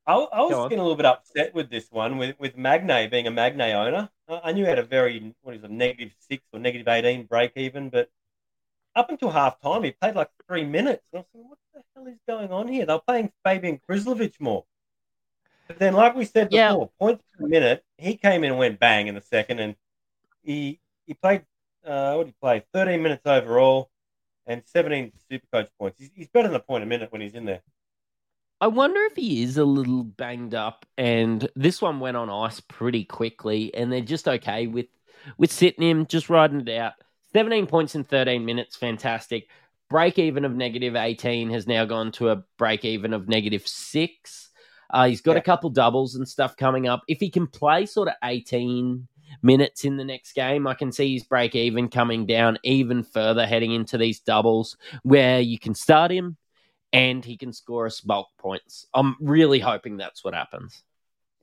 I, 0.05 0.15
I 0.15 0.41
was 0.41 0.69
getting 0.69 0.79
a 0.79 0.83
little 0.83 0.97
bit 0.97 1.05
upset 1.05 1.55
with 1.55 1.69
this 1.69 1.89
one, 1.89 2.17
with, 2.17 2.35
with 2.37 2.57
Magnay 2.57 3.09
being 3.09 3.25
a 3.25 3.31
Magnay 3.31 3.73
owner. 3.73 4.09
I 4.27 4.51
knew 4.51 4.63
he 4.63 4.69
had 4.69 4.79
a 4.79 4.83
very, 4.83 5.33
what 5.41 5.55
is 5.55 5.63
it, 5.63 5.71
negative 5.71 6.11
six 6.29 6.43
or 6.51 6.59
negative 6.59 6.87
18 6.87 7.25
break 7.25 7.53
even, 7.55 7.89
but 7.89 8.09
up 8.95 9.09
until 9.09 9.31
half 9.31 9.59
time, 9.61 9.83
he 9.83 9.91
played 9.91 10.15
like 10.15 10.29
three 10.47 10.65
minutes. 10.65 11.03
And 11.13 11.19
I 11.19 11.21
was 11.21 11.27
like, 11.33 11.49
what 11.49 11.57
the 11.73 11.81
hell 11.95 12.07
is 12.07 12.19
going 12.27 12.51
on 12.51 12.67
here? 12.67 12.85
They're 12.85 12.99
playing 12.99 13.31
Fabijan 13.45 13.79
Krslovic 13.89 14.33
more. 14.39 14.65
But 15.67 15.79
then, 15.79 15.93
like 15.93 16.15
we 16.15 16.25
said 16.25 16.49
before, 16.49 16.57
yeah. 16.57 16.85
points 16.99 17.23
per 17.37 17.47
minute, 17.47 17.83
he 17.97 18.15
came 18.15 18.43
in 18.43 18.51
and 18.51 18.59
went 18.59 18.79
bang 18.79 19.07
in 19.07 19.15
the 19.15 19.21
second, 19.21 19.59
and 19.59 19.75
he 20.43 20.79
he 21.07 21.13
played 21.13 21.43
uh, 21.85 22.15
what 22.15 22.25
did 22.25 22.29
he 22.29 22.35
play? 22.41 22.63
Thirteen 22.73 23.01
minutes 23.01 23.25
overall, 23.25 23.89
and 24.45 24.61
seventeen 24.65 25.11
super 25.29 25.45
coach 25.51 25.69
points. 25.79 25.99
He's, 25.99 26.09
he's 26.13 26.27
better 26.27 26.47
than 26.47 26.57
a 26.57 26.59
point 26.59 26.83
a 26.83 26.87
minute 26.87 27.11
when 27.11 27.21
he's 27.21 27.33
in 27.33 27.45
there. 27.45 27.61
I 28.59 28.67
wonder 28.67 28.99
if 29.05 29.15
he 29.15 29.43
is 29.43 29.57
a 29.57 29.65
little 29.65 30.03
banged 30.03 30.55
up, 30.55 30.85
and 30.97 31.49
this 31.55 31.81
one 31.81 31.99
went 31.99 32.17
on 32.17 32.29
ice 32.29 32.59
pretty 32.59 33.03
quickly, 33.03 33.73
and 33.73 33.91
they're 33.91 34.01
just 34.01 34.27
okay 34.27 34.67
with 34.67 34.87
with 35.37 35.51
sitting 35.51 35.83
him, 35.83 36.05
just 36.05 36.29
riding 36.29 36.61
it 36.61 36.77
out. 36.77 36.93
Seventeen 37.31 37.67
points 37.67 37.95
in 37.95 38.03
thirteen 38.03 38.45
minutes, 38.45 38.75
fantastic. 38.75 39.47
Break 39.89 40.19
even 40.19 40.45
of 40.45 40.53
negative 40.53 40.95
eighteen 40.95 41.49
has 41.51 41.67
now 41.67 41.85
gone 41.85 42.11
to 42.13 42.29
a 42.29 42.43
break 42.57 42.83
even 42.83 43.13
of 43.13 43.27
negative 43.27 43.67
six. 43.67 44.49
Uh, 44.93 45.07
he's 45.07 45.21
got 45.21 45.33
yeah. 45.33 45.39
a 45.39 45.43
couple 45.43 45.69
doubles 45.71 46.15
and 46.15 46.27
stuff 46.27 46.55
coming 46.55 46.87
up. 46.87 47.01
If 47.07 47.19
he 47.19 47.31
can 47.31 47.47
play 47.47 47.87
sort 47.87 48.07
of 48.07 48.13
18 48.23 49.07
minutes 49.41 49.85
in 49.85 49.97
the 49.97 50.05
next 50.05 50.33
game, 50.33 50.67
I 50.67 50.75
can 50.75 50.91
see 50.91 51.13
his 51.13 51.23
break 51.23 51.55
even 51.55 51.89
coming 51.89 52.27
down 52.27 52.59
even 52.63 53.03
further 53.03 53.47
heading 53.47 53.73
into 53.73 53.97
these 53.97 54.19
doubles 54.19 54.77
where 55.01 55.39
you 55.39 55.57
can 55.57 55.73
start 55.73 56.11
him 56.11 56.37
and 56.93 57.25
he 57.25 57.37
can 57.37 57.51
score 57.51 57.87
us 57.87 58.01
bulk 58.01 58.27
points. 58.37 58.85
I'm 58.93 59.15
really 59.19 59.59
hoping 59.59 59.97
that's 59.97 60.23
what 60.23 60.35
happens. 60.35 60.83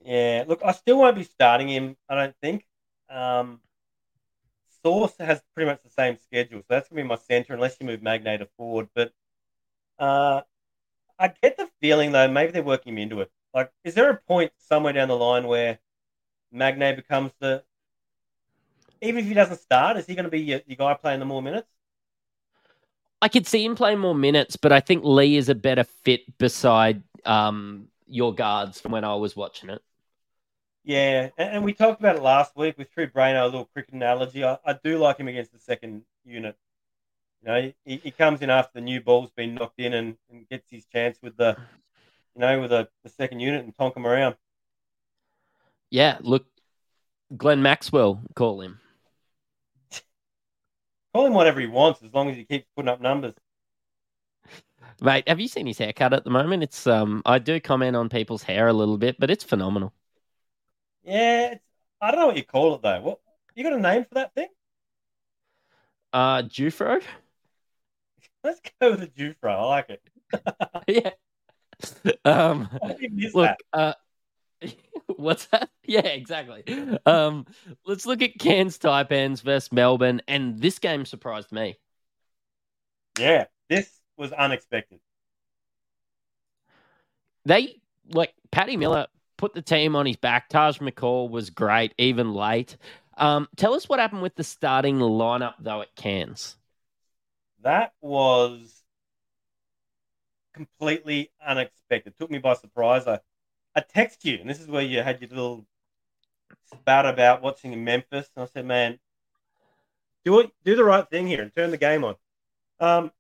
Yeah, 0.05 0.45
look, 0.47 0.61
I 0.65 0.71
still 0.71 0.99
won't 0.99 1.17
be 1.17 1.25
starting 1.25 1.69
him, 1.69 1.97
I 2.09 2.15
don't 2.15 2.37
think. 2.41 2.65
Um, 3.11 3.61
Sauce 4.83 5.15
has 5.19 5.43
pretty 5.55 5.69
much 5.69 5.83
the 5.83 5.91
same 5.91 6.17
schedule, 6.23 6.61
so 6.61 6.67
that's 6.69 6.89
going 6.89 6.99
to 6.99 7.03
be 7.03 7.09
my 7.09 7.17
centre 7.17 7.53
unless 7.53 7.77
you 7.81 7.87
move 7.87 8.01
Magnay 8.01 8.39
to 8.39 8.49
forward. 8.57 8.89
But 8.95 9.13
uh, 9.99 10.43
I 11.19 11.29
get 11.43 11.57
the 11.59 11.69
feeling, 11.81 12.13
though, 12.13 12.29
maybe 12.29 12.53
they're 12.53 12.63
working 12.63 12.93
him 12.95 12.99
into 12.99 13.21
it. 13.21 13.31
Like, 13.53 13.73
is 13.85 13.95
there 13.95 14.11
a 14.11 14.17
point 14.17 14.53
somewhere 14.59 14.93
down 14.93 15.09
the 15.09 15.17
line 15.17 15.47
where 15.47 15.79
Magnay 16.53 16.97
becomes 16.97 17.33
the 17.41 17.65
even 19.03 19.21
if 19.21 19.27
he 19.27 19.35
doesn't 19.35 19.61
start, 19.61 19.97
is 19.97 20.07
he 20.07 20.15
going 20.15 20.25
to 20.25 20.31
be 20.31 20.41
your, 20.41 20.61
your 20.67 20.77
guy 20.77 20.95
playing 20.95 21.21
the 21.21 21.27
more 21.27 21.43
minutes? 21.43 21.69
I 23.23 23.29
could 23.29 23.47
see 23.47 23.65
him 23.65 23.75
playing 23.75 23.99
more 23.99 24.15
minutes, 24.15 24.57
but 24.57 24.73
I 24.73 24.81
think 24.81 25.05
Lee 25.05 25.37
is 25.37 25.49
a 25.49 25.55
better 25.55 25.85
fit 25.85 26.39
beside 26.39 27.03
um, 27.25 27.89
your 28.07 28.35
guards 28.35 28.81
from 28.81 28.93
when 28.93 29.05
I 29.05 29.15
was 29.15 29.37
watching 29.37 29.71
it. 29.71 29.83
Yeah, 30.85 31.29
and, 31.37 31.57
and 31.57 31.65
we 31.65 31.75
talked 31.75 32.01
about 32.01 32.17
it 32.17 32.23
last 32.23 32.57
week 32.57 32.79
with 32.79 32.93
True 32.93 33.07
Brainer, 33.07 33.43
a 33.43 33.45
little 33.45 33.67
cricket 33.67 33.95
analogy. 33.95 34.45
I, 34.45 34.59
I, 34.65 34.73
do 34.83 34.99
like 34.99 35.19
him 35.19 35.29
against 35.29 35.53
the 35.53 35.59
second 35.59 36.03
unit. 36.25 36.57
You 37.43 37.49
know, 37.49 37.73
he, 37.85 37.97
he 37.97 38.11
comes 38.11 38.41
in 38.41 38.49
after 38.49 38.73
the 38.75 38.81
new 38.81 39.01
ball's 39.01 39.31
been 39.31 39.55
knocked 39.55 39.79
in 39.79 39.93
and, 39.93 40.17
and 40.31 40.49
gets 40.49 40.71
his 40.71 40.87
chance 40.87 41.19
with 41.23 41.37
the 41.37 41.57
you 42.35 42.41
know, 42.41 42.61
with 42.61 42.73
a, 42.73 42.89
the 43.05 43.11
second 43.11 43.41
unit 43.41 43.65
and 43.65 43.77
tonk 43.77 43.97
him 43.97 44.07
around. 44.07 44.37
Yeah, 45.91 46.19
look, 46.21 46.47
Glenn 47.37 47.63
Maxwell, 47.63 48.23
call 48.35 48.61
him. 48.61 48.81
call 51.15 51.27
him 51.27 51.35
whatever 51.35 51.61
he 51.61 51.67
wants, 51.67 52.03
as 52.03 52.15
long 52.15 52.31
as 52.31 52.37
he 52.37 52.45
keeps 52.45 52.67
putting 52.77 52.89
up 52.89 53.01
numbers. 53.01 53.35
Mate, 55.01 55.29
have 55.29 55.41
you 55.41 55.49
seen 55.49 55.67
his 55.67 55.79
haircut 55.79 56.13
at 56.13 56.25
the 56.25 56.31
moment? 56.31 56.63
It's 56.63 56.87
um, 56.87 57.23
I 57.27 57.39
do 57.39 57.61
comment 57.61 57.97
on 57.97 58.09
people's 58.09 58.43
hair 58.43 58.69
a 58.69 58.73
little 58.73 58.99
bit, 58.99 59.19
but 59.19 59.31
it's 59.31 59.45
phenomenal. 59.45 59.93
Yeah, 61.03 61.53
it's, 61.53 61.65
I 62.01 62.11
don't 62.11 62.21
know 62.21 62.27
what 62.29 62.37
you 62.37 62.45
call 62.45 62.75
it 62.75 62.83
though. 62.83 63.01
What 63.01 63.21
you 63.55 63.65
got 63.65 63.73
a 63.73 63.81
name 63.81 64.05
for 64.05 64.15
that 64.15 64.35
thing? 64.35 64.49
Uh, 66.13 66.43
Jufro. 66.43 67.03
Let's 68.45 68.61
go 68.81 68.93
with 68.93 69.01
the 69.01 69.07
Jufro. 69.09 69.51
I 69.51 69.65
like 69.65 69.91
it. 69.91 70.03
yeah. 70.87 71.11
um, 72.25 72.69
look, 73.35 73.57
uh, 73.73 73.95
What's 75.17 75.47
that? 75.47 75.69
Yeah, 75.91 76.07
exactly. 76.07 76.63
Um, 77.05 77.47
let's 77.85 78.07
look 78.07 78.23
at 78.23 78.39
Cairns 78.39 78.79
Taipans 78.79 79.43
versus 79.43 79.73
Melbourne, 79.73 80.23
and 80.29 80.61
this 80.61 80.79
game 80.79 81.05
surprised 81.05 81.51
me. 81.51 81.79
Yeah, 83.19 83.47
this 83.69 83.91
was 84.17 84.31
unexpected. 84.31 85.01
They 87.45 87.81
like 88.13 88.35
Paddy 88.53 88.77
Miller 88.77 89.09
put 89.37 89.53
the 89.53 89.63
team 89.63 89.97
on 89.97 90.07
his 90.07 90.17
back. 90.17 90.49
Taj 90.49 90.79
McCall 90.79 91.29
was 91.29 91.51
great, 91.51 91.93
even 91.99 92.35
late. 92.35 92.77
Um, 93.19 93.49
tell 93.57 93.75
us 93.75 93.89
what 93.89 93.99
happened 93.99 94.23
with 94.23 94.37
the 94.37 94.45
starting 94.45 95.01
lineup 95.01 95.55
though 95.59 95.83
at 95.83 95.97
Cairns. 95.97 96.57
That 97.63 97.95
was 98.01 98.80
completely 100.61 101.31
unexpected. 101.47 102.13
Took 102.19 102.31
me 102.31 102.39
by 102.39 102.55
surprise. 102.55 103.07
I, 103.07 103.21
I 103.75 103.81
text 103.81 104.25
you, 104.25 104.39
and 104.41 104.51
this 104.51 104.61
is 104.61 104.67
where 104.67 104.83
you 104.83 105.03
had 105.03 105.21
your 105.21 105.31
little 105.31 105.67
spat 106.73 107.07
about 107.07 107.41
watching 107.41 107.73
in 107.73 107.83
Memphis. 107.83 108.29
And 108.37 108.43
I 108.43 108.47
said, 108.47 108.67
man, 108.67 108.99
do 110.25 110.41
it, 110.41 110.51
do 110.65 110.77
the 110.77 110.85
right 110.85 111.09
thing 111.09 111.27
here 111.27 111.41
and 111.41 111.55
turn 111.55 111.71
the 111.71 111.79
game 111.79 112.05
on. 112.05 112.17
Um, 112.79 113.11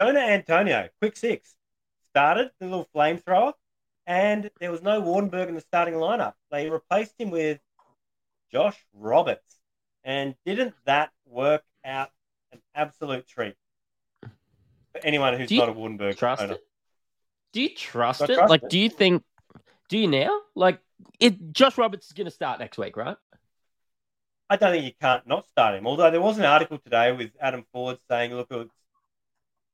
Jonah 0.00 0.20
Antonio, 0.20 0.88
quick 1.00 1.16
six, 1.16 1.56
started 2.10 2.50
the 2.60 2.66
little 2.66 2.88
flamethrower, 2.94 3.54
and 4.06 4.50
there 4.60 4.70
was 4.70 4.82
no 4.82 5.02
Waardenburg 5.02 5.48
in 5.48 5.56
the 5.56 5.60
starting 5.60 5.94
lineup. 5.94 6.34
They 6.50 6.70
replaced 6.70 7.14
him 7.18 7.30
with 7.30 7.58
Josh 8.52 8.78
Roberts, 8.94 9.56
and 10.04 10.36
didn't 10.46 10.74
that 10.84 11.10
work 11.26 11.64
out 11.84 12.10
an 12.52 12.60
absolute 12.74 13.26
treat 13.26 13.56
anyone 15.02 15.38
who's 15.38 15.50
you 15.50 15.58
not 15.58 15.68
a 15.68 15.72
Waardenburg 15.72 16.16
Trust 16.16 16.42
owner? 16.42 16.54
it? 16.54 16.66
Do 17.52 17.62
you 17.62 17.74
trust 17.74 18.22
it? 18.22 18.34
trust 18.34 18.50
like, 18.50 18.62
it. 18.62 18.70
do 18.70 18.78
you 18.78 18.88
think? 18.88 19.22
Do 19.88 19.98
you 19.98 20.06
now? 20.06 20.40
Like, 20.54 20.80
it? 21.18 21.52
Josh 21.52 21.76
Roberts 21.78 22.06
is 22.06 22.12
going 22.12 22.26
to 22.26 22.30
start 22.30 22.60
next 22.60 22.78
week, 22.78 22.96
right? 22.96 23.16
I 24.48 24.56
don't 24.56 24.72
think 24.72 24.84
you 24.84 24.92
can't 25.00 25.26
not 25.26 25.48
start 25.48 25.76
him. 25.76 25.86
Although 25.86 26.10
there 26.10 26.20
was 26.20 26.38
an 26.38 26.44
article 26.44 26.78
today 26.78 27.12
with 27.12 27.30
Adam 27.40 27.64
Forde 27.72 27.98
saying, 28.08 28.34
"Look, 28.34 28.48
it's 28.50 28.70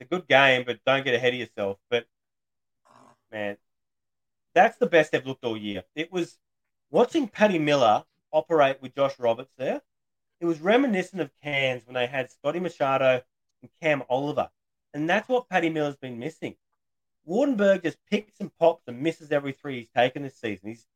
a 0.00 0.04
good 0.04 0.28
game, 0.28 0.64
but 0.66 0.80
don't 0.84 1.04
get 1.04 1.14
ahead 1.14 1.32
of 1.32 1.40
yourself." 1.40 1.78
But 1.88 2.06
man, 3.32 3.56
that's 4.54 4.76
the 4.78 4.86
best 4.86 5.12
they've 5.12 5.26
looked 5.26 5.44
all 5.44 5.56
year. 5.56 5.84
It 5.94 6.12
was 6.12 6.38
watching 6.90 7.28
Paddy 7.28 7.58
Miller 7.58 8.04
operate 8.32 8.80
with 8.82 8.94
Josh 8.94 9.18
Roberts 9.18 9.52
there. 9.56 9.80
It 10.40 10.46
was 10.46 10.60
reminiscent 10.60 11.22
of 11.22 11.30
Cairns 11.42 11.86
when 11.86 11.94
they 11.94 12.06
had 12.06 12.30
Scotty 12.30 12.60
Machado 12.60 13.22
and 13.62 13.70
Cam 13.80 14.02
Oliver, 14.08 14.50
and 14.96 15.10
that's 15.10 15.28
what 15.28 15.48
Paddy 15.50 15.68
Miller's 15.68 15.96
been 15.96 16.18
missing. 16.18 16.56
Waardenburg 17.28 17.82
just 17.82 17.98
picks 18.10 18.40
and 18.40 18.50
pops 18.58 18.88
and 18.88 19.02
misses 19.02 19.30
every 19.30 19.52
three 19.52 19.80
he's 19.80 19.88
taken 19.94 20.22
this 20.22 20.38
season. 20.38 20.70
He's 20.70 20.86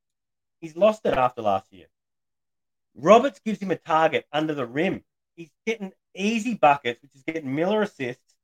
he's 0.61 0.74
lost 0.74 1.05
it 1.05 1.12
after 1.12 1.42
last 1.42 1.70
year. 1.70 1.86
Roberts 2.94 3.40
gives 3.44 3.61
him 3.61 3.70
a 3.70 3.76
target 3.76 4.26
under 4.32 4.55
the 4.55 4.66
rim. 4.66 5.05
He's 5.36 5.51
getting 5.66 5.92
easy 6.14 6.55
buckets, 6.55 7.03
which 7.03 7.14
is 7.14 7.22
getting 7.24 7.55
Miller 7.55 7.82
assists. 7.82 8.34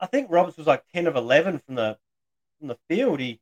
I 0.00 0.06
think 0.06 0.30
Roberts 0.30 0.56
was 0.56 0.66
like 0.66 0.84
ten 0.92 1.06
of 1.06 1.14
eleven 1.14 1.60
from 1.60 1.76
the 1.76 1.96
from 2.58 2.66
the 2.66 2.78
field. 2.88 3.20
He 3.20 3.40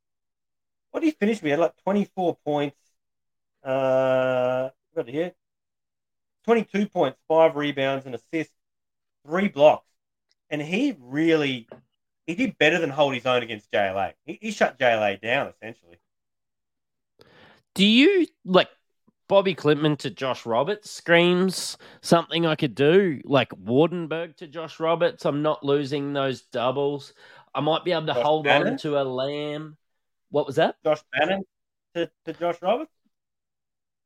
what 0.90 1.00
did 1.00 1.06
he 1.06 1.12
finish 1.12 1.40
with? 1.40 1.58
Like 1.58 1.76
twenty 1.82 2.04
four 2.04 2.36
points. 2.44 2.76
Uh, 3.64 4.68
got 4.94 5.08
it 5.08 5.14
here. 5.14 5.32
Twenty 6.44 6.64
two 6.64 6.86
points, 6.86 7.18
five 7.28 7.56
rebounds, 7.56 8.04
and 8.04 8.14
assists, 8.14 8.54
three 9.24 9.48
blocks, 9.48 9.89
and 10.50 10.60
he 10.60 10.96
really 11.00 11.68
he 12.26 12.34
did 12.34 12.58
better 12.58 12.78
than 12.78 12.90
hold 12.90 13.14
his 13.14 13.26
own 13.26 13.42
against 13.42 13.70
JLA. 13.72 14.12
He, 14.24 14.38
he 14.40 14.50
shut 14.50 14.78
JLA 14.78 15.20
down 15.20 15.48
essentially. 15.48 15.98
Do 17.74 17.84
you 17.84 18.26
like 18.44 18.68
Bobi 19.28 19.56
Klintman 19.56 19.98
to 19.98 20.10
Josh 20.10 20.44
Roberts 20.44 20.90
screams 20.90 21.78
something 22.02 22.46
I 22.46 22.56
could 22.56 22.74
do? 22.74 23.20
Like 23.24 23.50
Waardenburg 23.50 24.36
to 24.36 24.46
Josh 24.46 24.80
Roberts. 24.80 25.24
I'm 25.24 25.42
not 25.42 25.64
losing 25.64 26.12
those 26.12 26.42
doubles. 26.42 27.14
I 27.54 27.60
might 27.60 27.84
be 27.84 27.92
able 27.92 28.06
to 28.06 28.14
Josh 28.14 28.22
hold 28.22 28.46
on 28.46 28.76
to 28.78 29.00
a 29.00 29.04
lamb. 29.04 29.76
What 30.30 30.46
was 30.46 30.56
that? 30.56 30.76
Josh 30.84 31.02
Bannon 31.12 31.44
to, 31.94 32.10
to 32.24 32.32
Josh 32.32 32.56
Roberts. 32.62 32.92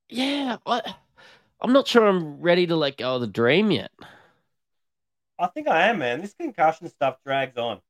Yeah, 0.09 0.59
I, 0.67 0.95
I'm 1.61 1.73
not 1.73 1.89
sure 1.89 2.07
I'm 2.07 2.41
ready 2.41 2.67
to 2.67 2.77
let 2.77 2.99
go 2.99 3.15
of 3.15 3.21
the 3.23 3.27
dream 3.27 3.71
yet. 3.71 3.91
I 5.39 5.47
think 5.49 5.69
I 5.69 5.89
am, 5.89 5.99
man. 5.99 6.21
This 6.21 6.35
concussion 6.35 6.89
stuff 6.89 7.19
drags 7.25 7.57
on. 7.57 7.81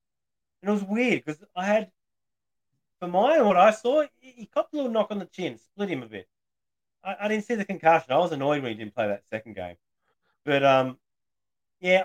And 0.62 0.70
it 0.70 0.72
was 0.72 0.82
weird 0.82 1.24
because 1.24 1.42
I 1.54 1.66
had, 1.66 1.90
for 2.98 3.08
mine, 3.08 3.44
what 3.44 3.56
I 3.56 3.70
saw, 3.70 4.04
he 4.20 4.46
copped 4.46 4.72
a 4.72 4.76
little 4.76 4.90
knock 4.90 5.08
on 5.10 5.18
the 5.18 5.26
chin, 5.26 5.58
split 5.58 5.90
him 5.90 6.02
a 6.02 6.06
bit. 6.06 6.26
I, 7.04 7.16
I 7.22 7.28
didn't 7.28 7.44
see 7.44 7.54
the 7.54 7.64
concussion. 7.64 8.12
I 8.12 8.18
was 8.18 8.32
annoyed 8.32 8.62
when 8.62 8.72
he 8.72 8.78
didn't 8.78 8.94
play 8.94 9.08
that 9.08 9.24
second 9.30 9.56
game. 9.56 9.76
But, 10.44 10.64
um, 10.64 10.98
yeah, 11.80 12.04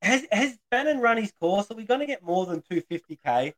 has, 0.00 0.26
has 0.32 0.58
Bannon 0.70 1.00
run 1.00 1.18
his 1.18 1.32
course? 1.32 1.70
Are 1.70 1.74
we 1.74 1.84
going 1.84 2.00
to 2.00 2.06
get 2.06 2.22
more 2.22 2.46
than 2.46 2.62
250k? 2.62 3.52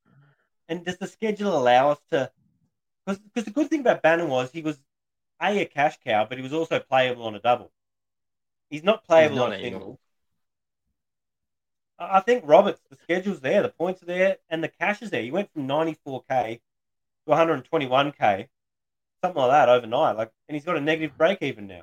And 0.68 0.84
does 0.84 0.98
the 0.98 1.06
schedule 1.06 1.56
allow 1.56 1.90
us 1.90 2.00
to? 2.10 2.30
Because 3.06 3.44
the 3.44 3.52
good 3.52 3.70
thing 3.70 3.80
about 3.80 4.02
Bannon 4.02 4.28
was 4.28 4.50
he 4.50 4.62
was 4.62 4.78
a 5.40 5.60
a 5.60 5.64
cash 5.66 5.98
cow, 6.04 6.26
but 6.28 6.38
he 6.38 6.42
was 6.42 6.52
also 6.52 6.80
playable 6.80 7.24
on 7.24 7.34
a 7.34 7.40
double. 7.40 7.70
He's 8.70 8.82
not 8.82 9.04
playable 9.04 9.36
He's 9.36 9.42
on 9.42 9.50
not 9.50 9.58
a 9.58 9.62
single. 9.62 10.00
I 11.98 12.20
think 12.20 12.44
Roberts, 12.46 12.80
the 12.90 12.96
schedule's 12.96 13.40
there, 13.40 13.62
the 13.62 13.70
points 13.70 14.02
are 14.02 14.06
there, 14.06 14.36
and 14.50 14.62
the 14.62 14.68
cash 14.68 15.00
is 15.02 15.10
there. 15.10 15.22
He 15.22 15.30
went 15.30 15.50
from 15.52 15.66
94k 15.66 16.60
to 17.26 17.32
121k, 17.32 18.48
something 19.22 19.40
like 19.42 19.50
that 19.50 19.68
overnight. 19.68 20.16
Like, 20.16 20.30
and 20.48 20.54
he's 20.54 20.64
got 20.64 20.76
a 20.76 20.80
negative 20.80 21.16
break 21.16 21.42
even 21.42 21.66
now. 21.66 21.82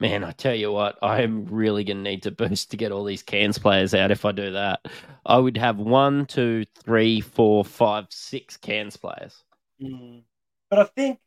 Man, 0.00 0.24
I 0.24 0.32
tell 0.32 0.54
you 0.54 0.72
what, 0.72 0.98
I 1.00 1.22
am 1.22 1.44
really 1.46 1.84
going 1.84 1.98
to 1.98 2.02
need 2.02 2.24
to 2.24 2.32
boost 2.32 2.70
to 2.72 2.76
get 2.76 2.90
all 2.92 3.04
these 3.04 3.22
Cairns 3.22 3.58
players 3.58 3.94
out 3.94 4.10
if 4.10 4.24
I 4.24 4.32
do 4.32 4.52
that. 4.52 4.80
I 5.24 5.38
would 5.38 5.56
have 5.56 5.78
one, 5.78 6.26
two, 6.26 6.64
three, 6.82 7.20
four, 7.20 7.64
five, 7.64 8.06
six 8.10 8.56
Cairns 8.56 8.96
players. 8.96 9.44
Mm. 9.80 10.22
But 10.70 10.78
I 10.80 10.84
think, 10.84 11.18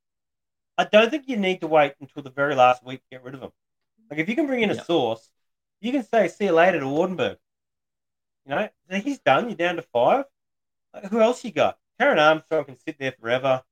I 0.77 0.83
don't 0.83 1.09
think 1.09 1.27
you 1.27 1.37
need 1.37 1.61
to 1.61 1.67
wait 1.67 1.93
until 2.01 2.21
the 2.21 2.31
very 2.31 2.53
last 2.53 2.83
week 2.83 2.99
to 3.01 3.05
get 3.11 3.23
rid 3.23 3.35
of 3.35 3.41
them. 3.41 3.51
Like, 4.11 4.19
if 4.19 4.27
you 4.27 4.35
can 4.35 4.47
bring 4.47 4.61
in 4.61 4.71
a 4.71 4.75
Yeah. 4.75 4.83
sauce, 4.83 5.29
you 5.81 5.91
can 5.91 6.03
say, 6.03 6.27
see 6.27 6.45
you 6.45 6.51
later 6.51 6.79
to 6.79 6.85
Waardenburg. 6.85 7.37
You 8.47 8.55
know, 8.55 8.69
he's 9.01 9.19
done. 9.19 9.47
You're 9.49 9.55
down 9.57 9.75
to 9.77 9.81
five. 9.81 10.25
Like, 10.93 11.05
who 11.05 11.19
else 11.21 11.43
you 11.43 11.51
got? 11.51 11.77
Taran 11.99 12.17
Armstrong 12.19 12.65
can 12.65 12.77
sit 12.79 12.97
there 12.99 13.13
forever. 13.19 13.63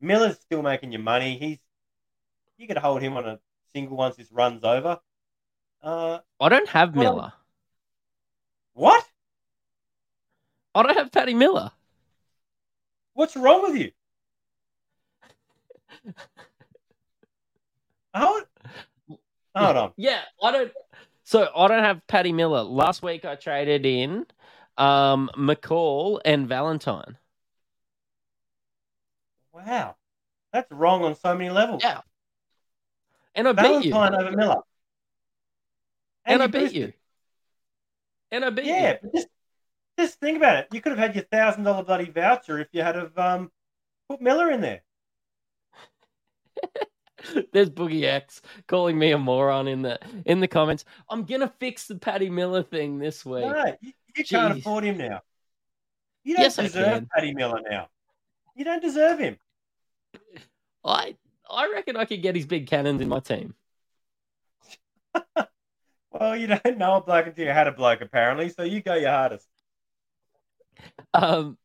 Miller's 0.00 0.38
still 0.38 0.62
making 0.62 0.92
your 0.92 1.00
money. 1.02 1.36
He's 1.38 1.58
you 2.58 2.66
could 2.66 2.78
hold 2.78 3.00
him 3.02 3.16
on 3.16 3.26
a 3.26 3.38
single 3.72 3.96
once 3.96 4.16
this 4.16 4.30
runs 4.30 4.62
over. 4.64 5.00
Uh, 5.82 6.18
I 6.38 6.48
don't 6.50 6.68
have 6.68 6.94
Well- 6.94 7.14
Miller. 7.16 7.32
what? 8.74 9.04
I 10.74 10.82
don't 10.82 10.96
have 10.96 11.10
Patty 11.10 11.34
Miller. 11.34 11.72
What's 13.14 13.34
wrong 13.36 13.62
with 13.62 13.76
you? 13.80 13.90
Hold, 18.14 18.42
hold 19.54 19.76
on. 19.76 19.92
Yeah, 19.96 20.20
I 20.42 20.50
don't. 20.52 20.72
So 21.30 21.48
I 21.54 21.68
don't 21.68 21.84
have 21.84 22.04
Patty 22.08 22.32
Miller. 22.32 22.62
Last 22.64 23.04
week 23.04 23.24
I 23.24 23.36
traded 23.36 23.86
in 23.86 24.26
um, 24.76 25.30
McCall 25.38 26.20
and 26.24 26.48
Valentine. 26.48 27.16
Wow, 29.52 29.94
that's 30.52 30.68
wrong 30.72 31.04
on 31.04 31.14
so 31.14 31.36
many 31.36 31.48
levels. 31.48 31.84
Yeah. 31.84 32.00
And 33.36 33.46
I 33.46 33.52
beat 33.52 33.84
you. 33.84 33.92
Valentine 33.92 34.20
over 34.20 34.36
Miller. 34.36 34.62
And 36.24 36.42
I 36.42 36.46
you 36.46 36.50
beat 36.50 36.72
you. 36.72 36.92
And 38.32 38.44
I 38.44 38.50
beat 38.50 38.64
you. 38.64 38.72
Yeah, 38.72 38.96
just 39.14 39.28
just 40.00 40.18
think 40.18 40.36
about 40.36 40.56
it. 40.56 40.66
You 40.72 40.80
could 40.80 40.90
have 40.90 40.98
had 40.98 41.14
your 41.14 41.26
thousand 41.26 41.62
dollar 41.62 41.84
bloody 41.84 42.10
voucher 42.10 42.58
if 42.58 42.66
you 42.72 42.82
had 42.82 42.96
have 42.96 43.16
um, 43.16 43.52
put 44.08 44.20
Miller 44.20 44.50
in 44.50 44.62
there. 44.62 44.82
There's 47.52 47.70
Boogie 47.70 48.04
X 48.04 48.42
calling 48.66 48.98
me 48.98 49.12
a 49.12 49.18
moron 49.18 49.68
in 49.68 49.82
the 49.82 49.98
in 50.26 50.40
the 50.40 50.48
comments. 50.48 50.84
I'm 51.08 51.24
gonna 51.24 51.52
fix 51.58 51.86
the 51.86 51.96
Patty 51.96 52.30
Miller 52.30 52.62
thing 52.62 52.98
this 52.98 53.24
week. 53.24 53.44
No, 53.44 53.76
you, 53.80 53.92
you 54.16 54.24
can't 54.24 54.58
afford 54.58 54.84
him 54.84 54.98
now. 54.98 55.22
You 56.24 56.34
don't 56.34 56.42
Yes, 56.42 56.56
deserve. 56.56 57.08
Paddy 57.14 57.34
Miller 57.34 57.60
now. 57.68 57.88
You 58.54 58.64
don't 58.64 58.82
deserve 58.82 59.18
him. 59.18 59.38
I 60.84 61.16
I 61.48 61.70
reckon 61.72 61.96
I 61.96 62.04
could 62.04 62.22
get 62.22 62.36
his 62.36 62.46
big 62.46 62.66
cannons 62.66 63.00
in 63.00 63.08
my 63.08 63.20
team. 63.20 63.54
Well, 66.12 66.36
you 66.36 66.48
don't 66.48 66.76
know 66.76 66.96
a 66.96 67.00
bloke 67.00 67.28
until 67.28 67.44
you 67.46 67.52
had 67.52 67.68
a 67.68 67.72
bloke, 67.72 68.00
apparently. 68.00 68.48
So 68.48 68.64
you 68.64 68.82
go 68.82 68.94
your 68.94 69.10
hardest. 69.12 69.46
Um, 71.14 71.56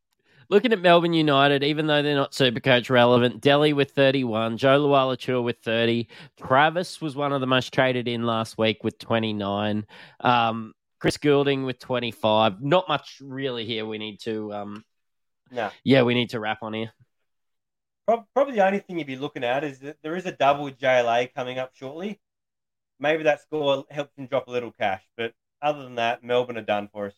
looking 0.48 0.72
at 0.72 0.80
Melbourne 0.80 1.12
United, 1.12 1.62
even 1.62 1.86
though 1.86 2.02
they're 2.02 2.14
not 2.14 2.34
super 2.34 2.60
coach 2.60 2.90
relevant, 2.90 3.40
Delhi 3.40 3.72
with 3.72 3.92
31, 3.92 4.56
Jo 4.56 4.80
Lual-Acuil 4.86 5.42
with 5.42 5.58
30, 5.60 6.08
Travis 6.36 7.00
was 7.00 7.16
one 7.16 7.32
of 7.32 7.40
the 7.40 7.46
most 7.46 7.72
traded 7.72 8.08
in 8.08 8.24
last 8.24 8.58
week 8.58 8.84
with 8.84 8.98
29, 8.98 9.86
um, 10.20 10.72
Chris 11.00 11.16
Goulding 11.16 11.64
with 11.64 11.78
25. 11.78 12.62
Not 12.62 12.88
much 12.88 13.18
really 13.20 13.64
here. 13.64 13.84
We 13.86 13.98
need 13.98 14.20
to, 14.20 14.52
um, 14.52 14.84
No. 15.50 15.70
yeah, 15.84 16.02
we 16.02 16.14
need 16.14 16.30
to 16.30 16.40
wrap 16.40 16.62
on 16.62 16.72
here. 16.74 16.92
Probably 18.06 18.54
the 18.54 18.64
only 18.64 18.78
thing 18.78 18.98
you'd 18.98 19.06
be 19.08 19.16
looking 19.16 19.42
at 19.42 19.64
is 19.64 19.80
that 19.80 19.96
there 20.02 20.14
is 20.14 20.26
a 20.26 20.32
double 20.32 20.64
with 20.64 20.78
JLA 20.78 21.26
coming 21.34 21.58
up 21.58 21.74
shortly. 21.74 22.20
Maybe 23.00 23.24
that 23.24 23.42
score 23.42 23.84
helps 23.90 24.16
him 24.16 24.26
drop 24.26 24.46
a 24.46 24.50
little 24.50 24.70
cash, 24.72 25.02
but 25.16 25.34
other 25.60 25.82
than 25.82 25.96
that, 25.96 26.22
Melbourne 26.22 26.56
are 26.56 26.62
done 26.62 26.88
for 26.92 27.06
us. 27.06 27.14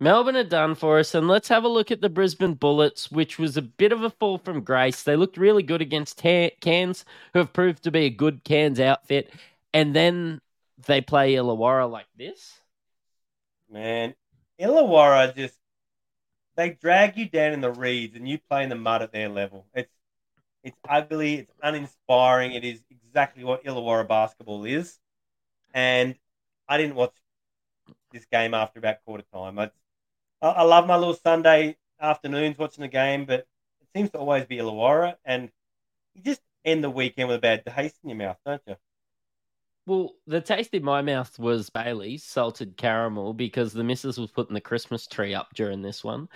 Melbourne 0.00 0.36
are 0.36 0.44
done 0.44 0.76
for 0.76 1.00
us, 1.00 1.14
and 1.14 1.26
let's 1.26 1.48
have 1.48 1.64
a 1.64 1.68
look 1.68 1.90
at 1.90 2.00
the 2.00 2.08
Brisbane 2.08 2.54
Bullets, 2.54 3.10
which 3.10 3.38
was 3.38 3.56
a 3.56 3.62
bit 3.62 3.90
of 3.90 4.02
a 4.04 4.10
fall 4.10 4.38
from 4.38 4.62
grace. 4.62 5.02
They 5.02 5.16
looked 5.16 5.36
really 5.36 5.64
good 5.64 5.82
against 5.82 6.18
Cairns, 6.18 7.04
who 7.32 7.40
have 7.40 7.52
proved 7.52 7.82
to 7.82 7.90
be 7.90 8.04
a 8.04 8.10
good 8.10 8.44
Cairns 8.44 8.78
outfit, 8.78 9.32
and 9.74 9.96
then 9.96 10.40
they 10.86 11.00
play 11.00 11.34
Illawarra 11.34 11.90
like 11.90 12.06
this. 12.16 12.60
Man, 13.68 14.14
Illawarra 14.60 15.34
just 15.34 15.54
they 16.54 16.70
drag 16.70 17.16
you 17.16 17.28
down 17.28 17.52
in 17.52 17.60
the 17.60 17.72
reeds, 17.72 18.14
and 18.16 18.28
you 18.28 18.38
play 18.48 18.62
in 18.62 18.68
the 18.68 18.76
mud 18.76 19.02
at 19.02 19.12
their 19.12 19.28
level. 19.28 19.66
It's 19.74 19.92
it's 20.62 20.78
ugly, 20.88 21.38
it's 21.38 21.52
uninspiring. 21.60 22.52
It 22.52 22.64
is 22.64 22.80
exactly 22.90 23.42
what 23.42 23.64
Illawarra 23.64 24.06
basketball 24.06 24.64
is, 24.64 24.96
and 25.74 26.14
I 26.68 26.78
didn't 26.78 26.94
watch 26.94 27.14
this 28.12 28.26
game 28.26 28.54
after 28.54 28.78
about 28.78 29.04
quarter 29.04 29.24
time. 29.32 29.58
I, 29.58 29.70
I 30.40 30.62
love 30.62 30.86
my 30.86 30.96
little 30.96 31.14
Sunday 31.14 31.76
afternoons 32.00 32.58
watching 32.58 32.82
the 32.82 32.88
game, 32.88 33.24
but 33.24 33.40
it 33.40 33.88
seems 33.94 34.10
to 34.10 34.18
always 34.18 34.44
be 34.46 34.58
Illawarra, 34.58 35.16
and 35.24 35.50
you 36.14 36.22
just 36.22 36.40
end 36.64 36.84
the 36.84 36.90
weekend 36.90 37.28
with 37.28 37.38
a 37.38 37.40
bad 37.40 37.64
taste 37.66 37.96
in 38.02 38.10
your 38.10 38.18
mouth, 38.18 38.36
don't 38.46 38.62
you? 38.66 38.76
Well, 39.86 40.12
the 40.26 40.40
taste 40.40 40.74
in 40.74 40.84
my 40.84 41.00
mouth 41.00 41.38
was 41.38 41.70
Bailey's 41.70 42.22
salted 42.22 42.76
caramel 42.76 43.32
because 43.32 43.72
the 43.72 43.82
missus 43.82 44.18
was 44.18 44.30
putting 44.30 44.54
the 44.54 44.60
Christmas 44.60 45.06
tree 45.06 45.34
up 45.34 45.48
during 45.54 45.80
this 45.80 46.04
one. 46.04 46.28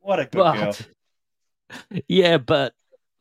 What 0.00 0.18
a 0.18 0.24
good 0.24 0.38
but, 0.38 0.54
girl. 0.54 0.76
Yeah, 2.08 2.38
but 2.38 2.72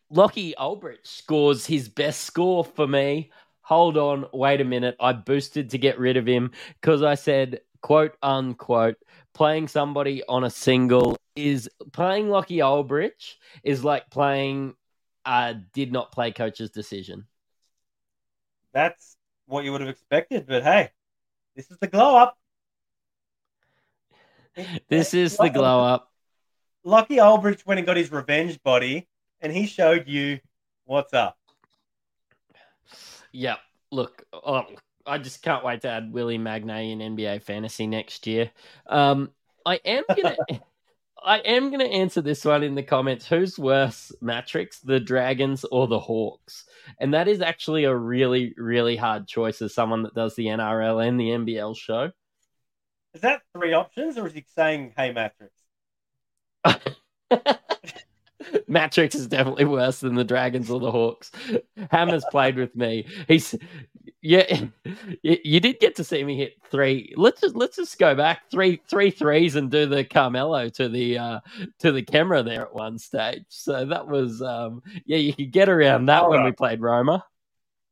Lockie 0.10 0.54
Olbrich 0.60 1.06
scores 1.08 1.66
his 1.66 1.90
best 1.90 2.22
score 2.22 2.64
for 2.64 2.88
me. 2.88 3.32
Hold 3.62 3.98
on, 3.98 4.26
wait 4.32 4.62
a 4.62 4.66
minute. 4.66 4.96
I 5.00 5.14
boosted 5.14 5.72
to 5.72 5.78
get 5.78 5.98
rid 5.98 6.18
of 6.18 6.28
him 6.28 6.52
because 6.80 7.02
I 7.02 7.16
said, 7.16 7.62
quote 7.84 8.16
unquote, 8.24 8.96
playing 9.36 9.68
somebody 9.68 10.24
on 10.28 10.46
a 10.46 10.50
single 10.50 11.18
is 11.36 11.70
playing 11.92 12.30
Lockie 12.30 12.58
Olbrich 12.58 13.36
is 13.64 13.84
like 13.84 14.10
playing 14.10 14.74
uh 15.26 15.54
did 15.74 15.92
not 15.92 16.12
play 16.12 16.32
coach's 16.32 16.72
decision. 16.72 17.28
That's 18.74 19.18
what 19.46 19.66
you 19.66 19.72
would 19.72 19.82
have 19.82 19.90
expected, 19.90 20.48
but 20.48 20.64
hey, 20.64 20.90
this 21.56 21.70
is 21.70 21.78
the 21.78 21.88
glow 21.88 22.18
up. 22.18 22.38
this 24.90 25.14
is 25.14 25.38
the 25.38 25.50
glow 25.50 25.84
up. 25.84 26.12
Lockie 26.84 27.18
Olbrich 27.18 27.66
went 27.66 27.80
and 27.80 27.86
got 27.86 27.98
his 27.98 28.12
revenge 28.12 28.62
body, 28.64 29.08
and 29.42 29.52
he 29.52 29.68
showed 29.68 30.08
you 30.08 30.40
what's 30.86 31.14
up. 31.14 31.38
Yeah, 33.32 33.58
look, 33.92 34.24
oh, 34.34 34.66
I 35.06 35.18
just 35.18 35.42
can't 35.42 35.64
wait 35.64 35.82
to 35.82 35.90
add 35.90 36.14
Willie 36.14 36.38
Magnay 36.38 36.92
in 36.92 37.00
NBA 37.00 37.44
fantasy 37.44 37.88
next 37.88 38.28
year. 38.28 38.52
Um, 38.88 39.32
I 39.66 39.80
am 39.86 40.04
gonna. 40.10 40.36
I 41.26 41.38
am 41.38 41.70
going 41.70 41.80
to 41.80 41.86
answer 41.86 42.22
this 42.22 42.44
one 42.44 42.64
in 42.64 42.76
the 42.76 42.84
comments. 42.84 43.26
Who's 43.26 43.58
worse, 43.58 44.12
Matrix, 44.20 44.80
the 44.80 45.00
Dragons, 45.00 45.64
or 45.64 45.88
the 45.88 46.00
Hawks? 46.00 46.66
And 47.00 47.14
that 47.14 47.30
is 47.30 47.40
actually 47.40 47.86
a 47.86 47.96
really, 47.96 48.54
really 48.58 48.98
hard 48.98 49.26
choice 49.26 49.62
as 49.62 49.74
someone 49.74 50.04
that 50.04 50.16
does 50.16 50.36
the 50.36 50.48
NRL 50.48 51.08
and 51.08 51.18
the 51.18 51.30
NBL 51.30 51.78
show. 51.78 52.12
Is 53.14 53.22
that 53.22 53.44
three 53.56 53.74
options, 53.74 54.18
or 54.18 54.28
is 54.28 54.34
he 54.34 54.44
saying, 54.54 54.96
hey, 54.98 55.14
Matrix? 55.14 55.54
Matrix 58.68 59.16
is 59.16 59.28
definitely 59.28 59.66
worse 59.66 60.00
than 60.00 60.16
the 60.16 60.24
Dragons 60.24 60.70
or 60.70 60.80
the 60.80 60.92
Hawks. 60.92 61.32
Hammer's 61.92 62.26
played 62.32 62.58
with 62.58 62.76
me. 62.76 63.08
He's 63.28 63.56
yeah. 64.22 64.66
You 65.22 65.60
did 65.60 65.80
get 65.80 65.96
to 65.96 66.04
see 66.04 66.24
me 66.24 66.38
hit 66.38 66.56
three. 66.70 67.14
Let's 67.16 67.42
just 67.42 67.56
let's 67.56 67.78
just 67.78 67.98
go 67.98 68.16
back 68.16 68.50
three 68.52 68.82
three 68.90 69.12
threes 69.12 69.56
and 69.56 69.72
do 69.72 69.86
the 69.86 70.04
Carmelo 70.04 70.70
to 70.70 70.90
the 70.90 71.18
uh 71.18 71.40
to 71.80 71.92
the 71.92 72.02
camera 72.02 72.44
there 72.44 72.64
at 72.64 72.74
one 72.74 72.98
stage. 72.98 73.46
So 73.50 73.86
that 73.86 74.08
was 74.08 74.42
um 74.42 74.82
yeah. 75.06 75.18
You 75.18 75.34
could 75.34 75.52
get 75.52 75.70
around 75.70 76.08
that 76.08 76.24
All 76.24 76.32
when 76.32 76.40
right. 76.40 76.46
we 76.46 76.52
played 76.52 76.82
Roma. 76.82 77.26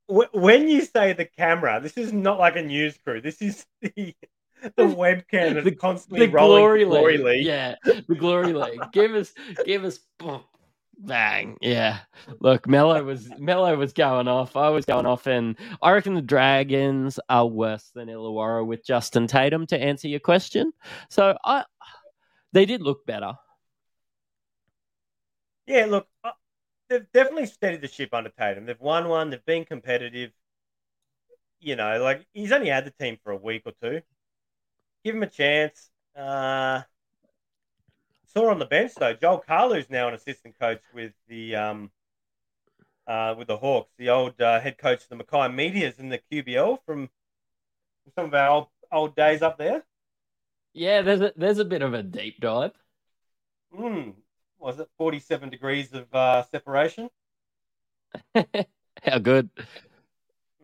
When 0.07 0.67
you 0.67 0.81
say 0.81 1.13
the 1.13 1.25
camera, 1.25 1.79
this 1.81 1.97
is 1.97 2.11
not 2.11 2.39
like 2.39 2.57
a 2.57 2.61
news 2.61 2.97
crew. 3.03 3.21
This 3.21 3.41
is 3.41 3.65
the 3.81 4.15
the 4.61 4.83
webcam 4.83 5.23
that's 5.53 5.65
the, 5.65 5.75
constantly 5.75 6.25
the 6.25 6.31
rolling. 6.31 6.59
Glory, 6.59 6.85
glory 6.85 7.17
league. 7.17 7.25
league. 7.25 7.45
Yeah, 7.45 7.75
the 7.83 8.15
glory 8.15 8.53
league. 8.53 8.79
give 8.91 9.13
us, 9.13 9.33
give 9.65 9.83
us, 9.83 9.99
bang. 10.97 11.57
Yeah. 11.61 11.99
Look, 12.39 12.67
Mello 12.67 13.03
was 13.03 13.29
Mello 13.37 13.75
was 13.77 13.93
going 13.93 14.27
off. 14.27 14.55
I 14.55 14.69
was 14.69 14.85
going 14.85 15.05
off, 15.05 15.27
and 15.27 15.55
I 15.81 15.91
reckon 15.91 16.13
the 16.13 16.21
Dragons 16.21 17.19
are 17.29 17.47
worse 17.47 17.91
than 17.93 18.07
Illawarra 18.07 18.65
with 18.65 18.85
Justin 18.85 19.27
Tatum. 19.27 19.65
To 19.67 19.81
answer 19.81 20.07
your 20.07 20.19
question, 20.19 20.71
so 21.09 21.37
I, 21.43 21.65
they 22.53 22.65
did 22.65 22.81
look 22.81 23.05
better. 23.05 23.33
Yeah, 25.67 25.85
look, 25.85 26.07
they've 26.89 27.11
definitely 27.13 27.45
steadied 27.45 27.81
the 27.81 27.87
ship 27.87 28.13
under 28.13 28.29
Tatum. 28.29 28.65
They've 28.65 28.79
won 28.79 29.07
one. 29.07 29.29
They've 29.29 29.45
been 29.45 29.65
competitive. 29.65 30.31
You 31.59 31.75
know, 31.75 32.01
like 32.01 32.25
he's 32.33 32.51
only 32.51 32.69
had 32.69 32.85
the 32.85 32.91
team 32.91 33.17
for 33.23 33.31
a 33.31 33.37
week 33.37 33.63
or 33.65 33.73
two 33.81 34.01
give 35.03 35.15
him 35.15 35.23
a 35.23 35.27
chance. 35.27 35.89
Uh, 36.15 36.81
saw 38.33 38.49
on 38.49 38.59
the 38.59 38.65
bench 38.65 38.93
though, 38.95 39.13
Joel 39.13 39.43
Carlew's 39.45 39.89
now 39.89 40.07
an 40.07 40.13
assistant 40.13 40.57
coach 40.59 40.81
with 40.93 41.13
the 41.27 41.55
um, 41.55 41.91
uh, 43.07 43.35
with 43.37 43.47
the 43.47 43.57
Hawks. 43.57 43.91
The 43.97 44.09
old 44.09 44.39
uh, 44.41 44.59
head 44.59 44.77
coach 44.77 45.03
of 45.03 45.09
the 45.09 45.15
Mackay 45.15 45.49
Meteors 45.49 45.99
in 45.99 46.09
the 46.09 46.19
QBL 46.31 46.79
from 46.85 47.09
some 48.15 48.25
of 48.25 48.33
our 48.33 48.49
old, 48.49 48.67
old 48.91 49.15
days 49.15 49.41
up 49.41 49.57
there. 49.57 49.83
Yeah, 50.73 51.01
there's 51.01 51.21
a 51.21 51.33
there's 51.35 51.59
a 51.59 51.65
bit 51.65 51.81
of 51.81 51.93
a 51.93 52.03
deep 52.03 52.39
dive. 52.39 52.73
Hmm. 53.75 54.11
Was 54.59 54.79
it 54.79 54.89
47 54.97 55.49
degrees 55.49 55.91
of 55.93 56.13
uh, 56.13 56.43
separation? 56.43 57.09
How 59.03 59.17
good. 59.17 59.49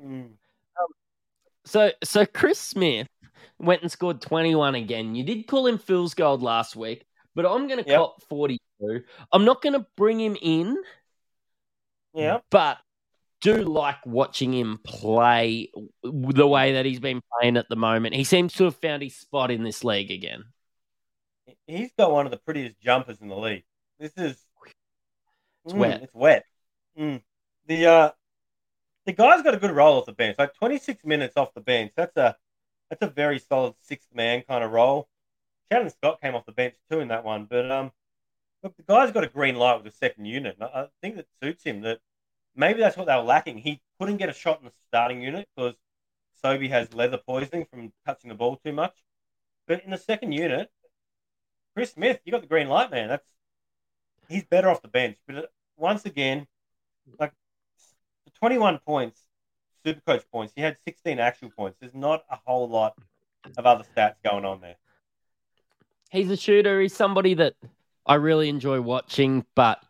Mm. 0.01 0.25
Um, 0.25 0.35
so 1.65 1.91
so 2.03 2.25
Chris 2.25 2.59
Smith 2.59 3.07
went 3.59 3.81
and 3.81 3.91
scored 3.91 4.21
21 4.21 4.75
again. 4.75 5.15
You 5.15 5.23
did 5.23 5.47
call 5.47 5.65
him 5.65 5.79
Fool's 5.79 6.13
Gold 6.13 6.43
last 6.43 6.75
week, 6.75 7.06
but 7.37 7.45
I'm 7.45 7.67
going 7.67 7.83
to 7.83 7.87
yep. 7.87 7.99
cop 7.99 8.23
42. 8.23 9.03
I'm 9.31 9.45
not 9.45 9.61
going 9.61 9.73
to 9.73 9.85
bring 9.95 10.19
him 10.19 10.35
in. 10.41 10.75
Yeah. 12.15 12.39
But 12.49 12.79
do 13.41 13.57
like 13.57 14.03
watching 14.07 14.51
him 14.51 14.79
play 14.83 15.69
the 16.01 16.47
way 16.47 16.73
that 16.73 16.85
he's 16.85 16.99
been 16.99 17.21
playing 17.31 17.55
at 17.55 17.69
the 17.69 17.75
moment. 17.75 18.15
He 18.15 18.23
seems 18.23 18.53
to 18.55 18.63
have 18.63 18.75
found 18.77 19.03
his 19.03 19.15
spot 19.15 19.51
in 19.51 19.63
this 19.63 19.83
league 19.83 20.09
again. 20.09 20.45
He's 21.67 21.91
got 21.95 22.11
one 22.11 22.25
of 22.25 22.31
the 22.31 22.39
prettiest 22.39 22.79
jumpers 22.81 23.21
in 23.21 23.27
the 23.27 23.37
league. 23.37 23.65
This 23.99 24.13
is 24.17 24.35
it's 25.63 25.75
mm, 25.75 25.77
wet. 25.77 26.01
It's 26.01 26.15
wet. 26.15 26.43
Mm. 26.99 27.21
The 27.67 27.85
uh 27.85 28.11
the 29.05 29.13
guy's 29.13 29.43
got 29.43 29.53
a 29.53 29.57
good 29.57 29.71
role 29.71 29.99
off 29.99 30.07
the 30.07 30.11
bench. 30.11 30.37
Like 30.39 30.55
26 30.55 31.05
minutes 31.05 31.37
off 31.37 31.53
the 31.53 31.61
bench. 31.61 31.91
That's 31.95 32.17
a 32.17 32.35
that's 32.89 33.03
a 33.03 33.07
very 33.07 33.37
solid 33.37 33.75
sixth 33.83 34.09
man 34.11 34.41
kind 34.41 34.63
of 34.63 34.71
role. 34.71 35.07
Shannon 35.71 35.89
Scott 35.89 36.21
came 36.21 36.35
off 36.35 36.45
the 36.45 36.51
bench 36.51 36.75
too 36.89 36.99
in 36.99 37.09
that 37.09 37.25
one, 37.25 37.45
but 37.45 37.69
um, 37.71 37.91
look, 38.63 38.75
the 38.77 38.83
guy's 38.83 39.11
got 39.11 39.23
a 39.23 39.27
green 39.27 39.55
light 39.55 39.75
with 39.75 39.91
the 39.91 39.97
second 39.97 40.25
unit. 40.25 40.57
I 40.61 40.87
think 41.01 41.15
that 41.15 41.27
suits 41.41 41.63
him. 41.63 41.81
That 41.81 41.99
maybe 42.55 42.79
that's 42.79 42.97
what 42.97 43.07
they 43.07 43.15
were 43.15 43.21
lacking. 43.21 43.59
He 43.59 43.81
couldn't 43.99 44.17
get 44.17 44.29
a 44.29 44.33
shot 44.33 44.59
in 44.59 44.65
the 44.65 44.71
starting 44.87 45.21
unit 45.21 45.47
because 45.55 45.75
Sobey 46.41 46.69
has 46.69 46.93
leather 46.93 47.17
poisoning 47.17 47.65
from 47.69 47.91
touching 48.05 48.29
the 48.29 48.35
ball 48.35 48.59
too 48.63 48.73
much. 48.73 48.95
But 49.67 49.83
in 49.83 49.91
the 49.91 49.97
second 49.97 50.31
unit, 50.31 50.69
Chris 51.75 51.91
Smith, 51.91 52.19
you 52.23 52.31
got 52.31 52.41
the 52.41 52.47
green 52.47 52.69
light, 52.69 52.91
man. 52.91 53.09
That's 53.09 53.27
he's 54.29 54.45
better 54.45 54.69
off 54.69 54.81
the 54.81 54.87
bench. 54.87 55.17
But 55.27 55.35
uh, 55.35 55.41
once 55.75 56.05
again, 56.05 56.47
like 57.19 57.33
the 58.25 58.31
21 58.31 58.79
points 58.79 59.27
super 59.87 60.01
coach 60.01 60.23
points. 60.31 60.53
He 60.55 60.61
had 60.61 60.77
16 60.83 61.19
actual 61.19 61.49
points. 61.49 61.77
There's 61.79 61.93
not 61.93 62.25
a 62.29 62.37
whole 62.45 62.67
lot 62.67 62.95
of 63.57 63.65
other 63.65 63.85
stats 63.95 64.15
going 64.23 64.43
on 64.43 64.59
there. 64.59 64.75
He's 66.09 66.31
a 66.31 66.37
shooter. 66.37 66.81
He's 66.81 66.95
somebody 66.95 67.33
that 67.35 67.55
I 68.05 68.15
really 68.15 68.49
enjoy 68.49 68.81
watching, 68.81 69.45
but 69.55 69.83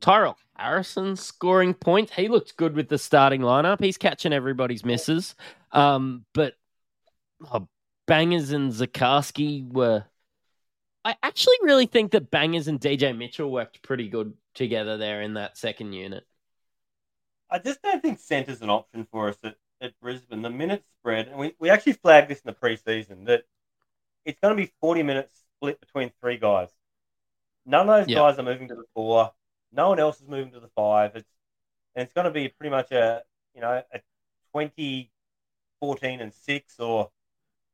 Tyrell 0.00 0.36
Harrison 0.56 1.16
scoring 1.16 1.74
points. 1.74 2.12
He 2.12 2.28
looks 2.28 2.52
good 2.52 2.74
with 2.74 2.88
the 2.88 2.98
starting 2.98 3.40
lineup. 3.40 3.80
He's 3.80 3.98
catching 3.98 4.32
everybody's 4.32 4.84
misses. 4.84 5.34
Um, 5.72 6.24
but 6.32 6.54
oh, 7.52 7.68
Bangers 8.06 8.52
and 8.52 8.72
Zakarski 8.72 9.70
were. 9.70 10.04
I 11.04 11.16
actually 11.22 11.56
really 11.62 11.86
think 11.86 12.12
that 12.12 12.30
Bangers 12.30 12.68
and 12.68 12.80
DJ 12.80 13.16
Mitchell 13.16 13.50
worked 13.50 13.82
pretty 13.82 14.08
good 14.08 14.34
together 14.54 14.96
there 14.96 15.22
in 15.22 15.34
that 15.34 15.56
second 15.56 15.92
unit. 15.92 16.26
I 17.48 17.60
just 17.60 17.80
don't 17.80 18.02
think 18.02 18.18
centre's 18.18 18.60
an 18.60 18.70
option 18.70 19.06
for 19.10 19.28
us 19.28 19.36
at, 19.44 19.54
at 19.80 19.98
Brisbane. 20.00 20.42
The 20.42 20.50
minutes 20.50 20.84
spread, 21.00 21.28
and 21.28 21.38
we, 21.38 21.54
we 21.60 21.70
actually 21.70 21.92
flagged 21.92 22.28
this 22.28 22.40
in 22.40 22.52
the 22.52 22.54
preseason 22.54 23.26
that 23.26 23.44
it's 24.26 24.40
going 24.40 24.56
to 24.56 24.62
be 24.62 24.72
40 24.82 25.04
minutes 25.04 25.42
split 25.58 25.80
between 25.80 26.12
three 26.22 26.38
guys. 26.38 26.70
None 27.66 27.88
of 27.88 28.06
those 28.06 28.08
Yeah. 28.08 28.16
guys 28.16 28.38
are 28.38 28.42
moving 28.44 28.68
to 28.68 28.74
the 28.76 28.84
four. 28.94 29.32
No 29.72 29.90
one 29.90 30.00
else 30.00 30.20
is 30.20 30.28
moving 30.28 30.52
to 30.52 30.60
the 30.60 30.68
five. 30.70 31.16
It's 31.16 31.30
and 31.96 32.04
it's 32.04 32.12
going 32.14 32.26
to 32.26 32.30
be 32.30 32.48
pretty 32.48 32.70
much 32.70 32.92
a 32.92 33.24
you 33.54 33.60
know 33.62 33.82
a 33.92 34.00
20, 34.52 35.12
14 35.80 36.20
and 36.20 36.32
six 36.34 36.80
or 36.80 37.10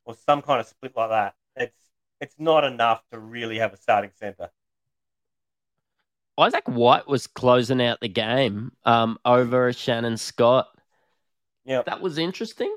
or 0.05 0.15
some 0.15 0.41
kind 0.41 0.61
of 0.61 0.67
split 0.67 0.95
like 0.97 1.09
that. 1.11 1.35
It's 1.57 1.77
it's 2.21 2.35
not 2.39 2.63
enough 2.65 3.03
to 3.11 3.19
really 3.19 3.59
have 3.59 3.73
a 3.73 3.77
starting 3.77 4.11
center. 4.19 4.51
Isaac 6.37 6.63
White 6.67 7.07
was 7.07 7.27
closing 7.27 7.81
out 7.81 7.99
the 8.01 8.07
game 8.07 8.71
um, 8.85 9.17
over 9.25 9.71
Shannon 9.73 10.17
Scott. 10.17 10.67
Yeah, 11.65 11.83
That 11.85 12.01
was 12.01 12.17
interesting. 12.17 12.75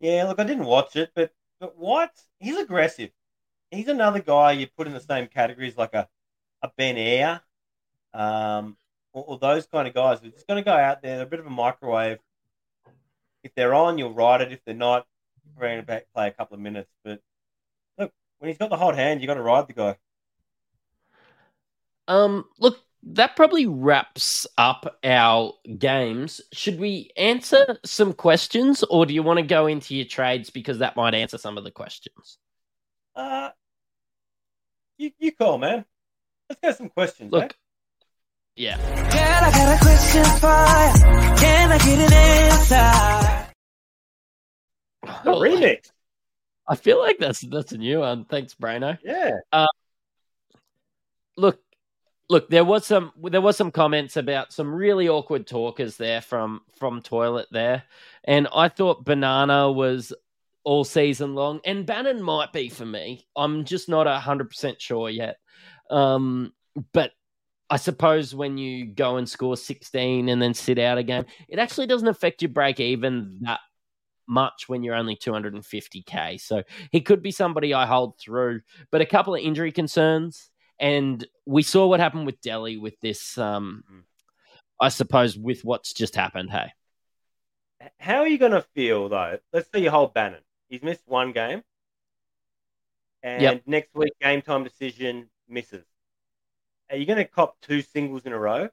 yeah. 0.00 0.24
Look, 0.24 0.38
I 0.38 0.44
didn't 0.44 0.64
watch 0.66 0.96
it, 0.96 1.10
but 1.14 1.32
but 1.60 1.76
White, 1.76 2.10
he's 2.38 2.56
aggressive. 2.56 3.10
He's 3.70 3.88
another 3.88 4.20
guy 4.20 4.52
you 4.52 4.66
put 4.66 4.86
in 4.86 4.94
the 4.94 5.00
same 5.00 5.26
categories 5.26 5.76
like 5.76 5.94
a 5.94 6.08
a 6.62 6.70
Ben 6.76 6.96
Ayre, 6.96 7.40
um, 8.14 8.76
or, 9.12 9.24
or 9.24 9.38
those 9.38 9.66
kind 9.66 9.86
of 9.86 9.94
guys. 9.94 10.20
They're 10.20 10.30
just 10.30 10.46
going 10.46 10.62
to 10.62 10.64
go 10.64 10.74
out 10.74 11.02
there. 11.02 11.16
They're 11.16 11.26
a 11.26 11.30
bit 11.30 11.40
of 11.40 11.46
a 11.46 11.50
microwave. 11.50 12.18
If 13.42 13.54
they're 13.54 13.74
on, 13.74 13.98
you'll 13.98 14.12
ride 14.12 14.40
it. 14.40 14.52
If 14.52 14.64
they're 14.64 14.74
not, 14.74 15.06
we're 15.56 15.68
going 15.68 15.84
to 15.84 16.04
play 16.14 16.28
a 16.28 16.32
couple 16.32 16.56
of 16.56 16.60
minutes. 16.60 16.90
But 17.04 17.20
look, 17.96 18.12
when 18.38 18.48
he's 18.48 18.58
got 18.58 18.70
the 18.70 18.76
hot 18.76 18.96
hand, 18.96 19.20
you 19.20 19.26
got 19.26 19.34
to 19.34 19.42
ride 19.42 19.68
the 19.68 19.72
guy. 19.72 19.96
Um, 22.08 22.46
look, 22.58 22.78
that 23.02 23.36
probably 23.36 23.66
wraps 23.66 24.46
up 24.56 24.98
our 25.04 25.54
games. 25.78 26.40
Should 26.52 26.78
we 26.78 27.10
answer 27.16 27.78
some 27.84 28.12
questions, 28.12 28.82
or 28.84 29.06
do 29.06 29.14
you 29.14 29.22
want 29.22 29.38
to 29.38 29.44
go 29.44 29.66
into 29.66 29.94
your 29.94 30.06
trades 30.06 30.50
because 30.50 30.78
that 30.78 30.96
might 30.96 31.14
answer 31.14 31.38
some 31.38 31.56
of 31.58 31.64
the 31.64 31.70
questions? 31.70 32.38
Uh, 33.14 33.50
you 34.98 35.12
you 35.18 35.32
call, 35.32 35.58
man. 35.58 35.84
Let's 36.48 36.60
go 36.60 36.72
some 36.72 36.88
questions. 36.90 37.32
Look, 37.32 37.42
man. 37.42 37.50
yeah. 38.56 38.76
Girl, 38.76 39.48
I 39.48 39.50
got 39.50 39.76
a 39.76 39.84
question 39.84 40.24
for 40.40 41.08
you. 41.08 41.36
Can 41.36 41.72
I 41.72 41.78
get 41.78 41.98
an 41.98 42.12
answer? 42.12 43.48
the 45.24 45.30
remix. 45.30 45.90
I 46.66 46.76
feel 46.76 46.98
like 46.98 47.18
that's 47.18 47.40
that's 47.40 47.72
a 47.72 47.78
new 47.78 48.00
one. 48.00 48.24
Thanks, 48.24 48.54
Brano. 48.54 48.98
Yeah. 49.02 49.66
look 51.36 51.60
look 52.30 52.48
there 52.50 52.64
was 52.64 52.86
some 52.86 53.12
there 53.24 53.40
was 53.40 53.56
some 53.56 53.70
comments 53.70 54.16
about 54.16 54.52
some 54.52 54.72
really 54.74 55.08
awkward 55.08 55.46
talkers 55.46 55.96
there 55.96 56.20
from 56.20 56.60
from 56.78 57.02
toilet 57.02 57.46
there. 57.50 57.84
And 58.24 58.48
i 58.54 58.68
thought 58.68 59.04
banana 59.04 59.70
was 59.70 60.12
all 60.64 60.84
season 60.84 61.34
long. 61.34 61.60
And 61.64 61.86
bannon 61.86 62.22
might 62.22 62.52
be 62.52 62.68
for 62.68 62.84
me. 62.84 63.26
I'm 63.34 63.64
just 63.64 63.88
not 63.88 64.06
100% 64.06 64.80
sure 64.80 65.08
yet. 65.08 65.36
Um 65.90 66.52
but 66.92 67.12
i 67.70 67.76
suppose 67.76 68.34
when 68.34 68.56
you 68.56 68.86
go 68.86 69.16
and 69.16 69.28
score 69.28 69.56
16 69.56 70.28
and 70.28 70.40
then 70.40 70.54
sit 70.54 70.78
out 70.78 70.96
a 70.96 71.02
game 71.02 71.24
it 71.48 71.58
actually 71.58 71.86
doesn't 71.86 72.08
affect 72.08 72.40
your 72.40 72.50
break 72.50 72.78
even 72.78 73.38
that 73.42 73.60
much 74.28 74.68
when 74.68 74.82
you're 74.82 74.94
only 74.94 75.16
250k 75.16 76.40
so 76.40 76.62
he 76.92 77.00
could 77.00 77.20
be 77.20 77.30
somebody 77.30 77.74
i 77.74 77.84
hold 77.84 78.18
through. 78.18 78.60
But 78.92 79.00
a 79.00 79.06
couple 79.06 79.34
of 79.34 79.40
injury 79.40 79.72
concerns 79.72 80.50
and 80.78 81.26
we 81.46 81.62
saw 81.62 81.86
what 81.86 82.00
happened 82.00 82.26
with 82.26 82.40
Delhi 82.40 82.76
with 82.76 82.98
this. 83.00 83.36
Um, 83.38 83.84
Mhm. 83.90 84.04
I 84.80 84.88
suppose 84.90 85.36
with 85.36 85.64
what's 85.64 85.92
just 85.92 86.14
happened. 86.14 86.50
Hey, 86.50 86.72
How 87.98 88.18
are 88.18 88.28
you 88.28 88.38
going 88.38 88.52
to 88.52 88.62
feel 88.62 89.08
though? 89.08 89.38
Let's 89.52 89.70
say 89.70 89.80
you 89.82 89.90
hold 89.90 90.14
Bannon. 90.14 90.42
He's 90.68 90.82
missed 90.82 91.06
one 91.06 91.32
game, 91.32 91.62
and 93.22 93.42
Yep. 93.42 93.62
next 93.66 93.94
week 93.94 94.12
game 94.20 94.42
time 94.42 94.64
decision 94.64 95.30
misses. 95.48 95.84
Are 96.90 96.96
you 96.96 97.06
going 97.06 97.18
to 97.18 97.24
cop 97.24 97.60
two 97.60 97.82
singles 97.82 98.24
in 98.24 98.32
a 98.32 98.38
row? 98.38 98.68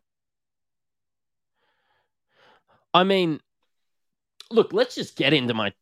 I 2.93 3.03
mean, 3.03 3.41
look, 4.49 4.71
let's 4.73 4.95
just 4.95 5.17
get 5.17 5.33
into 5.33 5.53
my 5.53 5.73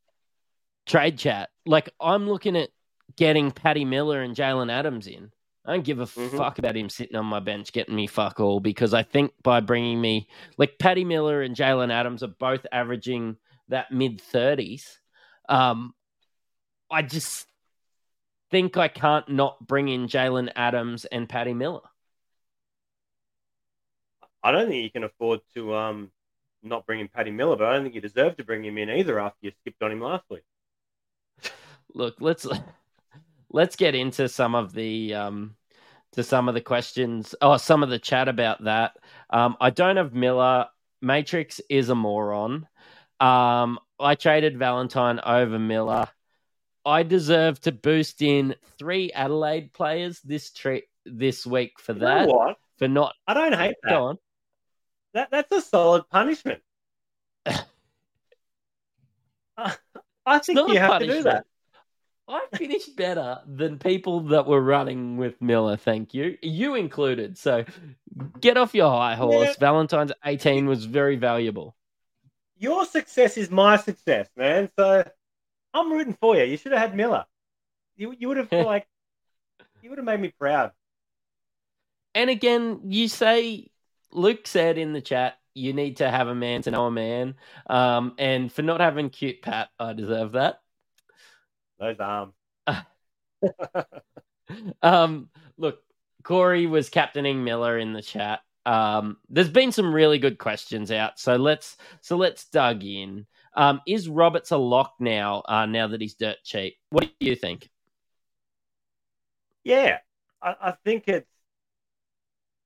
trade 0.86 1.18
chat. 1.18 1.50
Like, 1.66 1.90
I'm 2.00 2.28
looking 2.28 2.56
at 2.58 2.70
getting 3.16 3.52
Patty 3.52 3.86
Miller 3.86 4.22
and 4.22 4.36
Jalen 4.36 4.72
Adams 4.72 5.08
in. 5.08 5.32
I 5.66 5.74
don't 5.74 5.86
give 5.86 6.00
a 6.00 6.06
Mhm. 6.06 6.38
fuck 6.38 6.60
about 6.60 6.76
him 6.76 6.90
sitting 6.90 7.16
on 7.16 7.26
my 7.26 7.40
bench 7.40 7.72
getting 7.72 7.96
me 7.96 8.08
fuck 8.08 8.40
all 8.40 8.60
because 8.60 8.94
I 8.94 9.04
think 9.04 9.34
by 9.44 9.62
bringing 9.62 10.02
me 10.02 10.28
like 10.58 10.78
Paddy 10.78 11.06
Miller 11.06 11.42
and 11.42 11.56
Jalen 11.56 11.92
Adams 11.92 12.22
are 12.22 12.28
both 12.28 12.66
averaging 12.72 13.38
that 13.70 13.92
mid 13.92 14.20
30s. 14.22 15.00
Um, 15.48 15.96
I 16.92 17.02
just 17.02 17.48
think 18.52 18.76
I 18.78 18.88
can't 18.90 19.28
not 19.30 19.66
bring 19.66 19.88
in 19.88 20.08
Jalen 20.08 20.52
Adams 20.56 21.06
and 21.06 21.30
Paddy 21.30 21.54
Miller. 21.54 21.82
I 24.44 24.52
don't 24.52 24.68
think 24.68 24.84
you 24.84 24.92
can 24.92 25.06
afford 25.06 25.40
to 25.54 25.74
um 25.76 26.12
not 26.62 26.86
bring 26.86 27.00
in 27.00 27.08
Paddy 27.08 27.32
Miller, 27.32 27.56
but 27.56 27.68
I 27.68 27.74
don't 27.74 27.84
think 27.84 27.96
you 27.96 28.02
deserve 28.02 28.38
to 28.38 28.44
bring 28.44 28.64
him 28.64 28.78
in 28.78 28.90
either 28.90 29.20
after 29.20 29.38
you 29.42 29.52
skipped 29.62 29.82
on 29.82 29.92
him 29.92 30.02
last 30.02 30.30
week. 30.30 30.44
look 31.94 32.16
let's 32.20 32.46
let's 33.54 33.78
get 33.78 33.96
into 33.96 34.28
some 34.28 34.56
of 34.56 34.74
the 34.74 35.14
um 35.14 35.56
to 36.12 36.24
some 36.24 36.50
of 36.50 36.54
the 36.54 36.62
questions 36.62 37.34
or 37.42 37.58
some 37.58 37.84
of 37.84 37.90
the 37.90 38.00
chat 38.00 38.28
about 38.28 38.64
that 38.66 38.98
um 39.30 39.56
i 39.62 39.70
don't 39.70 39.98
have 39.98 40.14
miller 40.14 40.68
matrix 41.02 41.62
is 41.70 41.90
a 41.90 41.96
moron 41.96 42.68
um 43.20 43.80
i 44.00 44.16
traded 44.16 44.58
valentine 44.58 45.20
over 45.26 45.58
miller 45.58 46.08
i 46.86 47.04
deserve 47.04 47.60
to 47.62 47.72
boost 47.72 48.22
in 48.22 48.56
three 48.78 49.12
adelaide 49.14 49.72
players 49.72 50.20
this 50.22 50.52
treat 50.52 50.86
this 51.06 51.46
week 51.46 51.80
for 51.80 51.94
You 51.94 52.00
that 52.00 52.28
what? 52.28 52.58
for 52.78 52.88
not 52.88 53.14
I 53.28 53.34
don't 53.34 53.54
hate 53.54 53.76
that. 53.84 53.90
go 53.90 54.04
on 54.06 54.18
That 55.14 55.30
that's 55.32 55.52
a 55.52 55.62
solid 55.62 56.10
punishment. 56.10 56.62
I 60.26 60.40
think 60.40 60.70
you 60.70 60.80
have 60.80 61.00
to 61.00 61.08
do 61.08 61.24
that. 61.24 61.46
I 62.28 62.42
finished 62.56 62.96
better 62.96 63.40
than 63.46 63.80
people 63.80 64.22
that 64.22 64.48
were 64.48 64.62
running 64.62 65.18
with 65.18 65.42
Miller, 65.42 65.76
thank 65.76 66.14
you. 66.14 66.38
You 66.42 66.76
included. 66.76 67.38
So 67.38 67.66
get 68.40 68.58
off 68.58 68.74
your 68.74 68.90
high 68.90 69.16
horse. 69.16 69.50
Yeah. 69.50 69.54
Valentine's 69.60 70.14
18 70.24 70.66
was 70.66 70.86
very 70.86 71.18
valuable. 71.18 71.76
Your 72.58 72.86
success 72.86 73.38
is 73.38 73.52
my 73.52 73.78
success, 73.78 74.30
man. 74.38 74.70
So 74.80 75.04
I'm 75.74 75.92
rooting 75.92 76.18
for 76.20 76.38
you. 76.38 76.46
You 76.46 76.58
should 76.58 76.72
have 76.72 76.82
had 76.82 76.96
Miller. 76.96 77.26
You 77.98 78.16
you 78.18 78.30
would 78.30 78.38
have 78.38 78.52
like 78.52 78.88
you 79.82 79.90
would 79.90 80.00
have 80.00 80.06
made 80.06 80.22
me 80.22 80.34
proud. 80.40 80.72
And 82.16 82.30
again, 82.30 82.82
you 82.86 83.08
say, 83.08 83.70
Luke 84.12 84.48
said 84.48 84.78
in 84.78 84.94
the 84.94 85.02
chat, 85.02 85.38
you 85.56 85.74
need 85.74 85.98
to 85.98 86.10
have 86.10 86.28
a 86.28 86.36
man 86.36 86.62
to 86.64 86.72
know 86.72 86.86
a 86.86 86.92
man. 86.92 87.36
Um, 87.68 88.14
and 88.18 88.52
for 88.52 88.62
not 88.62 88.80
having 88.80 89.10
cute 89.10 89.42
Pat, 89.42 89.70
I 89.80 89.94
deserve 89.94 90.34
that. 90.34 90.60
Those 91.80 92.00
arms. 92.00 92.34
um, 94.82 95.30
look, 95.58 95.80
Corey 96.24 96.68
was 96.68 96.90
captaining 96.90 97.44
Miller 97.44 97.78
in 97.78 97.94
the 97.94 98.02
chat. 98.02 98.42
Um, 98.66 99.18
there's 99.30 99.50
been 99.50 99.72
some 99.72 99.94
really 99.94 100.20
good 100.20 100.38
questions 100.38 100.92
out, 100.92 101.20
so 101.20 101.36
let's 101.36 101.76
so 102.02 102.16
let's 102.16 102.46
dug 102.46 102.84
in. 102.84 103.26
Um, 103.56 103.82
is 103.86 104.08
Roberts 104.08 104.52
a 104.52 104.58
lock 104.58 104.96
now? 105.00 105.44
Uh, 105.48 105.66
now 105.66 105.88
that 105.88 106.00
he's 106.00 106.16
dirt 106.16 106.38
cheap, 106.44 106.76
what 106.90 107.04
do 107.20 107.28
you 107.28 107.36
think? 107.36 107.70
Yeah, 109.64 109.98
I, 110.42 110.56
I 110.62 110.72
think 110.86 111.08
it's 111.08 111.30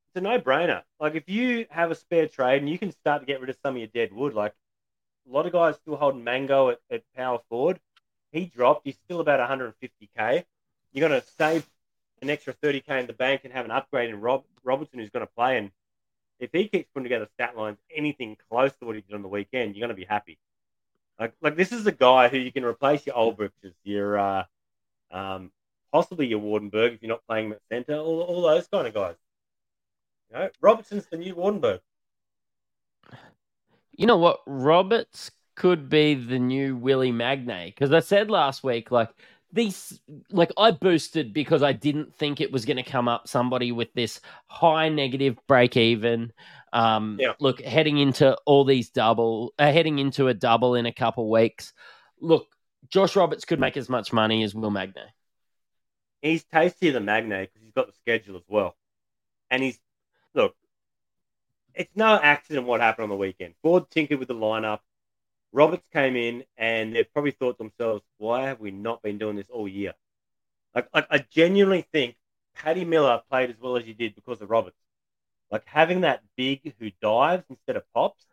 it's 0.09 0.15
a 0.15 0.21
no 0.21 0.39
brainer. 0.39 0.83
Like 0.99 1.15
if 1.15 1.27
you 1.27 1.65
have 1.69 1.89
a 1.89 1.95
spare 1.95 2.27
trade 2.27 2.61
and 2.61 2.69
you 2.69 2.77
can 2.77 2.91
start 2.91 3.21
to 3.21 3.25
get 3.25 3.41
rid 3.41 3.49
of 3.49 3.57
some 3.63 3.75
of 3.75 3.79
your 3.79 3.87
dead 3.87 4.13
wood, 4.13 4.33
like 4.33 4.53
a 5.27 5.33
lot 5.33 5.45
of 5.47 5.51
guys 5.51 5.75
still 5.75 5.95
holding 5.95 6.23
Mango 6.23 6.69
at, 6.69 6.79
at 6.91 7.03
power 7.15 7.39
forward. 7.49 7.79
He 8.31 8.45
dropped. 8.45 8.85
He's 8.85 8.97
still 9.05 9.19
about 9.19 9.39
150k. 9.49 10.43
You're 10.93 11.09
going 11.09 11.21
to 11.21 11.27
save 11.37 11.67
an 12.21 12.29
extra 12.29 12.53
30k 12.53 13.01
in 13.01 13.07
the 13.07 13.13
bank 13.13 13.41
and 13.43 13.53
have 13.53 13.65
an 13.65 13.71
upgrade 13.71 14.09
in 14.09 14.19
Rob 14.19 14.43
Robertson 14.63 14.99
who's 14.99 15.09
going 15.09 15.25
to 15.25 15.33
play. 15.33 15.57
And 15.57 15.71
if 16.39 16.51
he 16.51 16.67
keeps 16.67 16.89
putting 16.93 17.05
together 17.05 17.27
stat 17.33 17.57
lines 17.57 17.77
anything 17.95 18.37
close 18.49 18.75
to 18.77 18.85
what 18.85 18.95
he 18.95 19.01
did 19.01 19.15
on 19.15 19.21
the 19.21 19.27
weekend, 19.27 19.75
you're 19.75 19.85
going 19.85 19.95
to 19.95 19.99
be 19.99 20.05
happy. 20.05 20.37
Like 21.19 21.33
like 21.41 21.55
this 21.55 21.71
is 21.71 21.85
a 21.87 21.91
guy 21.91 22.27
who 22.29 22.37
you 22.37 22.51
can 22.51 22.63
replace 22.63 23.05
your 23.05 23.15
Olbrichs, 23.15 23.51
your 23.83 24.17
uh, 24.19 24.43
um, 25.11 25.51
possibly 25.91 26.27
your 26.27 26.39
Waardenburg 26.39 26.93
if 26.93 27.01
you're 27.01 27.09
not 27.09 27.25
playing 27.27 27.47
him 27.47 27.53
at 27.53 27.61
centre, 27.69 27.95
all, 27.95 28.21
all 28.21 28.41
those 28.43 28.67
kind 28.67 28.87
of 28.87 28.93
guys. 28.93 29.15
You 30.29 30.37
know, 30.37 30.49
Robertson's 30.61 31.07
the 31.07 31.17
new 31.17 31.33
Waardenburg. 31.35 31.79
You 33.95 34.05
know 34.05 34.17
what? 34.17 34.41
Roberts 34.45 35.31
could 35.57 35.89
be 35.89 36.13
the 36.13 36.37
new 36.39 36.75
Willie 36.77 37.11
Magnay 37.11 37.65
because 37.65 37.91
I 37.91 37.99
said 37.99 38.29
last 38.29 38.63
week, 38.63 38.91
like 38.91 39.09
these, 39.51 39.99
like 40.29 40.51
I 40.55 40.71
boosted 40.71 41.33
because 41.33 41.63
I 41.63 41.73
didn't 41.73 42.13
think 42.13 42.39
it 42.39 42.51
was 42.51 42.63
going 42.63 42.77
to 42.77 42.83
come 42.83 43.07
up 43.07 43.27
somebody 43.27 43.71
with 43.71 43.91
this 43.93 44.21
high 44.45 44.87
negative 44.89 45.35
break 45.47 45.75
even. 45.75 46.31
Um, 46.71 47.17
Yeah. 47.19 47.33
Look, 47.39 47.61
heading 47.61 47.97
into 47.97 48.37
all 48.45 48.65
these 48.65 48.91
double, 48.91 49.53
uh, 49.57 49.71
heading 49.71 49.97
into 49.99 50.27
a 50.27 50.33
double 50.33 50.75
in 50.75 50.85
a 50.85 50.93
couple 50.93 51.29
weeks. 51.29 51.73
Look, 52.21 52.47
Josh 52.89 53.15
Roberts 53.15 53.43
could 53.45 53.59
make 53.59 53.77
as 53.77 53.89
much 53.89 54.13
money 54.13 54.43
as 54.43 54.53
Will 54.53 54.71
Magnay. 54.71 55.07
he's 56.21 56.43
tastier 56.43 56.91
than 56.91 57.05
Magnay 57.05 57.41
because 57.47 57.61
he's 57.63 57.73
got 57.73 57.87
the 57.87 57.93
schedule 57.93 58.35
as 58.37 58.43
well. 58.47 58.75
And 59.49 59.63
he's 59.63 59.79
look, 60.35 60.55
it's 61.73 61.95
no 61.95 62.15
accident 62.15 62.67
what 62.67 62.79
happened 62.81 63.03
on 63.03 63.09
the 63.09 63.15
weekend. 63.15 63.55
Forde 63.63 63.89
tinkered 63.89 64.19
with 64.19 64.27
the 64.27 64.35
lineup. 64.35 64.79
Roberts 65.51 65.87
came 65.91 66.15
in 66.15 66.43
and 66.57 66.95
they 66.95 67.03
probably 67.03 67.31
thought 67.31 67.57
to 67.57 67.63
themselves, 67.63 68.03
why 68.17 68.43
have 68.43 68.59
we 68.59 68.71
not 68.71 69.01
been 69.01 69.17
doing 69.17 69.35
this 69.35 69.49
all 69.49 69.67
year? 69.67 69.93
Like, 70.75 70.87
like 70.93 71.07
I 71.09 71.19
genuinely 71.31 71.85
think 71.91 72.15
Paddy 72.55 72.85
Miller 72.85 73.21
played 73.29 73.49
as 73.49 73.59
well 73.59 73.77
as 73.77 73.85
he 73.85 73.93
did 73.93 74.15
because 74.15 74.41
of 74.41 74.49
Roberts. 74.49 74.77
Like 75.49 75.63
having 75.65 76.01
that 76.01 76.23
big 76.35 76.73
who 76.79 76.91
dives 77.01 77.45
instead 77.49 77.77
of 77.77 77.83
pops, 77.93 78.25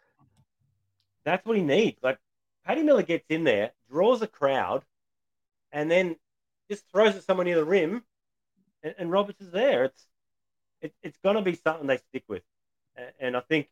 that's 1.24 1.46
what 1.46 1.56
he 1.56 1.62
needs. 1.62 1.98
Like 2.02 2.18
Paddy 2.66 2.82
Miller 2.82 3.02
gets 3.02 3.26
in 3.28 3.44
there, 3.44 3.72
draws 3.88 4.20
a 4.22 4.26
crowd, 4.26 4.82
and 5.72 5.90
then 5.90 6.16
just 6.70 6.84
throws 6.90 7.14
it 7.14 7.24
somewhere 7.24 7.44
near 7.44 7.56
the 7.56 7.64
rim, 7.64 8.02
and, 8.82 8.94
and 8.98 9.10
Roberts 9.10 9.40
is 9.40 9.50
there. 9.50 9.84
It's 9.84 10.06
it, 10.80 10.94
it's 11.02 11.18
going 11.18 11.36
to 11.36 11.42
be 11.42 11.54
something 11.54 11.86
they 11.86 11.98
stick 11.98 12.24
with, 12.28 12.42
and 13.20 13.36
I 13.36 13.40
think 13.40 13.68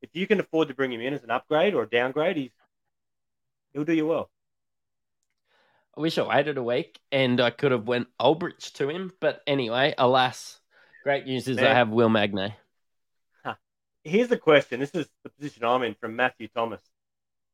if 0.00 0.10
you 0.12 0.26
can 0.26 0.40
afford 0.40 0.68
to 0.68 0.74
bring 0.74 0.92
him 0.92 1.00
in 1.00 1.14
as 1.14 1.24
an 1.24 1.30
upgrade 1.30 1.74
or 1.74 1.82
a 1.82 1.88
downgrade, 1.88 2.36
he's 2.36 2.52
he'll 3.74 3.84
do 3.84 3.92
you 3.92 4.06
well. 4.06 4.30
I 5.96 6.00
wish 6.00 6.16
I 6.16 6.22
waited 6.22 6.56
a 6.56 6.62
week 6.62 6.98
and 7.12 7.40
I 7.40 7.50
could 7.50 7.72
have 7.72 7.86
went 7.86 8.08
Olbrich 8.18 8.72
to 8.74 8.88
him, 8.88 9.12
but 9.20 9.42
anyway, 9.46 9.94
alas, 9.98 10.58
great 11.02 11.26
news 11.26 11.46
is 11.46 11.56
Man. 11.56 11.66
I 11.66 11.74
have 11.74 11.90
Will 11.90 12.08
Magnay. 12.08 12.54
Here's 14.04 14.28
the 14.28 14.36
question. 14.36 14.80
This 14.80 14.90
is 14.90 15.08
the 15.22 15.30
position 15.30 15.64
I'm 15.64 15.82
in 15.82 15.94
from 15.94 16.14
Matthew 16.14 16.48
Thomas. 16.48 16.80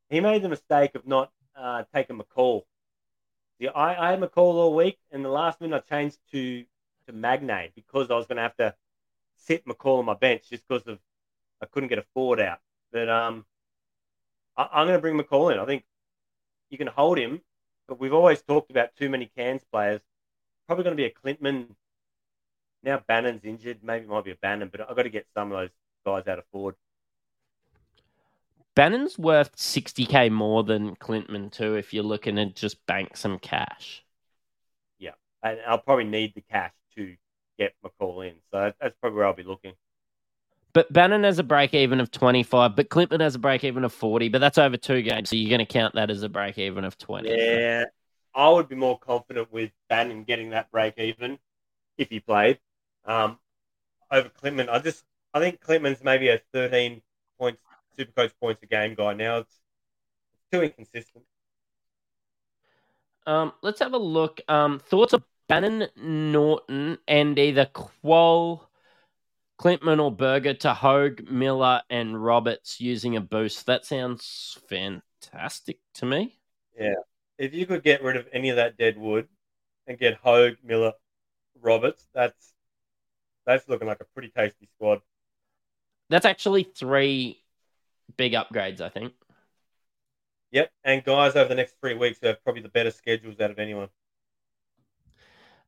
He 0.08 0.18
made 0.18 0.42
the 0.42 0.48
mistake 0.48 0.96
of 0.96 1.06
not 1.06 1.30
uh, 1.56 1.84
taking 1.94 2.18
McCall. 2.18 2.62
Yeah, 3.60 3.70
I, 3.70 4.08
I 4.08 4.10
had 4.10 4.20
McCall 4.20 4.54
all 4.54 4.74
week, 4.74 4.98
and 5.12 5.24
the 5.24 5.28
last 5.28 5.60
minute 5.60 5.84
I 5.86 5.88
changed 5.88 6.18
to 6.32 6.64
to 7.06 7.12
Magnay 7.12 7.70
because 7.76 8.10
I 8.10 8.16
was 8.16 8.26
going 8.26 8.36
to 8.36 8.42
have 8.42 8.56
to 8.56 8.74
sit 9.36 9.64
McCall 9.64 10.00
on 10.00 10.06
my 10.06 10.14
bench 10.14 10.50
just 10.50 10.66
because 10.66 10.86
of 10.88 10.98
I 11.62 11.66
couldn't 11.66 11.88
get 11.88 11.98
a 11.98 12.04
forward 12.14 12.40
out. 12.40 12.58
But 12.90 13.08
um, 13.08 13.44
I, 14.56 14.68
I'm 14.72 14.86
going 14.88 14.98
to 14.98 15.00
bring 15.00 15.18
McCall 15.18 15.52
in. 15.52 15.60
I 15.60 15.66
think 15.66 15.84
you 16.70 16.78
can 16.78 16.86
hold 16.86 17.18
him, 17.18 17.40
but 17.88 18.00
we've 18.00 18.14
always 18.14 18.42
talked 18.42 18.70
about 18.70 18.94
too 18.96 19.08
many 19.08 19.30
Cairns 19.36 19.62
players. 19.70 20.00
Probably 20.66 20.84
going 20.84 20.96
to 20.96 21.02
be 21.02 21.06
a 21.06 21.12
Klintman. 21.12 21.66
Now 22.82 23.02
Bannon's 23.06 23.44
injured. 23.44 23.78
Maybe 23.82 24.04
it 24.04 24.08
might 24.08 24.24
be 24.24 24.30
a 24.30 24.36
Bannon, 24.36 24.68
but 24.70 24.80
I've 24.80 24.96
got 24.96 25.02
to 25.02 25.10
get 25.10 25.26
some 25.34 25.52
of 25.52 25.58
those 25.58 25.70
guys 26.04 26.26
out 26.28 26.38
of 26.38 26.44
Ford. 26.52 26.76
Bannon's 28.74 29.18
worth 29.18 29.56
60k 29.56 30.30
more 30.30 30.62
than 30.62 30.96
Klintman 30.96 31.50
too 31.50 31.74
if 31.74 31.92
you're 31.92 32.04
looking 32.04 32.36
to 32.36 32.46
just 32.46 32.84
bank 32.86 33.16
some 33.16 33.38
cash. 33.38 34.04
Yeah, 34.98 35.10
and 35.42 35.58
I'll 35.66 35.78
probably 35.78 36.04
need 36.04 36.34
the 36.34 36.40
cash 36.40 36.72
to 36.94 37.16
get 37.58 37.74
McCall 37.84 38.26
in, 38.26 38.34
so 38.50 38.72
that's 38.80 38.94
probably 39.00 39.16
where 39.16 39.26
I'll 39.26 39.34
be 39.34 39.42
looking. 39.42 39.74
But 40.72 40.92
Bannon 40.92 41.24
has 41.24 41.38
a 41.38 41.42
break 41.42 41.74
even 41.74 42.00
of 42.00 42.10
25, 42.10 42.76
but 42.76 42.88
Klintman 42.88 43.20
has 43.20 43.34
a 43.34 43.38
break 43.38 43.64
even 43.64 43.84
of 43.84 43.92
40, 43.92 44.28
but 44.28 44.40
that's 44.40 44.58
over 44.58 44.76
two 44.76 45.02
games, 45.02 45.30
so 45.30 45.36
you're 45.36 45.48
going 45.48 45.58
to 45.58 45.72
count 45.72 45.94
that 45.94 46.10
as 46.10 46.22
a 46.22 46.28
break 46.28 46.58
even 46.58 46.84
of 46.84 46.96
20. 46.96 47.28
Yeah, 47.28 47.86
I 48.34 48.48
would 48.48 48.68
be 48.68 48.76
more 48.76 48.98
confident 48.98 49.52
with 49.52 49.70
Bannon 49.88 50.24
getting 50.24 50.50
that 50.50 50.70
break 50.70 50.98
even 50.98 51.38
if 51.98 52.08
he 52.08 52.20
played 52.20 52.60
um, 53.04 53.38
over 54.10 54.28
Klintman. 54.28 54.68
I 54.68 54.78
just 54.78 55.04
I 55.34 55.40
think 55.40 55.60
Klintman's 55.60 56.04
maybe 56.04 56.28
a 56.28 56.40
13 56.52 57.02
points 57.38 57.60
super 57.96 58.12
coach 58.12 58.32
points 58.40 58.62
a 58.62 58.66
game 58.66 58.94
guy 58.94 59.14
now. 59.14 59.38
It's, 59.38 59.60
it's 60.32 60.44
too 60.52 60.62
inconsistent. 60.62 61.24
Um, 63.26 63.52
let's 63.62 63.80
have 63.80 63.92
a 63.92 63.98
look. 63.98 64.40
Um, 64.48 64.80
thoughts 64.80 65.12
of 65.12 65.22
Bannon, 65.48 65.88
Norton, 65.96 66.98
and 67.06 67.38
either 67.38 67.66
Qual, 67.66 68.69
Klintman, 69.60 70.02
or 70.02 70.10
Berger 70.10 70.54
to 70.54 70.72
Hogue, 70.72 71.28
Miller, 71.30 71.82
and 71.90 72.22
Roberts 72.24 72.80
using 72.80 73.16
a 73.16 73.20
boost. 73.20 73.66
That 73.66 73.84
sounds 73.84 74.58
fantastic 74.70 75.80
to 75.96 76.06
me. 76.06 76.38
Yeah. 76.78 76.94
If 77.36 77.52
you 77.52 77.66
could 77.66 77.82
get 77.82 78.02
rid 78.02 78.16
of 78.16 78.26
any 78.32 78.48
of 78.48 78.56
that 78.56 78.78
dead 78.78 78.96
wood 78.96 79.28
and 79.86 79.98
get 79.98 80.14
Hogue, 80.14 80.54
Miller, 80.64 80.94
Roberts, 81.60 82.08
that's 82.14 82.54
that's 83.44 83.68
looking 83.68 83.86
like 83.86 84.00
a 84.00 84.06
pretty 84.14 84.32
tasty 84.34 84.66
squad. 84.76 85.00
That's 86.08 86.24
actually 86.24 86.62
three 86.62 87.42
big 88.16 88.32
upgrades, 88.32 88.80
I 88.80 88.88
think. 88.88 89.12
Yep, 90.52 90.70
and 90.84 91.04
guys 91.04 91.36
over 91.36 91.48
the 91.50 91.54
next 91.54 91.74
three 91.82 91.94
weeks 91.94 92.18
who 92.20 92.28
have 92.28 92.42
probably 92.42 92.62
the 92.62 92.70
better 92.70 92.90
schedules 92.90 93.38
out 93.40 93.50
of 93.50 93.58
anyone. 93.58 93.88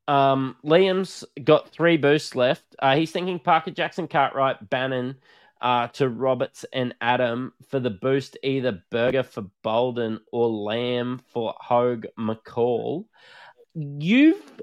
Um, 0.08 0.56
Liam's 0.64 1.24
got 1.42 1.70
three 1.70 1.96
boosts 1.96 2.34
left. 2.34 2.64
Uh, 2.78 2.96
he's 2.96 3.12
thinking 3.12 3.38
Parker 3.38 3.70
Jackson, 3.70 4.08
Cartwright, 4.08 4.68
Bannon 4.68 5.16
uh, 5.60 5.86
to 5.88 6.08
Roberts 6.08 6.64
and 6.72 6.94
Adam 7.00 7.52
for 7.68 7.78
the 7.78 7.90
boost, 7.90 8.36
either 8.42 8.82
Berger 8.90 9.22
for 9.22 9.44
Bolden 9.62 10.20
or 10.32 10.48
Lamb 10.48 11.20
for 11.32 11.54
Hogue 11.58 12.06
McCall. 12.18 13.06
You've 13.74 14.60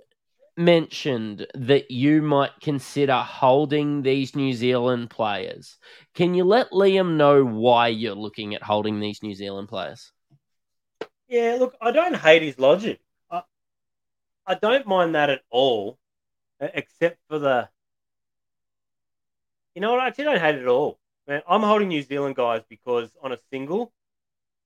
mentioned 0.58 1.48
that 1.56 1.90
you 1.90 2.22
might 2.22 2.52
consider 2.62 3.16
holding 3.16 4.02
these 4.02 4.36
New 4.36 4.54
Zealand 4.54 5.10
players. 5.10 5.78
Can 6.14 6.34
you 6.34 6.44
let 6.44 6.72
Liam 6.72 7.16
know 7.16 7.46
why 7.46 7.88
you're 7.88 8.14
looking 8.14 8.54
at 8.54 8.62
holding 8.62 9.00
these 9.00 9.24
New 9.24 9.34
Zealand 9.34 9.70
players? 9.70 10.12
Yeah, 11.30 11.56
look, 11.60 11.76
I 11.80 11.92
don't 11.92 12.16
hate 12.16 12.42
his 12.42 12.60
logic. 12.60 13.00
I, 14.50 14.56
don't 14.56 14.88
mind 14.88 15.16
that 15.16 15.30
at 15.30 15.42
all, 15.50 15.98
except 16.60 17.20
for 17.30 17.40
the. 17.40 17.70
You 19.76 19.82
know 19.82 19.92
what? 19.92 20.02
I 20.02 20.08
actually 20.08 20.26
don't 20.26 20.40
hate 20.40 20.56
it 20.56 20.62
at 20.64 20.68
all. 20.68 21.00
Man, 21.28 21.42
I'm 21.48 21.62
holding 21.62 21.90
New 21.90 22.02
Zealand 22.02 22.36
guys 22.36 22.64
because 22.68 23.10
on 23.22 23.32
a 23.32 23.38
single, 23.52 23.94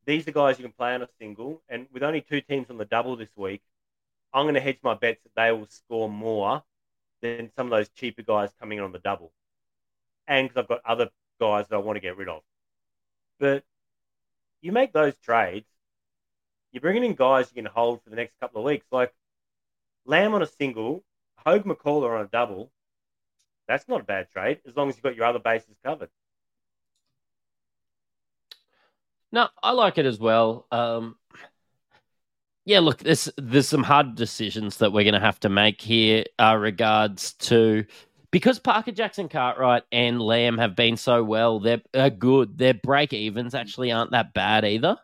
these 0.05 0.27
are 0.27 0.31
guys 0.31 0.57
you 0.57 0.63
can 0.63 0.71
play 0.71 0.93
on 0.95 1.01
a 1.01 1.09
single, 1.19 1.61
and 1.67 1.88
with 1.91 2.03
only 2.03 2.21
two 2.21 2.41
teams 2.41 2.69
on 2.69 2.77
the 2.77 2.86
double 2.86 3.15
this 3.15 3.29
week, 3.36 3.61
I'm 4.34 4.45
going 4.45 4.55
to 4.55 4.61
hedge 4.61 4.79
my 4.81 4.93
bets 4.95 5.21
that 5.23 5.36
they 5.36 5.51
will 5.51 5.67
score 5.67 6.09
more 6.09 6.63
than 7.21 7.51
some 7.55 7.67
of 7.67 7.71
those 7.71 7.89
cheaper 7.89 8.21
guys 8.21 8.49
coming 8.59 8.77
in 8.77 8.84
on 8.84 8.91
the 8.91 8.99
double. 8.99 9.31
And 10.27 10.47
because 10.47 10.61
I've 10.61 10.67
got 10.67 10.81
other 10.86 11.09
guys 11.39 11.67
that 11.67 11.75
I 11.75 11.79
want 11.79 11.97
to 11.97 12.01
get 12.01 12.17
rid 12.17 12.29
of. 12.29 12.41
But 13.39 13.63
you 14.61 14.71
make 14.71 14.93
those 14.93 15.17
trades, 15.17 15.67
you're 16.71 16.81
bringing 16.81 17.03
in 17.03 17.13
guys 17.13 17.51
you 17.53 17.61
can 17.61 17.71
hold 17.71 18.01
for 18.03 18.09
the 18.09 18.15
next 18.15 18.39
couple 18.39 18.61
of 18.61 18.65
weeks. 18.65 18.86
Like 18.91 19.13
Lamb 20.06 20.34
on 20.34 20.41
a 20.41 20.47
single, 20.47 21.04
Hogue 21.38 21.66
McCullough 21.66 22.18
on 22.18 22.26
a 22.26 22.28
double. 22.28 22.72
That's 23.68 23.88
not 23.88 24.01
a 24.01 24.04
bad 24.04 24.30
trade 24.32 24.60
as 24.68 24.76
long 24.76 24.89
as 24.89 24.95
you've 24.95 25.04
got 25.04 25.16
your 25.16 25.26
other 25.26 25.39
bases 25.39 25.78
covered. 25.84 26.10
No, 29.32 29.47
I 29.64 29.72
like 29.72 29.97
it 29.97 30.06
as 30.06 30.20
well. 30.20 30.68
Um, 30.72 31.16
yeah, 32.66 32.80
look, 32.80 32.99
there's 32.99 33.30
there's 33.38 33.68
some 33.68 33.84
hard 33.84 34.16
decisions 34.16 34.78
that 34.78 34.93
we're 34.93 35.04
going 35.04 35.16
to 35.16 35.20
have 35.20 35.39
to 35.41 35.49
make 35.49 35.82
here. 35.82 36.26
Uh, 36.38 36.56
regards 36.60 37.34
to 37.34 37.86
because 38.32 38.60
Parker 38.60 38.91
Jackson 38.91 39.30
Cartwright 39.30 39.84
and 39.91 40.22
Lamb 40.22 40.58
have 40.58 40.76
been 40.76 40.97
so 40.97 41.24
well, 41.24 41.60
they're 41.60 41.82
uh, 41.93 42.10
good. 42.10 42.58
Their 42.58 42.74
break 42.74 43.12
evens 43.12 43.56
actually 43.56 43.91
aren't 43.91 44.12
that 44.12 44.34
bad 44.34 44.66
either. 44.66 44.97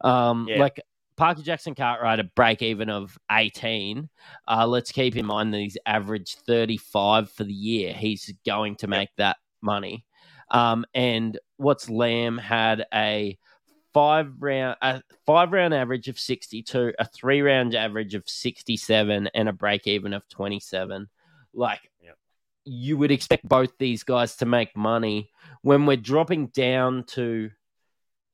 Um, 0.00 0.46
yeah. 0.48 0.58
like 0.58 0.80
Parker 1.16 1.42
Jackson 1.42 1.74
Cartwright 1.74 2.20
a 2.20 2.24
break 2.24 2.62
even 2.62 2.90
of 2.90 3.18
18. 3.30 4.08
Uh, 4.46 4.66
let's 4.66 4.92
keep 4.92 5.16
in 5.16 5.26
mind 5.26 5.52
that 5.54 5.58
he's 5.58 5.78
averaged 5.86 6.40
35 6.46 7.30
for 7.30 7.44
the 7.44 7.52
year. 7.52 7.92
He's 7.92 8.32
going 8.44 8.76
to 8.76 8.86
make 8.86 9.08
that 9.16 9.38
money. 9.62 10.04
Um, 10.50 10.84
and 10.94 11.38
what's 11.56 11.88
Lamb 11.88 12.38
had 12.38 12.86
a 12.94 13.38
five 13.96 14.30
round 14.40 14.76
a 14.82 15.02
five 15.24 15.52
round 15.52 15.72
average 15.72 16.08
of 16.08 16.18
62 16.18 16.92
a 16.98 17.04
three 17.06 17.40
round 17.40 17.74
average 17.74 18.14
of 18.14 18.28
67 18.28 19.30
and 19.34 19.48
a 19.48 19.54
break 19.54 19.86
even 19.86 20.12
of 20.12 20.28
27 20.28 21.08
like 21.54 21.90
yep. 22.02 22.14
you 22.66 22.98
would 22.98 23.10
expect 23.10 23.48
both 23.48 23.70
these 23.78 24.02
guys 24.02 24.36
to 24.36 24.44
make 24.44 24.76
money 24.76 25.30
when 25.62 25.86
we're 25.86 25.96
dropping 25.96 26.48
down 26.48 27.04
to 27.04 27.48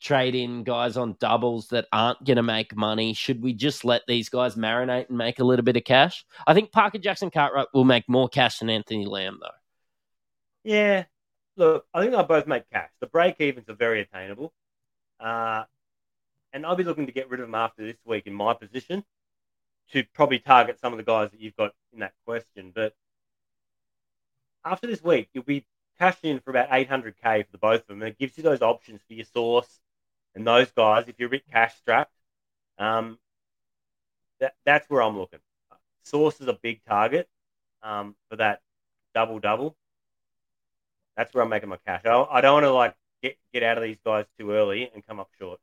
trade 0.02 0.34
in 0.34 0.64
guys 0.64 0.96
on 0.96 1.16
doubles 1.20 1.68
that 1.68 1.86
aren't 1.92 2.22
going 2.24 2.36
to 2.36 2.42
make 2.42 2.76
money. 2.76 3.14
Should 3.14 3.42
we 3.42 3.52
just 3.52 3.84
let 3.84 4.02
these 4.06 4.28
guys 4.28 4.56
marinate 4.56 5.08
and 5.08 5.16
make 5.16 5.38
a 5.38 5.44
little 5.44 5.64
bit 5.64 5.76
of 5.76 5.84
cash? 5.84 6.24
I 6.46 6.54
think 6.54 6.72
parker 6.72 6.98
jackson 6.98 7.30
cartwright 7.30 7.68
will 7.72 7.84
make 7.84 8.08
more 8.08 8.28
cash 8.28 8.58
than 8.58 8.70
anthony 8.70 9.06
lamb 9.06 9.38
though. 9.40 9.48
Yeah. 10.64 11.04
Look 11.56 11.86
i 11.92 12.00
think 12.00 12.12
they'll 12.12 12.24
both 12.24 12.46
make 12.46 12.68
cash. 12.70 12.90
The 13.00 13.06
break 13.06 13.40
evens 13.40 13.68
are 13.68 13.74
very 13.74 14.00
attainable. 14.00 14.52
Uh, 15.20 15.64
and 16.52 16.66
I'll 16.66 16.76
be 16.76 16.84
looking 16.84 17.06
to 17.06 17.12
get 17.12 17.30
rid 17.30 17.40
of 17.40 17.46
them 17.46 17.54
after 17.54 17.84
this 17.84 17.96
week 18.04 18.26
in 18.26 18.34
my 18.34 18.54
position 18.54 19.04
to 19.92 20.04
probably 20.14 20.38
target 20.38 20.80
some 20.80 20.92
of 20.92 20.96
the 20.96 21.02
guys 21.04 21.30
that 21.30 21.40
you've 21.40 21.56
got 21.56 21.72
in 21.92 22.00
that 22.00 22.12
question. 22.26 22.72
But 22.74 22.94
after 24.64 24.86
this 24.86 25.02
week, 25.02 25.28
you'll 25.32 25.44
be 25.44 25.66
cashing 25.98 26.30
in 26.30 26.40
for 26.40 26.50
about 26.50 26.70
800k 26.70 27.46
for 27.46 27.52
the 27.52 27.58
both 27.58 27.82
of 27.82 27.86
them. 27.86 28.02
And 28.02 28.10
it 28.10 28.18
gives 28.18 28.36
you 28.36 28.42
those 28.42 28.62
options 28.62 29.00
for 29.06 29.14
your 29.14 29.26
sauce 29.26 29.80
and 30.34 30.46
those 30.46 30.70
guys. 30.70 31.04
If 31.08 31.16
you're 31.18 31.28
a 31.28 31.30
bit 31.30 31.44
cash 31.50 31.74
strapped, 31.76 32.12
um, 32.78 33.18
that, 34.40 34.54
that's 34.64 34.88
where 34.88 35.02
I'm 35.02 35.18
looking. 35.18 35.40
Sauce 36.04 36.40
is 36.40 36.48
a 36.48 36.58
big 36.62 36.84
target 36.84 37.28
um, 37.82 38.14
for 38.28 38.36
that 38.36 38.60
double 39.14 39.38
double. 39.38 39.76
That's 41.16 41.32
where 41.34 41.44
I'm 41.44 41.50
making 41.50 41.68
my 41.68 41.78
cash. 41.86 42.02
I, 42.04 42.26
I 42.30 42.40
don't 42.40 42.54
want 42.54 42.64
to 42.64 42.72
like 42.72 42.94
get 43.22 43.36
get 43.52 43.62
out 43.62 43.76
of 43.76 43.84
these 43.84 43.98
guys 44.04 44.24
too 44.38 44.50
early 44.50 44.90
and 44.92 45.06
come 45.06 45.20
up 45.20 45.28
short. 45.38 45.60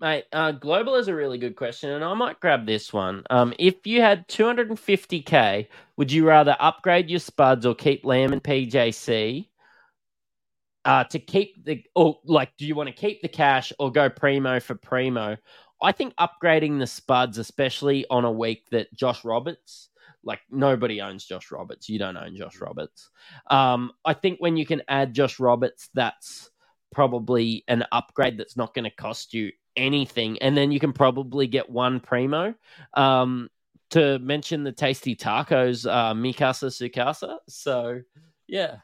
Mate, 0.00 0.24
uh, 0.32 0.50
global 0.50 0.96
is 0.96 1.06
a 1.06 1.14
really 1.14 1.38
good 1.38 1.54
question, 1.54 1.90
and 1.90 2.04
I 2.04 2.12
might 2.14 2.40
grab 2.40 2.66
this 2.66 2.92
one. 2.92 3.22
Um, 3.30 3.54
if 3.60 3.86
you 3.86 4.00
had 4.00 4.26
250k, 4.26 5.68
would 5.96 6.10
you 6.10 6.26
rather 6.26 6.56
upgrade 6.58 7.08
your 7.08 7.20
spuds 7.20 7.64
or 7.64 7.76
keep 7.76 8.04
Lamb 8.04 8.32
and 8.32 8.42
PJC? 8.42 9.46
Uh, 10.84 11.04
to 11.04 11.18
keep 11.20 11.64
the 11.64 11.84
or 11.94 12.18
like, 12.24 12.50
do 12.58 12.66
you 12.66 12.74
want 12.74 12.88
to 12.88 12.94
keep 12.94 13.22
the 13.22 13.28
cash 13.28 13.72
or 13.78 13.92
go 13.92 14.10
primo 14.10 14.58
for 14.58 14.74
primo? 14.74 15.36
I 15.80 15.92
think 15.92 16.14
upgrading 16.16 16.78
the 16.78 16.86
spuds, 16.86 17.38
especially 17.38 18.04
on 18.10 18.24
a 18.24 18.32
week 18.32 18.66
that 18.70 18.92
Josh 18.94 19.24
Roberts, 19.24 19.90
like 20.24 20.40
nobody 20.50 21.00
owns 21.00 21.24
Josh 21.24 21.50
Roberts. 21.50 21.88
You 21.88 21.98
don't 21.98 22.16
own 22.16 22.36
Josh 22.36 22.60
Roberts. 22.60 23.10
Um, 23.48 23.92
I 24.04 24.14
think 24.14 24.40
when 24.40 24.56
you 24.56 24.66
can 24.66 24.82
add 24.88 25.14
Josh 25.14 25.38
Roberts, 25.38 25.88
that's 25.94 26.50
probably 26.92 27.64
an 27.68 27.84
upgrade 27.92 28.38
that's 28.38 28.56
not 28.56 28.74
going 28.74 28.84
to 28.84 28.90
cost 28.90 29.34
you 29.34 29.52
anything, 29.76 30.38
and 30.40 30.56
then 30.56 30.72
you 30.72 30.80
can 30.80 30.92
probably 30.92 31.46
get 31.46 31.70
one 31.70 32.00
primo. 32.00 32.54
Um, 32.94 33.48
to 33.90 34.18
mention 34.20 34.64
the 34.64 34.72
tasty 34.72 35.14
tacos, 35.14 35.86
uh, 35.90 36.14
Mikasa 36.14 36.70
Sukasa. 36.70 37.36
So, 37.48 38.00
yeah. 38.46 38.76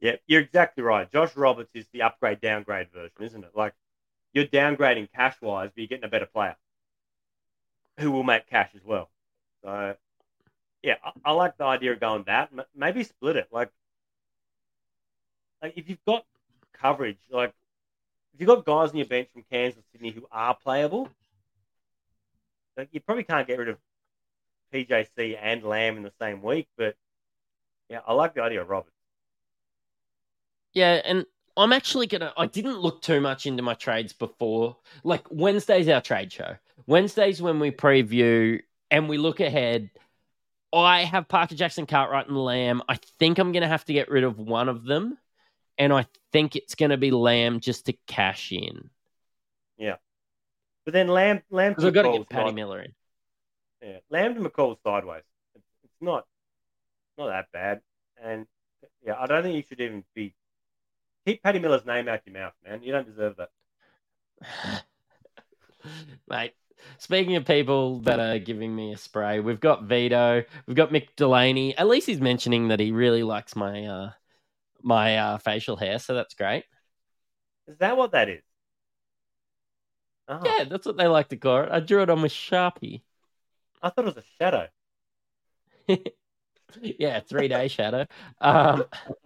Yeah, 0.00 0.16
you're 0.26 0.42
exactly 0.42 0.82
right. 0.84 1.10
Josh 1.10 1.36
Roberts 1.36 1.70
is 1.74 1.86
the 1.92 2.02
upgrade 2.02 2.40
downgrade 2.40 2.90
version, 2.92 3.12
isn't 3.20 3.44
it? 3.44 3.50
Like 3.54 3.74
you're 4.32 4.44
downgrading 4.44 5.08
cash 5.14 5.36
wise, 5.40 5.70
but 5.74 5.78
you're 5.78 5.88
getting 5.88 6.04
a 6.04 6.08
better 6.08 6.26
player 6.26 6.56
who 7.98 8.10
will 8.10 8.22
make 8.22 8.46
cash 8.48 8.70
as 8.74 8.84
well. 8.84 9.10
So, 9.64 9.96
yeah, 10.82 10.96
I, 11.02 11.12
I 11.24 11.32
like 11.32 11.56
the 11.56 11.64
idea 11.64 11.92
of 11.92 12.00
going 12.00 12.24
that. 12.26 12.50
M- 12.52 12.64
maybe 12.74 13.02
split 13.04 13.36
it. 13.36 13.48
Like, 13.50 13.70
like 15.62 15.74
if 15.76 15.88
you've 15.88 16.04
got 16.04 16.24
coverage, 16.74 17.18
like 17.30 17.54
if 18.34 18.40
you've 18.40 18.48
got 18.48 18.64
guys 18.64 18.90
on 18.90 18.96
your 18.96 19.06
bench 19.06 19.28
from 19.32 19.44
Kansas 19.50 19.82
Sydney 19.92 20.10
who 20.10 20.26
are 20.30 20.54
playable, 20.54 21.08
like 22.76 22.88
you 22.92 23.00
probably 23.00 23.24
can't 23.24 23.46
get 23.46 23.58
rid 23.58 23.68
of 23.70 23.78
PJC 24.72 25.38
and 25.40 25.62
Lamb 25.62 25.96
in 25.96 26.02
the 26.02 26.12
same 26.20 26.42
week. 26.42 26.68
But 26.76 26.96
yeah, 27.88 28.00
I 28.06 28.12
like 28.12 28.34
the 28.34 28.42
idea 28.42 28.60
of 28.60 28.68
Roberts. 28.68 28.95
Yeah, 30.76 31.00
and 31.04 31.24
I'm 31.56 31.72
actually 31.72 32.06
gonna. 32.06 32.32
I 32.36 32.46
didn't 32.46 32.78
look 32.78 33.02
too 33.02 33.20
much 33.20 33.46
into 33.46 33.62
my 33.62 33.74
trades 33.74 34.12
before. 34.12 34.76
Like 35.02 35.26
Wednesday's 35.30 35.88
our 35.88 36.00
trade 36.00 36.32
show. 36.32 36.56
Wednesday's 36.86 37.42
when 37.42 37.58
we 37.58 37.70
preview 37.70 38.60
and 38.90 39.08
we 39.08 39.18
look 39.18 39.40
ahead. 39.40 39.90
I 40.72 41.04
have 41.04 41.28
Parker 41.28 41.54
Jackson, 41.54 41.86
Cartwright, 41.86 42.28
and 42.28 42.36
Lamb. 42.36 42.82
I 42.88 42.98
think 43.18 43.38
I'm 43.38 43.52
gonna 43.52 43.68
have 43.68 43.84
to 43.86 43.92
get 43.92 44.10
rid 44.10 44.22
of 44.22 44.38
one 44.38 44.68
of 44.68 44.84
them 44.84 45.18
and 45.78 45.92
I 45.92 46.06
think 46.32 46.56
it's 46.56 46.74
going 46.74 46.90
to 46.90 46.96
be 46.96 47.10
Lamb 47.10 47.60
just 47.60 47.86
to 47.86 47.94
cash 48.06 48.52
in. 48.52 48.90
Yeah, 49.78 49.96
but 50.84 50.94
then 50.94 51.08
Lamb, 51.08 51.42
Lamb, 51.50 51.72
because 51.72 51.84
I've 51.84 51.94
got 51.94 52.02
to 52.02 52.18
get 52.18 52.28
Paddy 52.28 52.52
Miller 52.52 52.82
in. 52.82 52.94
Yeah, 53.82 53.98
Lamb 54.10 54.34
to 54.34 54.40
McCall 54.40 54.76
sideways. 54.82 55.22
It's 55.54 56.00
not, 56.00 56.26
not 57.18 57.28
that 57.28 57.52
bad, 57.52 57.80
and 58.22 58.46
yeah, 59.04 59.14
I 59.18 59.26
don't 59.26 59.42
think 59.42 59.56
you 59.56 59.62
should 59.68 59.80
even 59.80 60.04
be 60.14 60.34
keep 61.26 61.42
Paddy 61.42 61.58
Miller's 61.58 61.84
name 61.84 62.08
out 62.08 62.20
your 62.24 62.34
mouth, 62.34 62.54
man. 62.64 62.82
You 62.82 62.92
don't 62.92 63.06
deserve 63.06 63.34
that, 63.36 64.84
mate. 66.28 66.52
Speaking 66.98 67.36
of 67.36 67.44
people 67.44 67.98
that 68.00 68.20
are 68.20 68.38
giving 68.38 68.74
me 68.74 68.92
a 68.92 68.96
spray, 68.96 69.40
we've 69.40 69.60
got 69.60 69.84
Vito, 69.84 70.44
we've 70.66 70.76
got 70.76 70.90
Mick 70.90 71.08
Delaney. 71.16 71.76
At 71.76 71.88
least 71.88 72.06
he's 72.06 72.20
mentioning 72.20 72.68
that 72.68 72.80
he 72.80 72.92
really 72.92 73.24
likes 73.24 73.56
my 73.56 73.84
uh, 73.84 74.10
my 74.82 75.18
uh, 75.18 75.38
facial 75.38 75.76
hair, 75.76 75.98
so 75.98 76.14
that's 76.14 76.34
great. 76.34 76.64
Is 77.66 77.78
that 77.78 77.96
what 77.96 78.12
that 78.12 78.28
is? 78.28 78.42
Oh. 80.28 80.40
Yeah, 80.44 80.64
that's 80.64 80.86
what 80.86 80.96
they 80.96 81.08
like 81.08 81.28
to 81.28 81.36
call 81.36 81.62
it. 81.62 81.68
I 81.70 81.80
drew 81.80 82.02
it 82.02 82.10
on 82.10 82.22
with 82.22 82.32
Sharpie. 82.32 83.02
I 83.82 83.90
thought 83.90 84.06
it 84.06 84.14
was 84.14 84.16
a 84.16 84.24
shadow. 84.38 84.68
yeah, 86.80 87.20
three 87.20 87.48
day 87.48 87.68
shadow. 87.68 88.06
Um, 88.40 88.84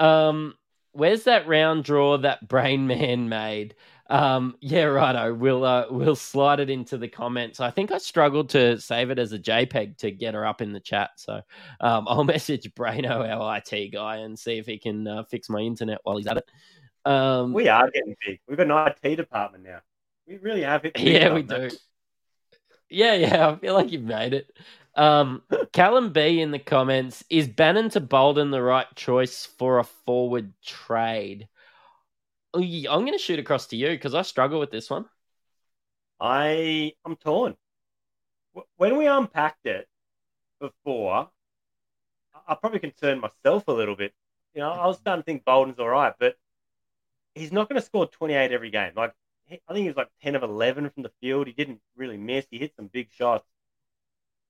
um, 0.00 0.54
where's 0.92 1.24
that 1.24 1.46
round 1.46 1.84
draw 1.84 2.18
that 2.18 2.48
Brain 2.48 2.86
Man 2.86 3.28
made? 3.28 3.74
Um, 4.08 4.56
yeah, 4.60 4.84
righto. 4.84 5.32
We'll 5.32 5.64
uh, 5.64 5.86
we'll 5.88 6.16
slide 6.16 6.58
it 6.58 6.68
into 6.68 6.98
the 6.98 7.06
comments. 7.06 7.60
I 7.60 7.70
think 7.70 7.92
I 7.92 7.98
struggled 7.98 8.48
to 8.50 8.80
save 8.80 9.10
it 9.10 9.20
as 9.20 9.32
a 9.32 9.38
JPEG 9.38 9.98
to 9.98 10.10
get 10.10 10.34
her 10.34 10.44
up 10.44 10.60
in 10.60 10.72
the 10.72 10.80
chat, 10.80 11.10
so 11.14 11.40
um, 11.80 12.06
I'll 12.08 12.24
message 12.34 12.68
Braino, 12.74 13.28
our 13.28 13.58
IT 13.64 13.92
guy, 13.92 14.16
and 14.16 14.36
see 14.36 14.58
if 14.58 14.66
he 14.66 14.78
can 14.78 15.06
uh, 15.06 15.22
fix 15.24 15.48
my 15.48 15.60
internet 15.60 15.98
while 16.02 16.16
he's 16.16 16.26
at 16.26 16.38
it. 16.38 16.50
Um, 17.04 17.52
we 17.52 17.68
are 17.68 17.88
getting 17.90 18.16
big. 18.26 18.40
We've 18.48 18.58
got 18.58 18.70
an 18.70 18.94
IT 19.04 19.16
department 19.16 19.64
now. 19.64 19.80
We 20.26 20.38
really 20.38 20.62
have 20.62 20.84
it. 20.84 20.92
Yeah, 20.98 21.32
we 21.32 21.42
do. 21.42 21.70
Yeah, 22.90 23.14
yeah. 23.14 23.48
I 23.48 23.56
feel 23.56 23.74
like 23.74 23.92
you've 23.92 24.02
made 24.02 24.34
it. 24.34 24.50
Um, 24.96 25.42
Callum 25.72 26.12
B 26.12 26.40
in 26.40 26.50
the 26.50 26.58
comments 26.58 27.24
is 27.30 27.48
Bannon 27.48 27.90
to 27.90 28.00
Bolden 28.00 28.50
the 28.50 28.62
right 28.62 28.86
choice 28.96 29.46
for 29.46 29.78
a 29.78 29.84
forward 29.84 30.52
trade? 30.62 31.48
I'm 32.54 32.62
going 32.84 33.12
to 33.12 33.18
shoot 33.18 33.38
across 33.38 33.68
to 33.68 33.76
you 33.76 33.90
because 33.90 34.14
I 34.14 34.22
struggle 34.22 34.58
with 34.60 34.70
this 34.70 34.90
one. 34.90 35.06
I 36.20 36.94
I'm 37.04 37.16
torn. 37.16 37.56
When 38.76 38.96
we 38.96 39.06
unpacked 39.08 39.66
it 39.66 39.88
before, 40.60 41.30
I 42.46 42.54
probably 42.54 42.80
concerned 42.80 43.20
myself 43.20 43.68
a 43.68 43.72
little 43.72 43.96
bit. 43.96 44.14
You 44.54 44.60
know, 44.60 44.70
I 44.72 44.86
was 44.86 44.98
starting 44.98 45.22
to 45.22 45.24
think 45.24 45.44
Bolden's 45.44 45.78
all 45.78 45.88
right, 45.88 46.14
but 46.18 46.36
he's 47.34 47.52
not 47.52 47.68
going 47.68 47.80
to 47.80 47.86
score 47.86 48.06
28 48.06 48.52
every 48.52 48.70
game. 48.70 48.92
Like 48.96 49.14
I 49.50 49.72
think 49.72 49.82
he 49.82 49.88
was 49.88 49.96
like 49.96 50.10
10 50.22 50.36
of 50.36 50.42
11 50.42 50.90
from 50.90 51.02
the 51.02 51.12
field. 51.20 51.46
He 51.46 51.52
didn't 51.52 51.80
really 51.96 52.16
miss. 52.16 52.46
He 52.50 52.58
hit 52.58 52.74
some 52.76 52.86
big 52.86 53.10
shots, 53.12 53.44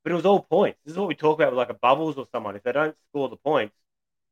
but 0.02 0.12
it 0.12 0.16
was 0.16 0.26
all 0.26 0.42
points. 0.42 0.78
This 0.84 0.92
is 0.92 0.98
what 0.98 1.08
we 1.08 1.14
talk 1.14 1.38
about 1.38 1.52
with 1.52 1.58
like 1.58 1.70
a 1.70 1.74
bubbles 1.74 2.16
or 2.16 2.26
someone. 2.32 2.56
If 2.56 2.62
they 2.62 2.72
don't 2.72 2.96
score 3.10 3.28
the 3.28 3.36
points, 3.36 3.74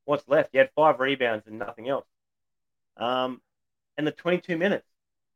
what's 0.05 0.29
left? 0.29 0.51
He 0.53 0.59
had 0.59 0.71
five 0.75 1.01
rebounds 1.01 1.47
and 1.47 1.59
nothing 1.59 1.89
else. 1.89 2.07
Um, 2.97 3.41
and 3.97 4.07
the 4.07 4.12
22 4.12 4.57
minutes. 4.57 4.87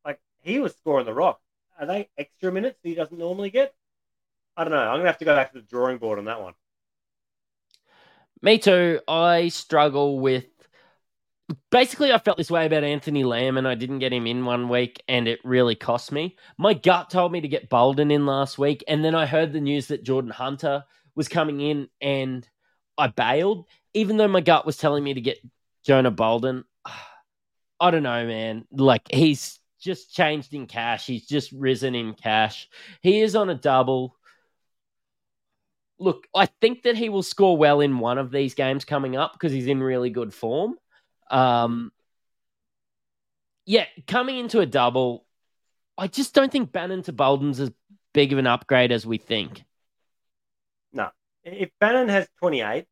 Like 0.05 0.21
he 0.41 0.59
was 0.61 0.75
scoring 0.75 1.07
the 1.07 1.15
rock. 1.15 1.41
Are 1.79 1.87
they 1.87 2.09
extra 2.19 2.53
minutes 2.53 2.79
that 2.83 2.89
he 2.89 2.95
doesn't 2.95 3.19
normally 3.19 3.51
get? 3.51 3.75
I 4.57 4.65
don't 4.65 4.73
know. 4.73 4.79
I'm 4.79 4.99
gonna 4.99 5.07
have 5.07 5.19
to 5.19 5.25
go 5.25 5.35
back 5.35 5.53
to 5.53 5.61
the 5.61 5.67
drawing 5.67 5.99
board 5.99 6.19
on 6.19 6.27
that 6.27 6.43
one. 6.43 6.55
Me 8.43 8.59
too. 8.59 9.01
I 9.07 9.49
struggle 9.49 10.19
with. 10.19 10.47
Basically, 11.71 12.13
I 12.13 12.19
felt 12.19 12.39
this 12.39 12.51
way 12.51 12.67
about 12.67 12.85
Anthony 12.85 13.25
Lamb, 13.25 13.59
and 13.59 13.67
I 13.67 13.75
didn't 13.75 13.99
get 13.99 14.13
him 14.13 14.27
in 14.27 14.45
one 14.45 14.69
week, 14.69 15.03
and 15.09 15.27
it 15.29 15.41
really 15.45 15.75
cost 15.75 16.13
me. 16.13 16.37
My 16.57 16.73
gut 16.73 17.11
told 17.11 17.33
me 17.33 17.41
to 17.41 17.49
get 17.49 17.69
Bolden 17.69 18.11
in 18.11 18.27
last 18.27 18.59
week, 18.59 18.85
and 18.89 19.05
then 19.05 19.15
I 19.15 19.27
heard 19.27 19.53
the 19.53 19.61
news 19.61 19.89
that 19.89 20.05
Jordan 20.05 20.31
Hunter 20.31 20.85
was 21.15 21.29
coming 21.29 21.61
in, 21.61 21.89
and 22.01 22.49
I 22.97 23.09
bailed, 23.09 23.67
even 23.95 24.17
though 24.17 24.29
my 24.29 24.41
gut 24.41 24.65
was 24.65 24.77
telling 24.77 25.05
me 25.05 25.15
to 25.15 25.21
get 25.21 25.39
Jonah 25.85 26.11
Bolden. 26.11 26.65
I 27.81 27.91
don't 27.91 28.05
know, 28.05 28.27
man. 28.27 28.65
Like 28.71 29.11
he's 29.13 29.59
just 29.81 30.15
changed 30.15 30.55
in 30.55 30.67
cash. 30.67 31.07
He's 31.07 31.27
just 31.27 31.51
risen 31.53 31.95
in 31.95 32.15
cash. 32.15 32.69
He 33.03 33.21
is 33.21 33.35
on 33.35 33.51
a 33.51 33.55
double. 33.55 34.17
Look, 35.99 36.27
I 36.35 36.47
think 36.47 36.83
that 36.83 36.97
he 36.97 37.09
will 37.09 37.23
score 37.23 37.57
well 37.57 37.81
in 37.81 37.99
one 37.99 38.19
of 38.19 38.31
these 38.31 38.55
games 38.55 38.85
coming 38.85 39.17
up 39.17 39.33
because 39.33 39.53
he's 39.53 39.67
in 39.67 39.83
really 39.83 40.11
good 40.11 40.33
form. 40.33 40.77
Um, 41.33 41.91
yeah, 43.65 43.87
coming 44.07 44.39
into 44.39 44.61
a 44.61 44.67
double, 44.67 45.25
I 45.97 46.07
just 46.07 46.35
don't 46.35 46.53
think 46.53 46.73
Bannon 46.73 47.03
to 47.05 47.13
Bolden's 47.13 47.59
as 47.59 47.71
big 48.13 48.33
of 48.33 48.39
an 48.39 48.47
upgrade 48.47 48.93
as 48.93 49.07
we 49.07 49.19
think. 49.19 49.65
No. 50.93 51.09
If 51.43 51.71
Bannon 51.81 52.09
has 52.09 52.29
28 52.39 52.87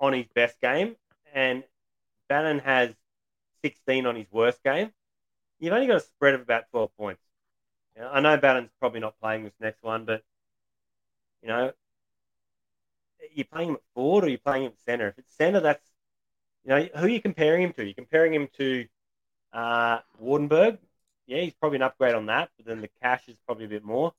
on 0.00 0.12
his 0.12 0.26
best 0.34 0.60
game 0.60 0.96
and 1.32 1.62
Bannon 2.28 2.58
has 2.58 2.94
16 3.64 4.06
on 4.06 4.16
his 4.16 4.26
worst 4.30 4.62
game, 4.62 4.90
you've 5.60 5.72
only 5.72 5.86
got 5.86 5.96
a 5.96 6.00
spread 6.00 6.34
of 6.34 6.40
about 6.40 6.64
12 6.70 6.90
points. 6.98 7.22
I 8.00 8.20
know 8.20 8.36
Bannon's 8.36 8.70
probably 8.80 9.00
not 9.00 9.20
playing 9.20 9.44
this 9.44 9.52
next 9.60 9.82
one, 9.82 10.04
but 10.04 10.22
you 11.42 11.48
know, 11.48 11.72
you're 13.34 13.44
playing 13.44 13.70
him 13.70 13.74
at 13.76 13.82
forward 13.94 14.24
or 14.24 14.28
you're 14.28 14.38
playing 14.38 14.64
him 14.64 14.72
at 14.72 14.84
center. 14.84 15.08
If 15.08 15.18
it's 15.18 15.36
center, 15.36 15.60
that's 15.60 15.86
you 16.64 16.70
know 16.70 16.88
who 16.96 17.06
are 17.06 17.08
you 17.08 17.20
comparing 17.20 17.62
him 17.62 17.72
to? 17.74 17.84
You're 17.84 17.94
comparing 17.94 18.34
him 18.34 18.48
to 18.58 18.86
uh, 19.52 19.98
Waardenburg. 20.22 20.78
Yeah, 21.26 21.40
he's 21.40 21.54
probably 21.54 21.76
an 21.76 21.82
upgrade 21.82 22.14
on 22.14 22.26
that, 22.26 22.50
but 22.56 22.66
then 22.66 22.80
the 22.80 22.90
cash 23.02 23.28
is 23.28 23.36
probably 23.46 23.66
a 23.66 23.68
bit 23.68 23.84
more. 23.84 24.12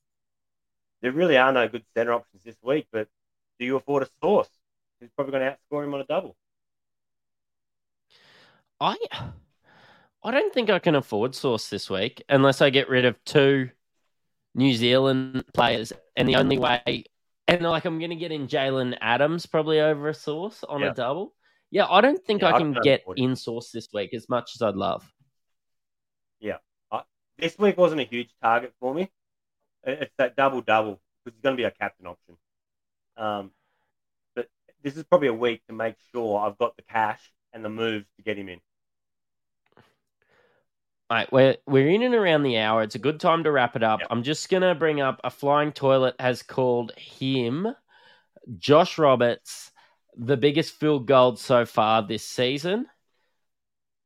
There 1.01 1.11
really 1.11 1.37
are 1.37 1.51
no 1.51 1.67
good 1.67 1.83
center 1.95 2.13
options 2.13 2.43
this 2.43 2.55
week, 2.63 2.87
but 2.91 3.07
do 3.59 3.65
you 3.65 3.75
afford 3.75 4.03
a 4.03 4.09
sauce 4.21 4.49
who's 4.99 5.09
probably 5.15 5.31
going 5.31 5.43
to 5.43 5.57
outscore 5.57 5.83
him 5.83 5.93
on 5.93 6.01
a 6.01 6.05
double? 6.05 6.35
I 8.79 8.97
I 10.23 10.31
don't 10.31 10.53
think 10.53 10.69
I 10.69 10.79
can 10.79 10.95
afford 10.95 11.35
Sauce 11.35 11.69
this 11.69 11.89
week 11.89 12.23
unless 12.29 12.61
I 12.61 12.69
get 12.69 12.89
rid 12.89 13.05
of 13.05 13.23
two 13.25 13.69
New 14.55 14.73
Zealand 14.73 15.45
players, 15.53 15.93
and 16.15 16.29
the 16.29 16.35
only 16.35 16.57
way, 16.57 17.05
and 17.47 17.61
like 17.61 17.85
I'm 17.85 17.99
going 17.99 18.11
to 18.11 18.15
get 18.15 18.31
in 18.31 18.47
Jalen 18.47 18.97
Adams 19.01 19.45
probably 19.45 19.79
over 19.81 20.09
a 20.09 20.13
sauce 20.13 20.63
on 20.63 20.81
Yeah. 20.81 20.91
a 20.91 20.93
double. 20.93 21.33
Yeah, 21.73 21.87
I 21.89 22.01
don't 22.01 22.23
think 22.23 22.43
Yeah, 22.43 22.49
I 22.49 22.55
I 22.55 22.57
can 22.59 22.73
can't 22.73 22.85
get 22.85 23.03
in 23.15 23.35
sauce 23.35 23.71
this 23.71 23.87
week 23.91 24.13
as 24.13 24.29
much 24.29 24.51
as 24.55 24.61
I'd 24.61 24.75
love. 24.75 25.11
Yeah. 26.39 26.57
This 27.35 27.57
week 27.57 27.77
wasn't 27.77 27.99
a 27.99 28.03
huge 28.03 28.29
target 28.43 28.73
for 28.79 28.93
me. 28.93 29.09
It's 29.83 30.13
that 30.19 30.35
double 30.35 30.61
double 30.61 31.01
because 31.25 31.35
it's 31.35 31.41
going 31.41 31.57
to 31.57 31.61
be 31.61 31.65
a 31.65 31.71
captain 31.71 32.05
option. 32.05 32.37
Um, 33.17 33.51
but 34.35 34.49
this 34.83 34.95
is 34.95 35.03
probably 35.03 35.29
a 35.29 35.33
week 35.33 35.65
to 35.67 35.73
make 35.73 35.95
sure 36.11 36.39
I've 36.39 36.59
got 36.59 36.75
the 36.77 36.83
cash 36.83 37.33
and 37.53 37.65
the 37.65 37.69
moves 37.69 38.05
to 38.17 38.23
get 38.23 38.37
him 38.37 38.49
in. 38.49 38.59
All 41.09 41.17
right, 41.17 41.33
we're 41.33 41.57
we're 41.65 41.89
in 41.89 42.03
and 42.03 42.13
around 42.13 42.43
the 42.43 42.59
hour. 42.59 42.83
It's 42.83 42.95
a 42.95 42.99
good 42.99 43.19
time 43.19 43.43
to 43.45 43.51
wrap 43.51 43.75
it 43.75 43.83
up. 43.83 44.01
Yep. 44.01 44.07
I'm 44.11 44.21
just 44.21 44.47
gonna 44.47 44.75
bring 44.75 45.01
up 45.01 45.19
a 45.23 45.31
flying 45.31 45.71
toilet 45.71 46.15
has 46.19 46.43
called 46.43 46.91
him, 46.97 47.67
Josh 48.59 48.99
Roberts, 48.99 49.71
the 50.17 50.37
biggest 50.37 50.73
field 50.75 51.07
goal 51.07 51.35
so 51.35 51.65
far 51.65 52.01
this 52.05 52.23
season. 52.25 52.87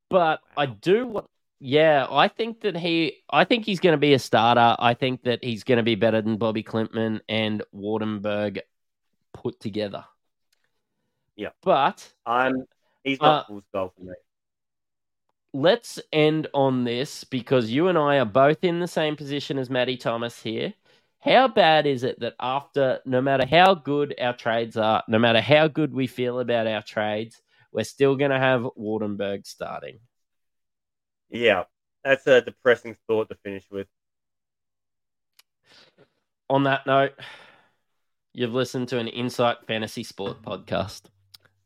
But 0.10 0.42
I 0.56 0.66
do 0.66 1.08
want 1.08 1.28
yeah, 1.60 2.06
I 2.10 2.28
think 2.28 2.62
that 2.62 2.78
he 2.78 3.18
I 3.30 3.44
think 3.44 3.66
he's 3.66 3.80
gonna 3.80 3.98
be 3.98 4.14
a 4.14 4.20
starter. 4.20 4.76
I 4.80 4.94
think 4.94 5.24
that 5.24 5.44
he's 5.44 5.64
gonna 5.64 5.84
be 5.84 5.96
better 5.96 6.22
than 6.22 6.38
Bobi 6.38 6.64
Klintman 6.64 7.22
and 7.28 7.64
Waardenburg 7.74 8.60
put 9.34 9.60
together. 9.60 10.06
Yeah. 11.36 11.52
But 11.62 12.14
I'm 12.26 12.66
he's 13.04 13.22
not 13.22 13.38
Uh, 13.38 13.44
fool's 13.48 13.64
goal 13.74 13.94
for 13.96 14.04
me. 14.04 14.14
let's 15.54 16.00
end 16.14 16.48
on 16.54 16.84
this 16.84 17.24
because 17.24 17.70
you 17.72 17.88
and 17.88 17.98
I 17.98 18.18
are 18.18 18.26
both 18.26 18.64
in 18.64 18.80
the 18.80 18.88
same 18.88 19.16
position 19.16 19.58
as 19.58 19.70
Matty 19.70 19.98
Thomas 19.98 20.42
here. 20.44 20.74
How 21.20 21.48
bad 21.48 21.88
is 21.88 22.04
it 22.04 22.20
that 22.20 22.36
after, 22.40 23.00
no 23.06 23.22
matter 23.22 23.46
how 23.46 23.74
good 23.74 24.16
our 24.20 24.36
trades 24.36 24.78
are, 24.78 25.04
no 25.08 25.20
matter 25.20 25.42
how 25.42 25.68
good 25.68 25.94
we 25.94 26.08
feel 26.08 26.40
about 26.40 26.68
our 26.68 26.82
trades, 26.82 27.42
we're 27.72 27.84
still 27.84 28.16
going 28.16 28.32
to 28.32 28.40
have 28.40 28.62
Waardenburg 28.78 29.46
starting? 29.46 30.00
Yeah, 31.30 31.64
that's 32.04 32.26
a 32.28 32.42
depressing 32.42 32.96
thought 33.08 33.30
to 33.30 33.36
finish 33.44 33.66
with. 33.70 33.88
On 36.50 36.64
that 36.64 36.86
note, 36.88 37.14
you've 38.32 38.54
listened 38.54 38.88
to 38.90 39.00
an 39.00 39.08
Insight 39.08 39.58
Fantasy 39.68 40.04
Sport 40.04 40.42
podcast. 40.44 41.04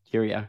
Cheerio. 0.10 0.48